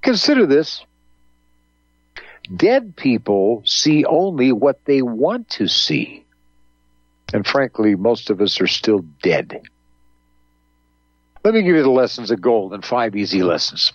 Consider 0.02 0.46
this. 0.46 0.86
Dead 2.56 2.96
people 2.96 3.64
see 3.66 4.04
only 4.06 4.52
what 4.52 4.84
they 4.86 5.02
want 5.02 5.50
to 5.50 5.68
see. 5.68 6.26
And 7.34 7.48
frankly, 7.48 7.96
most 7.96 8.30
of 8.30 8.42
us 8.42 8.60
are 8.62 8.68
still 8.68 9.00
dead. 9.22 9.62
Let 11.44 11.54
me 11.54 11.62
give 11.62 11.76
you 11.76 11.84
the 11.84 11.90
lessons 11.90 12.32
of 12.32 12.42
gold 12.42 12.74
in 12.74 12.82
five 12.82 13.16
easy 13.16 13.44
lessons. 13.44 13.92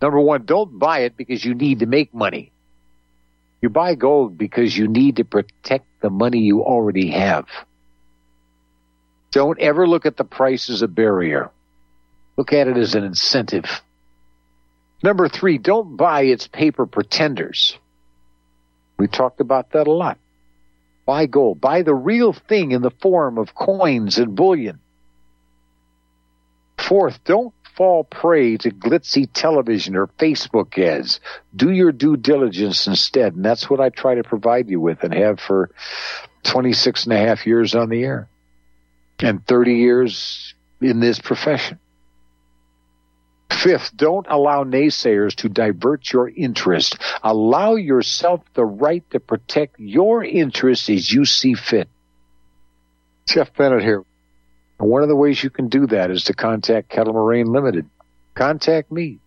Number 0.00 0.20
one, 0.20 0.44
don't 0.44 0.78
buy 0.78 1.00
it 1.00 1.16
because 1.16 1.44
you 1.44 1.54
need 1.54 1.80
to 1.80 1.86
make 1.86 2.14
money. 2.14 2.52
You 3.60 3.70
buy 3.70 3.94
gold 3.94 4.38
because 4.38 4.76
you 4.76 4.86
need 4.86 5.16
to 5.16 5.24
protect 5.24 5.86
the 6.00 6.10
money 6.10 6.40
you 6.40 6.62
already 6.62 7.10
have. 7.10 7.46
Don't 9.32 9.58
ever 9.60 9.88
look 9.88 10.06
at 10.06 10.16
the 10.16 10.24
price 10.24 10.70
as 10.70 10.82
a 10.82 10.88
barrier. 10.88 11.50
Look 12.36 12.52
at 12.52 12.68
it 12.68 12.76
as 12.76 12.94
an 12.94 13.02
incentive. 13.02 13.82
Number 15.02 15.28
three, 15.28 15.58
don't 15.58 15.96
buy 15.96 16.22
its 16.22 16.46
paper 16.46 16.86
pretenders. 16.86 17.76
We 18.98 19.08
talked 19.08 19.40
about 19.40 19.72
that 19.72 19.86
a 19.86 19.92
lot. 19.92 20.18
Buy 21.04 21.26
gold. 21.26 21.60
Buy 21.60 21.82
the 21.82 21.94
real 21.94 22.32
thing 22.32 22.72
in 22.72 22.82
the 22.82 22.90
form 22.90 23.38
of 23.38 23.54
coins 23.54 24.18
and 24.18 24.34
bullion. 24.34 24.80
Fourth, 26.78 27.22
don't 27.24 27.52
fall 27.76 28.04
prey 28.04 28.56
to 28.56 28.70
glitzy 28.70 29.28
television 29.32 29.96
or 29.96 30.06
Facebook 30.06 30.78
ads. 30.78 31.20
Do 31.54 31.70
your 31.70 31.92
due 31.92 32.16
diligence 32.16 32.86
instead. 32.86 33.34
And 33.34 33.44
that's 33.44 33.68
what 33.68 33.80
I 33.80 33.90
try 33.90 34.14
to 34.14 34.22
provide 34.22 34.68
you 34.68 34.80
with 34.80 35.02
and 35.02 35.12
have 35.12 35.38
for 35.40 35.70
26 36.44 37.04
and 37.04 37.12
a 37.12 37.18
half 37.18 37.46
years 37.46 37.74
on 37.74 37.90
the 37.90 38.02
air 38.02 38.28
and 39.18 39.46
30 39.46 39.74
years 39.74 40.54
in 40.80 41.00
this 41.00 41.18
profession. 41.18 41.78
Fifth, 43.50 43.96
don't 43.96 44.26
allow 44.28 44.64
naysayers 44.64 45.34
to 45.36 45.48
divert 45.48 46.12
your 46.12 46.28
interest. 46.28 46.96
Allow 47.22 47.76
yourself 47.76 48.42
the 48.54 48.64
right 48.64 49.08
to 49.10 49.20
protect 49.20 49.80
your 49.80 50.22
interests 50.22 50.90
as 50.90 51.10
you 51.10 51.24
see 51.24 51.54
fit. 51.54 51.88
Jeff 53.26 53.52
Bennett 53.54 53.82
here. 53.82 54.04
And 54.78 54.90
one 54.90 55.02
of 55.02 55.08
the 55.08 55.16
ways 55.16 55.42
you 55.42 55.48
can 55.50 55.68
do 55.68 55.86
that 55.86 56.10
is 56.10 56.24
to 56.24 56.34
contact 56.34 56.88
Kettle 56.88 57.12
Moraine 57.14 57.52
Limited. 57.52 57.88
Contact 58.34 58.90
me 58.92 59.18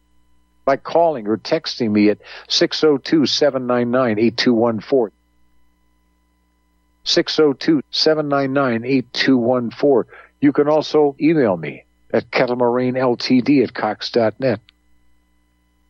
by 0.65 0.77
calling 0.77 1.27
or 1.27 1.37
texting 1.37 1.91
me 1.91 2.09
at 2.09 2.19
602-799-8214. 2.47 5.11
602-799-8214. 7.05 10.03
You 10.41 10.51
can 10.51 10.67
also 10.67 11.15
email 11.19 11.57
me 11.57 11.85
at 12.13 12.29
kettlemoraineltd 12.29 13.63
at 13.63 13.73
cox.net. 13.73 14.59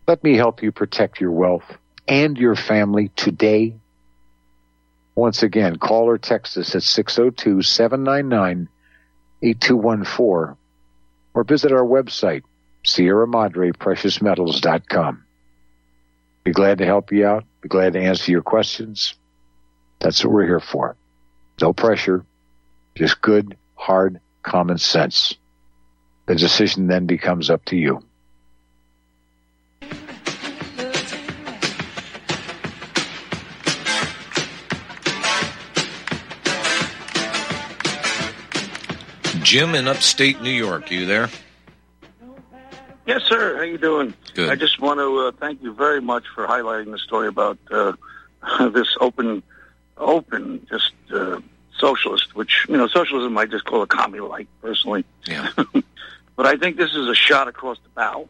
Let 0.07 0.23
me 0.23 0.37
help 0.37 0.63
you 0.63 0.71
protect 0.71 1.19
your 1.19 1.31
wealth 1.31 1.65
and 2.07 2.37
your 2.37 2.55
family 2.55 3.09
today. 3.15 3.73
Once 5.15 5.43
again, 5.43 5.77
call 5.77 6.05
or 6.05 6.17
text 6.17 6.57
us 6.57 6.73
at 6.73 6.83
602 6.83 7.61
799 7.61 8.69
8214 9.41 10.57
or 11.33 11.43
visit 11.43 11.71
our 11.71 11.83
website, 11.83 12.43
Sierra 12.83 13.27
Madre 13.27 13.71
Precious 13.71 14.21
Metals.com. 14.21 15.23
Be 16.43 16.51
glad 16.51 16.79
to 16.79 16.85
help 16.85 17.11
you 17.11 17.25
out. 17.25 17.45
Be 17.61 17.69
glad 17.69 17.93
to 17.93 17.99
answer 17.99 18.31
your 18.31 18.41
questions. 18.41 19.15
That's 19.99 20.23
what 20.23 20.33
we're 20.33 20.45
here 20.45 20.59
for. 20.59 20.95
No 21.61 21.73
pressure, 21.73 22.25
just 22.95 23.21
good, 23.21 23.57
hard, 23.75 24.19
common 24.43 24.77
sense. 24.77 25.35
The 26.25 26.35
decision 26.35 26.87
then 26.87 27.05
becomes 27.05 27.49
up 27.49 27.65
to 27.65 27.75
you. 27.75 28.03
Jim 39.49 39.73
in 39.73 39.87
upstate 39.87 40.39
New 40.43 40.51
York. 40.51 40.91
You 40.91 41.07
there? 41.07 41.27
Yes, 43.07 43.23
sir. 43.23 43.57
How 43.57 43.63
you 43.63 43.79
doing? 43.79 44.13
Good. 44.35 44.47
I 44.47 44.53
just 44.53 44.79
want 44.79 44.99
to 44.99 45.17
uh, 45.21 45.31
thank 45.39 45.63
you 45.63 45.73
very 45.73 46.01
much 46.01 46.25
for 46.35 46.45
highlighting 46.45 46.91
the 46.91 46.99
story 46.99 47.27
about 47.27 47.57
uh, 47.71 47.93
this 48.69 48.95
open, 49.01 49.41
open, 49.97 50.67
just 50.69 50.91
uh, 51.11 51.41
socialist, 51.75 52.35
which 52.35 52.67
you 52.69 52.77
know, 52.77 52.85
socialism 52.85 53.35
I 53.39 53.47
just 53.47 53.65
call 53.65 53.81
a 53.81 53.87
commie 53.87 54.19
like 54.19 54.47
personally. 54.61 55.03
Yeah. 55.25 55.49
but 56.35 56.45
I 56.45 56.55
think 56.55 56.77
this 56.77 56.93
is 56.93 57.07
a 57.07 57.15
shot 57.15 57.47
across 57.47 57.79
the 57.79 57.89
bow, 57.95 58.29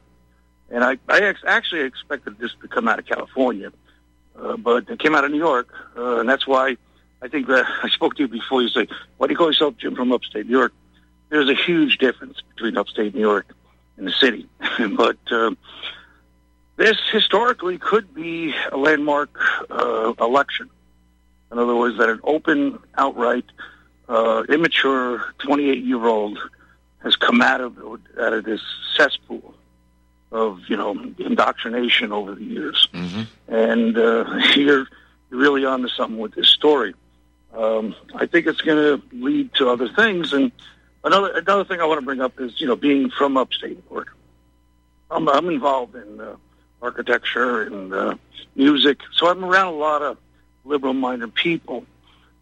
and 0.70 0.86
I, 0.86 1.00
I 1.10 1.20
ex- 1.20 1.44
actually 1.46 1.82
expected 1.82 2.38
this 2.38 2.52
to 2.62 2.70
come 2.70 2.88
out 2.88 2.98
of 2.98 3.06
California, 3.08 3.74
uh, 4.42 4.56
but 4.56 4.90
it 4.90 5.00
came 5.00 5.16
out 5.16 5.26
of 5.26 5.32
New 5.32 5.38
York, 5.38 5.68
uh, 5.98 6.22
and 6.22 6.30
that's 6.30 6.48
why 6.48 6.78
I 7.22 7.28
think 7.28 7.48
that 7.48 7.66
I 7.84 7.90
spoke 7.90 8.16
to 8.16 8.22
you 8.22 8.30
before. 8.30 8.62
You 8.62 8.70
say, 8.70 8.88
"Why 9.18 9.28
do 9.28 9.34
you 9.34 9.38
call 9.38 9.48
yourself 9.48 9.76
Jim 9.76 9.98
from 9.98 10.14
upstate 10.14 10.46
New 10.46 10.58
York?" 10.58 10.72
There's 11.30 11.50
a 11.50 11.54
huge 11.56 11.98
difference 11.98 12.42
between 12.56 12.78
upstate 12.78 13.14
New 13.14 13.22
York 13.22 13.48
and 13.98 14.08
the 14.08 14.12
city, 14.12 14.48
but. 14.96 15.18
Uh, 15.32 15.52
this 16.78 16.98
historically 17.12 17.78
could 17.78 18.14
be 18.16 18.56
a 18.72 18.78
landmark 18.78 19.30
uh, 19.70 20.14
election. 20.22 20.70
In 21.52 21.60
other 21.60 21.76
words, 21.76 21.98
that 21.98 22.08
an 22.08 22.22
open, 22.24 22.80
outright, 22.98 23.44
uh, 24.08 24.44
immature 24.48 25.22
28-year-old 25.40 26.40
has 27.04 27.18
come 27.18 27.42
out 27.42 27.60
of 27.60 27.78
out 28.18 28.32
of 28.32 28.46
this 28.46 28.62
cesspool 28.96 29.54
of 30.32 30.62
you 30.70 30.78
know 30.78 30.92
indoctrination 31.18 32.14
over 32.14 32.34
the 32.34 32.46
years, 32.46 32.88
Mm-hmm. 32.94 33.54
and 33.54 33.98
uh, 33.98 34.24
you're 34.56 34.88
you're 35.30 35.40
really 35.42 35.66
onto 35.66 35.90
something 35.90 36.18
with 36.18 36.34
this 36.34 36.48
story. 36.48 36.94
Um, 37.54 37.94
I 38.16 38.26
think 38.26 38.48
it's 38.48 38.62
going 38.62 39.02
to 39.02 39.06
lead 39.18 39.54
to 39.56 39.68
other 39.70 39.90
things. 39.90 40.32
And 40.32 40.50
another 41.04 41.38
another 41.38 41.66
thing 41.66 41.82
I 41.82 41.86
want 41.86 42.00
to 42.00 42.06
bring 42.06 42.22
up 42.22 42.40
is 42.40 42.60
you 42.60 42.68
know 42.68 42.76
being 42.76 43.10
from 43.10 43.38
upstate 43.38 43.78
New 43.78 43.96
York. 43.96 44.16
I'm, 45.12 45.28
I'm 45.28 45.50
involved 45.50 45.96
in 45.96 46.22
uh, 46.22 46.36
architecture 46.82 47.64
and 47.64 47.94
uh, 47.94 48.16
music, 48.56 49.00
so 49.16 49.28
I'm 49.28 49.44
around 49.44 49.68
a 49.74 49.78
lot 49.78 50.02
of 50.02 50.18
liberal-minded 50.66 51.34
people. 51.34 51.86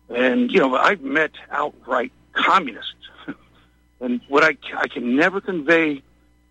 And 0.10 0.52
you 0.52 0.60
know, 0.60 0.76
I've 0.76 1.02
met 1.02 1.32
outright 1.52 2.12
communists, 2.34 2.94
and 4.00 4.22
what 4.28 4.44
I 4.44 4.58
I 4.76 4.88
can 4.88 5.16
never 5.16 5.42
convey 5.42 6.02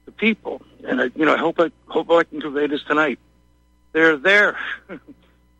to 0.04 0.12
people, 0.12 0.62
and 0.86 1.00
I 1.00 1.04
you 1.14 1.24
know 1.24 1.34
I 1.34 1.38
hope 1.38 1.58
I 1.58 1.70
hope 1.86 2.10
I 2.10 2.24
can 2.24 2.40
convey 2.40 2.66
this 2.66 2.82
tonight. 2.84 3.18
They're 3.92 4.16
there. 4.16 4.58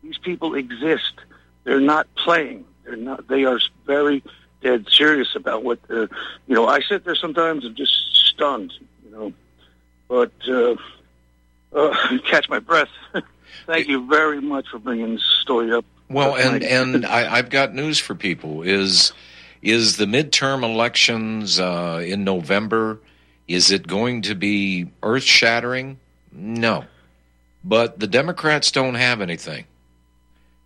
These 0.03 0.19
people 0.19 0.55
exist. 0.55 1.13
They're 1.63 1.81
not 1.81 2.07
playing. 2.15 2.65
They're 2.85 2.95
not. 2.95 3.27
They 3.27 3.45
are 3.45 3.59
very 3.85 4.23
dead 4.61 4.87
serious 4.89 5.35
about 5.35 5.63
what. 5.63 5.79
Uh, 5.89 6.07
you 6.47 6.55
know, 6.55 6.67
I 6.67 6.81
sit 6.81 7.05
there 7.05 7.15
sometimes 7.15 7.65
and 7.65 7.75
just 7.75 7.93
stunned. 8.13 8.73
You 9.05 9.11
know, 9.11 9.33
but 10.07 10.31
uh, 10.47 10.75
uh, 11.73 12.17
catch 12.29 12.49
my 12.49 12.59
breath. 12.59 12.89
Thank 13.65 13.87
you 13.87 14.07
very 14.07 14.41
much 14.41 14.67
for 14.69 14.79
bringing 14.79 15.15
this 15.15 15.23
story 15.41 15.71
up. 15.71 15.85
Well, 16.09 16.35
and 16.35 16.63
and 16.63 17.05
I, 17.05 17.35
I've 17.35 17.49
got 17.49 17.73
news 17.73 17.99
for 17.99 18.15
people. 18.15 18.61
Is 18.61 19.11
is 19.61 19.97
the 19.97 20.05
midterm 20.05 20.63
elections 20.63 21.59
uh, 21.59 22.01
in 22.05 22.23
November? 22.23 22.99
Is 23.47 23.71
it 23.71 23.87
going 23.87 24.23
to 24.23 24.35
be 24.35 24.87
earth 25.03 25.23
shattering? 25.23 25.99
No, 26.31 26.85
but 27.63 27.99
the 27.99 28.07
Democrats 28.07 28.71
don't 28.71 28.95
have 28.95 29.21
anything. 29.21 29.65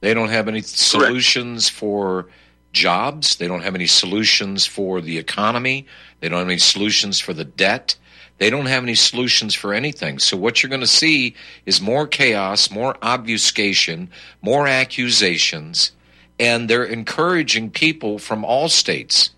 They 0.01 0.13
don't 0.13 0.29
have 0.29 0.47
any 0.47 0.61
solutions 0.61 1.69
for 1.69 2.27
jobs. 2.73 3.35
They 3.35 3.47
don't 3.47 3.63
have 3.63 3.75
any 3.75 3.87
solutions 3.87 4.65
for 4.65 5.01
the 5.01 5.17
economy. 5.17 5.85
They 6.19 6.29
don't 6.29 6.39
have 6.39 6.47
any 6.47 6.57
solutions 6.57 7.19
for 7.19 7.33
the 7.33 7.45
debt. 7.45 7.95
They 8.37 8.49
don't 8.49 8.65
have 8.65 8.81
any 8.81 8.95
solutions 8.95 9.53
for 9.53 9.73
anything. 9.73 10.17
So 10.17 10.35
what 10.35 10.63
you're 10.63 10.69
going 10.69 10.81
to 10.81 10.87
see 10.87 11.35
is 11.67 11.79
more 11.79 12.07
chaos, 12.07 12.71
more 12.71 12.95
obfuscation, 13.03 14.09
more 14.41 14.67
accusations, 14.67 15.91
and 16.39 16.67
they're 16.67 16.83
encouraging 16.83 17.69
people 17.69 18.17
from 18.17 18.43
all 18.43 18.67
states. 18.67 19.29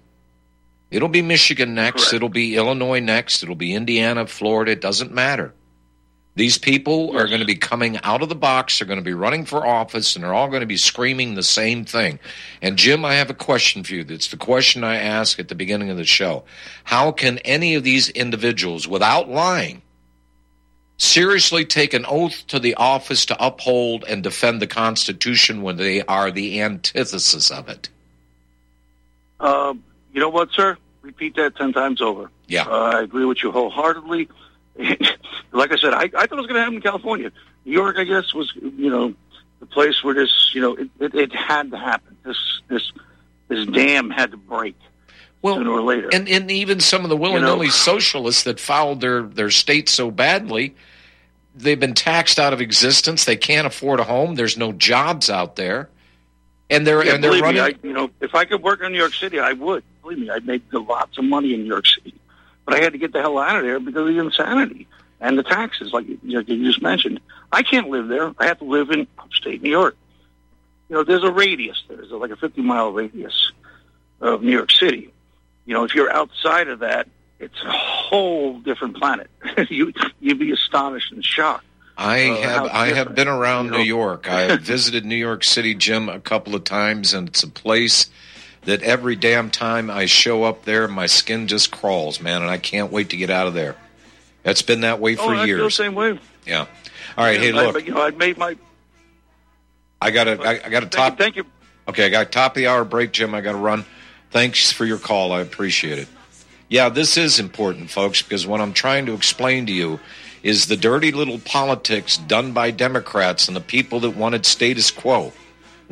It'll 0.89 1.09
be 1.09 1.21
Michigan 1.21 1.73
next, 1.73 2.13
it'll 2.13 2.29
be 2.29 2.55
Illinois 2.55 3.01
next, 3.01 3.43
it'll 3.43 3.55
be 3.55 3.73
Indiana, 3.73 4.25
Florida, 4.25 4.71
it 4.71 4.81
doesn't 4.81 5.11
matter. 5.11 5.53
These 6.35 6.57
people 6.57 7.15
are 7.15 7.27
going 7.27 7.41
to 7.41 7.45
be 7.45 7.55
coming 7.55 7.99
out 8.01 8.23
of 8.23 8.29
the 8.29 8.35
box, 8.35 8.79
they're 8.79 8.87
going 8.87 8.97
to 8.97 9.03
be 9.03 9.13
running 9.13 9.45
for 9.45 9.67
office, 9.67 10.15
and 10.15 10.23
they're 10.23 10.33
all 10.33 10.47
going 10.47 10.61
to 10.61 10.67
be 10.67 10.77
screaming 10.77 11.35
the 11.35 11.43
same 11.43 11.85
thing. 11.85 12.19
And 12.61 12.75
Jim, 12.75 13.05
I 13.05 13.13
have 13.15 13.29
a 13.29 13.35
question 13.35 13.83
for 13.83 13.93
you. 13.93 14.03
That's 14.03 14.29
the 14.29 14.37
question 14.37 14.83
I 14.83 14.95
ask 14.95 15.39
at 15.39 15.47
the 15.47 15.55
beginning 15.55 15.91
of 15.91 15.97
the 15.97 16.05
show. 16.05 16.43
How 16.85 17.11
can 17.11 17.37
any 17.39 17.75
of 17.75 17.83
these 17.83 18.09
individuals, 18.09 18.87
without 18.87 19.29
lying, 19.29 19.83
seriously 20.97 21.65
take 21.65 21.93
an 21.93 22.05
oath 22.07 22.47
to 22.47 22.59
the 22.59 22.73
office 22.75 23.27
to 23.27 23.45
uphold 23.45 24.03
and 24.07 24.23
defend 24.23 24.59
the 24.59 24.67
Constitution 24.67 25.61
when 25.61 25.75
they 25.75 26.01
are 26.03 26.31
the 26.31 26.61
antithesis 26.61 27.51
of 27.51 27.69
it? 27.69 27.89
Uh, 29.39 29.75
you 30.13 30.19
know 30.19 30.29
what, 30.29 30.49
sir? 30.51 30.77
Repeat 31.03 31.35
that 31.35 31.55
ten 31.57 31.73
times 31.73 32.01
over. 32.01 32.31
Yeah. 32.47 32.65
Uh, 32.65 32.91
I 32.95 33.01
agree 33.01 33.25
with 33.25 33.43
you 33.43 33.51
wholeheartedly. 33.51 34.29
like 35.51 35.71
I 35.71 35.77
said, 35.77 35.93
I, 35.93 36.03
I 36.03 36.07
thought 36.09 36.31
it 36.31 36.35
was 36.35 36.47
going 36.47 36.55
to 36.55 36.61
happen 36.61 36.75
in 36.75 36.81
California. 36.81 37.31
New 37.65 37.71
York, 37.71 37.97
I 37.97 38.03
guess, 38.03 38.33
was 38.33 38.51
you 38.55 38.89
know 38.89 39.13
the 39.59 39.65
place 39.65 40.03
where 40.03 40.13
this 40.13 40.51
you 40.53 40.61
know 40.61 40.75
it, 40.75 40.89
it, 40.99 41.15
it 41.15 41.33
had 41.33 41.71
to 41.71 41.77
happen. 41.77 42.17
This 42.23 42.37
this 42.67 42.91
this 43.47 43.65
dam 43.67 44.09
had 44.09 44.31
to 44.31 44.37
break 44.37 44.75
well, 45.43 45.55
sooner 45.55 45.71
or 45.71 45.81
later. 45.81 46.09
And 46.11 46.27
and 46.27 46.49
even 46.49 46.79
some 46.79 47.03
of 47.03 47.09
the 47.09 47.17
willy 47.17 47.41
nilly 47.41 47.69
socialists 47.69 48.43
that 48.43 48.59
fouled 48.59 49.01
their 49.01 49.23
their 49.23 49.51
state 49.51 49.89
so 49.89 50.09
badly, 50.09 50.73
they've 51.53 51.79
been 51.79 51.93
taxed 51.93 52.39
out 52.39 52.53
of 52.53 52.61
existence. 52.61 53.25
They 53.25 53.35
can't 53.35 53.67
afford 53.67 53.99
a 53.99 54.05
home. 54.05 54.35
There's 54.35 54.57
no 54.57 54.71
jobs 54.71 55.29
out 55.29 55.57
there, 55.57 55.89
and 56.69 56.87
they're 56.87 57.05
Yeah, 57.05 57.15
and 57.15 57.23
they're 57.23 57.41
running. 57.41 57.55
me, 57.55 57.59
I, 57.59 57.73
you 57.83 57.93
know, 57.93 58.09
if 58.21 58.33
I 58.33 58.45
could 58.45 58.63
work 58.63 58.81
in 58.81 58.91
New 58.93 58.97
York 58.97 59.13
City, 59.13 59.39
I 59.39 59.51
would. 59.53 59.83
Believe 60.01 60.19
me, 60.19 60.29
I'd 60.29 60.47
make 60.47 60.61
lots 60.71 61.17
of 61.17 61.25
money 61.25 61.53
in 61.53 61.61
New 61.61 61.67
York 61.67 61.85
City. 61.87 62.13
But 62.65 62.75
I 62.75 62.79
had 62.81 62.93
to 62.93 62.99
get 62.99 63.11
the 63.11 63.21
hell 63.21 63.37
out 63.37 63.57
of 63.57 63.63
there 63.63 63.79
because 63.79 64.07
of 64.07 64.15
the 64.15 64.19
insanity 64.19 64.87
and 65.19 65.37
the 65.37 65.43
taxes, 65.43 65.91
like 65.93 66.07
you, 66.07 66.19
like 66.23 66.47
you 66.47 66.65
just 66.65 66.81
mentioned. 66.81 67.19
I 67.51 67.63
can't 67.63 67.89
live 67.89 68.07
there. 68.07 68.33
I 68.39 68.45
have 68.47 68.59
to 68.59 68.65
live 68.65 68.89
in 68.91 69.07
upstate 69.19 69.61
New 69.61 69.69
York. 69.71 69.95
You 70.89 70.95
know, 70.95 71.03
there's 71.03 71.23
a 71.23 71.31
radius. 71.31 71.81
There's 71.87 72.11
like 72.11 72.31
a 72.31 72.35
50 72.35 72.61
mile 72.61 72.91
radius 72.91 73.51
of 74.21 74.43
New 74.43 74.51
York 74.51 74.71
City. 74.71 75.11
You 75.65 75.73
know, 75.73 75.83
if 75.83 75.95
you're 75.95 76.11
outside 76.11 76.67
of 76.67 76.79
that, 76.79 77.07
it's 77.39 77.61
a 77.63 77.71
whole 77.71 78.59
different 78.59 78.97
planet. 78.97 79.29
you 79.69 79.93
you'd 80.19 80.39
be 80.39 80.51
astonished 80.51 81.11
and 81.11 81.23
shocked. 81.23 81.65
I 81.97 82.29
Uh, 82.29 82.41
have 82.41 82.65
I 82.65 82.87
have 82.93 83.15
been 83.15 83.27
around 83.27 83.65
you 83.65 83.71
know? 83.71 83.77
New 83.77 83.83
York. 83.83 84.29
I 84.29 84.41
have 84.51 84.61
visited 84.61 85.05
New 85.05 85.15
York 85.15 85.43
City, 85.43 85.75
Jim, 85.75 86.09
a 86.09 86.19
couple 86.19 86.55
of 86.55 86.63
times, 86.63 87.13
and 87.13 87.27
it's 87.27 87.43
a 87.43 87.49
place 87.49 88.09
that 88.65 88.81
every 88.81 89.15
damn 89.15 89.49
time 89.49 89.89
I 89.89 90.05
show 90.05 90.43
up 90.43 90.65
there, 90.65 90.87
my 90.87 91.05
skin 91.05 91.47
just 91.47 91.71
crawls, 91.71 92.21
man, 92.21 92.41
and 92.41 92.49
I 92.49 92.57
can't 92.57 92.91
wait 92.91 93.09
to 93.09 93.17
get 93.17 93.29
out 93.29 93.47
of 93.47 93.53
there. 93.53 93.75
That's 94.43 94.61
been 94.61 94.81
that 94.81 94.99
way 94.99 95.15
for 95.15 95.23
oh, 95.23 95.29
I 95.29 95.45
feel 95.45 95.57
the 95.57 95.63
years. 95.63 95.75
same 95.75 95.95
way. 95.95 96.19
Yeah. 96.45 96.65
All 97.17 97.25
right. 97.25 97.39
Hey, 97.39 97.51
I- 97.51 97.65
look, 97.71 97.85
you 97.85 97.93
know, 97.93 98.01
I 98.01 98.11
made 98.11 98.37
my 98.37 98.55
I 100.03 100.11
got 100.11 100.25
to 100.25 100.41
I, 100.41 100.65
I 100.65 100.69
got 100.69 100.81
to 100.81 100.89
top. 100.89 101.17
Thank 101.17 101.37
you. 101.37 101.45
Okay, 101.87 102.05
I 102.05 102.09
got 102.09 102.31
top 102.31 102.51
of 102.51 102.55
the 102.55 102.67
hour 102.67 102.83
break, 102.83 103.13
Jim. 103.13 103.33
I 103.33 103.41
got 103.41 103.53
to 103.53 103.57
run. 103.57 103.85
Thanks 104.31 104.71
for 104.71 104.85
your 104.85 104.97
call. 104.97 105.31
I 105.31 105.39
appreciate 105.39 105.97
it. 105.99 106.07
Yeah, 106.67 106.89
this 106.89 107.17
is 107.17 107.39
important, 107.39 107.89
folks, 107.89 108.21
because 108.21 108.45
what 108.47 108.59
I'm 108.59 108.73
trying 108.73 109.05
to 109.05 109.13
explain 109.13 109.65
to 109.67 109.71
you 109.71 109.99
is 110.41 110.65
the 110.65 110.75
dirty 110.75 111.11
little 111.11 111.39
politics 111.39 112.17
done 112.17 112.51
by 112.51 112.71
Democrats 112.71 113.47
and 113.47 113.55
the 113.55 113.61
people 113.61 114.01
that 114.01 114.11
wanted 114.11 114.45
status 114.45 114.91
quo, 114.91 115.31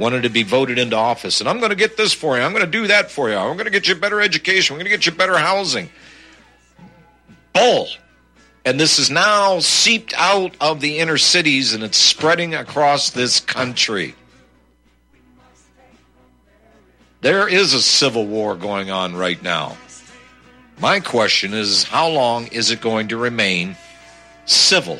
wanted 0.02 0.24
to 0.24 0.30
be 0.30 0.41
voted 0.41 0.80
into 0.80 0.95
office. 0.95 1.39
And 1.39 1.47
I'm 1.47 1.60
going 1.60 1.70
to 1.70 1.76
get 1.76 1.95
this 1.95 2.12
for 2.12 2.36
you. 2.36 2.43
I'm 2.43 2.52
going 2.52 2.66
to 2.66 2.72
do 2.72 2.88
that 2.88 3.12
for 3.12 3.30
you. 3.30 3.36
I'm 3.36 3.56
going 3.56 3.66
to 3.66 3.72
get 3.72 3.88
you 3.88 3.93
a 3.93 3.97
better 3.97 4.20
education. 4.20 4.74
I'm 4.74 4.80
going 4.80 4.91
to 4.91 4.97
get 4.97 5.06
you 5.06 5.12
better 5.12 5.38
housing. 5.38 5.89
Bull. 7.54 7.88
And 8.66 8.80
this 8.80 8.97
is 8.97 9.12
now 9.12 9.60
seeped 9.60 10.14
out 10.18 10.56
of 10.60 10.82
the 10.82 10.97
inner 10.97 11.18
cities 11.18 11.74
and 11.74 11.84
it's 11.84 11.97
spreading 11.97 12.56
across 12.56 13.12
this 13.12 13.39
country. 13.39 14.16
There 17.22 17.47
is 17.47 17.74
a 17.74 17.82
civil 17.82 18.26
war 18.26 18.56
going 18.56 18.89
on 18.89 19.16
right 19.16 19.41
now. 19.41 19.78
My 20.80 20.99
question 20.99 21.54
is 21.54 21.84
how 21.84 22.10
long 22.10 22.47
is 22.47 22.72
it 22.72 22.82
going 22.82 23.10
to 23.10 23.18
remain 23.18 23.78
civil? 24.45 24.99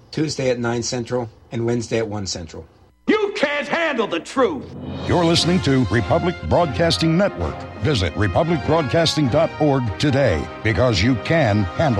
Tuesday 0.11 0.49
at 0.49 0.59
9 0.59 0.83
Central 0.83 1.29
and 1.51 1.65
Wednesday 1.65 1.97
at 1.97 2.07
1 2.07 2.27
Central. 2.27 2.67
You 3.07 3.33
can't 3.35 3.67
handle 3.67 4.07
the 4.07 4.19
truth. 4.19 4.65
You're 5.07 5.25
listening 5.25 5.59
to 5.61 5.85
Republic 5.85 6.35
Broadcasting 6.47 7.17
Network. 7.17 7.55
Visit 7.79 8.13
republicbroadcasting.org 8.13 9.99
today 9.99 10.47
because 10.63 11.01
you 11.01 11.15
can 11.15 11.63
handle 11.63 11.89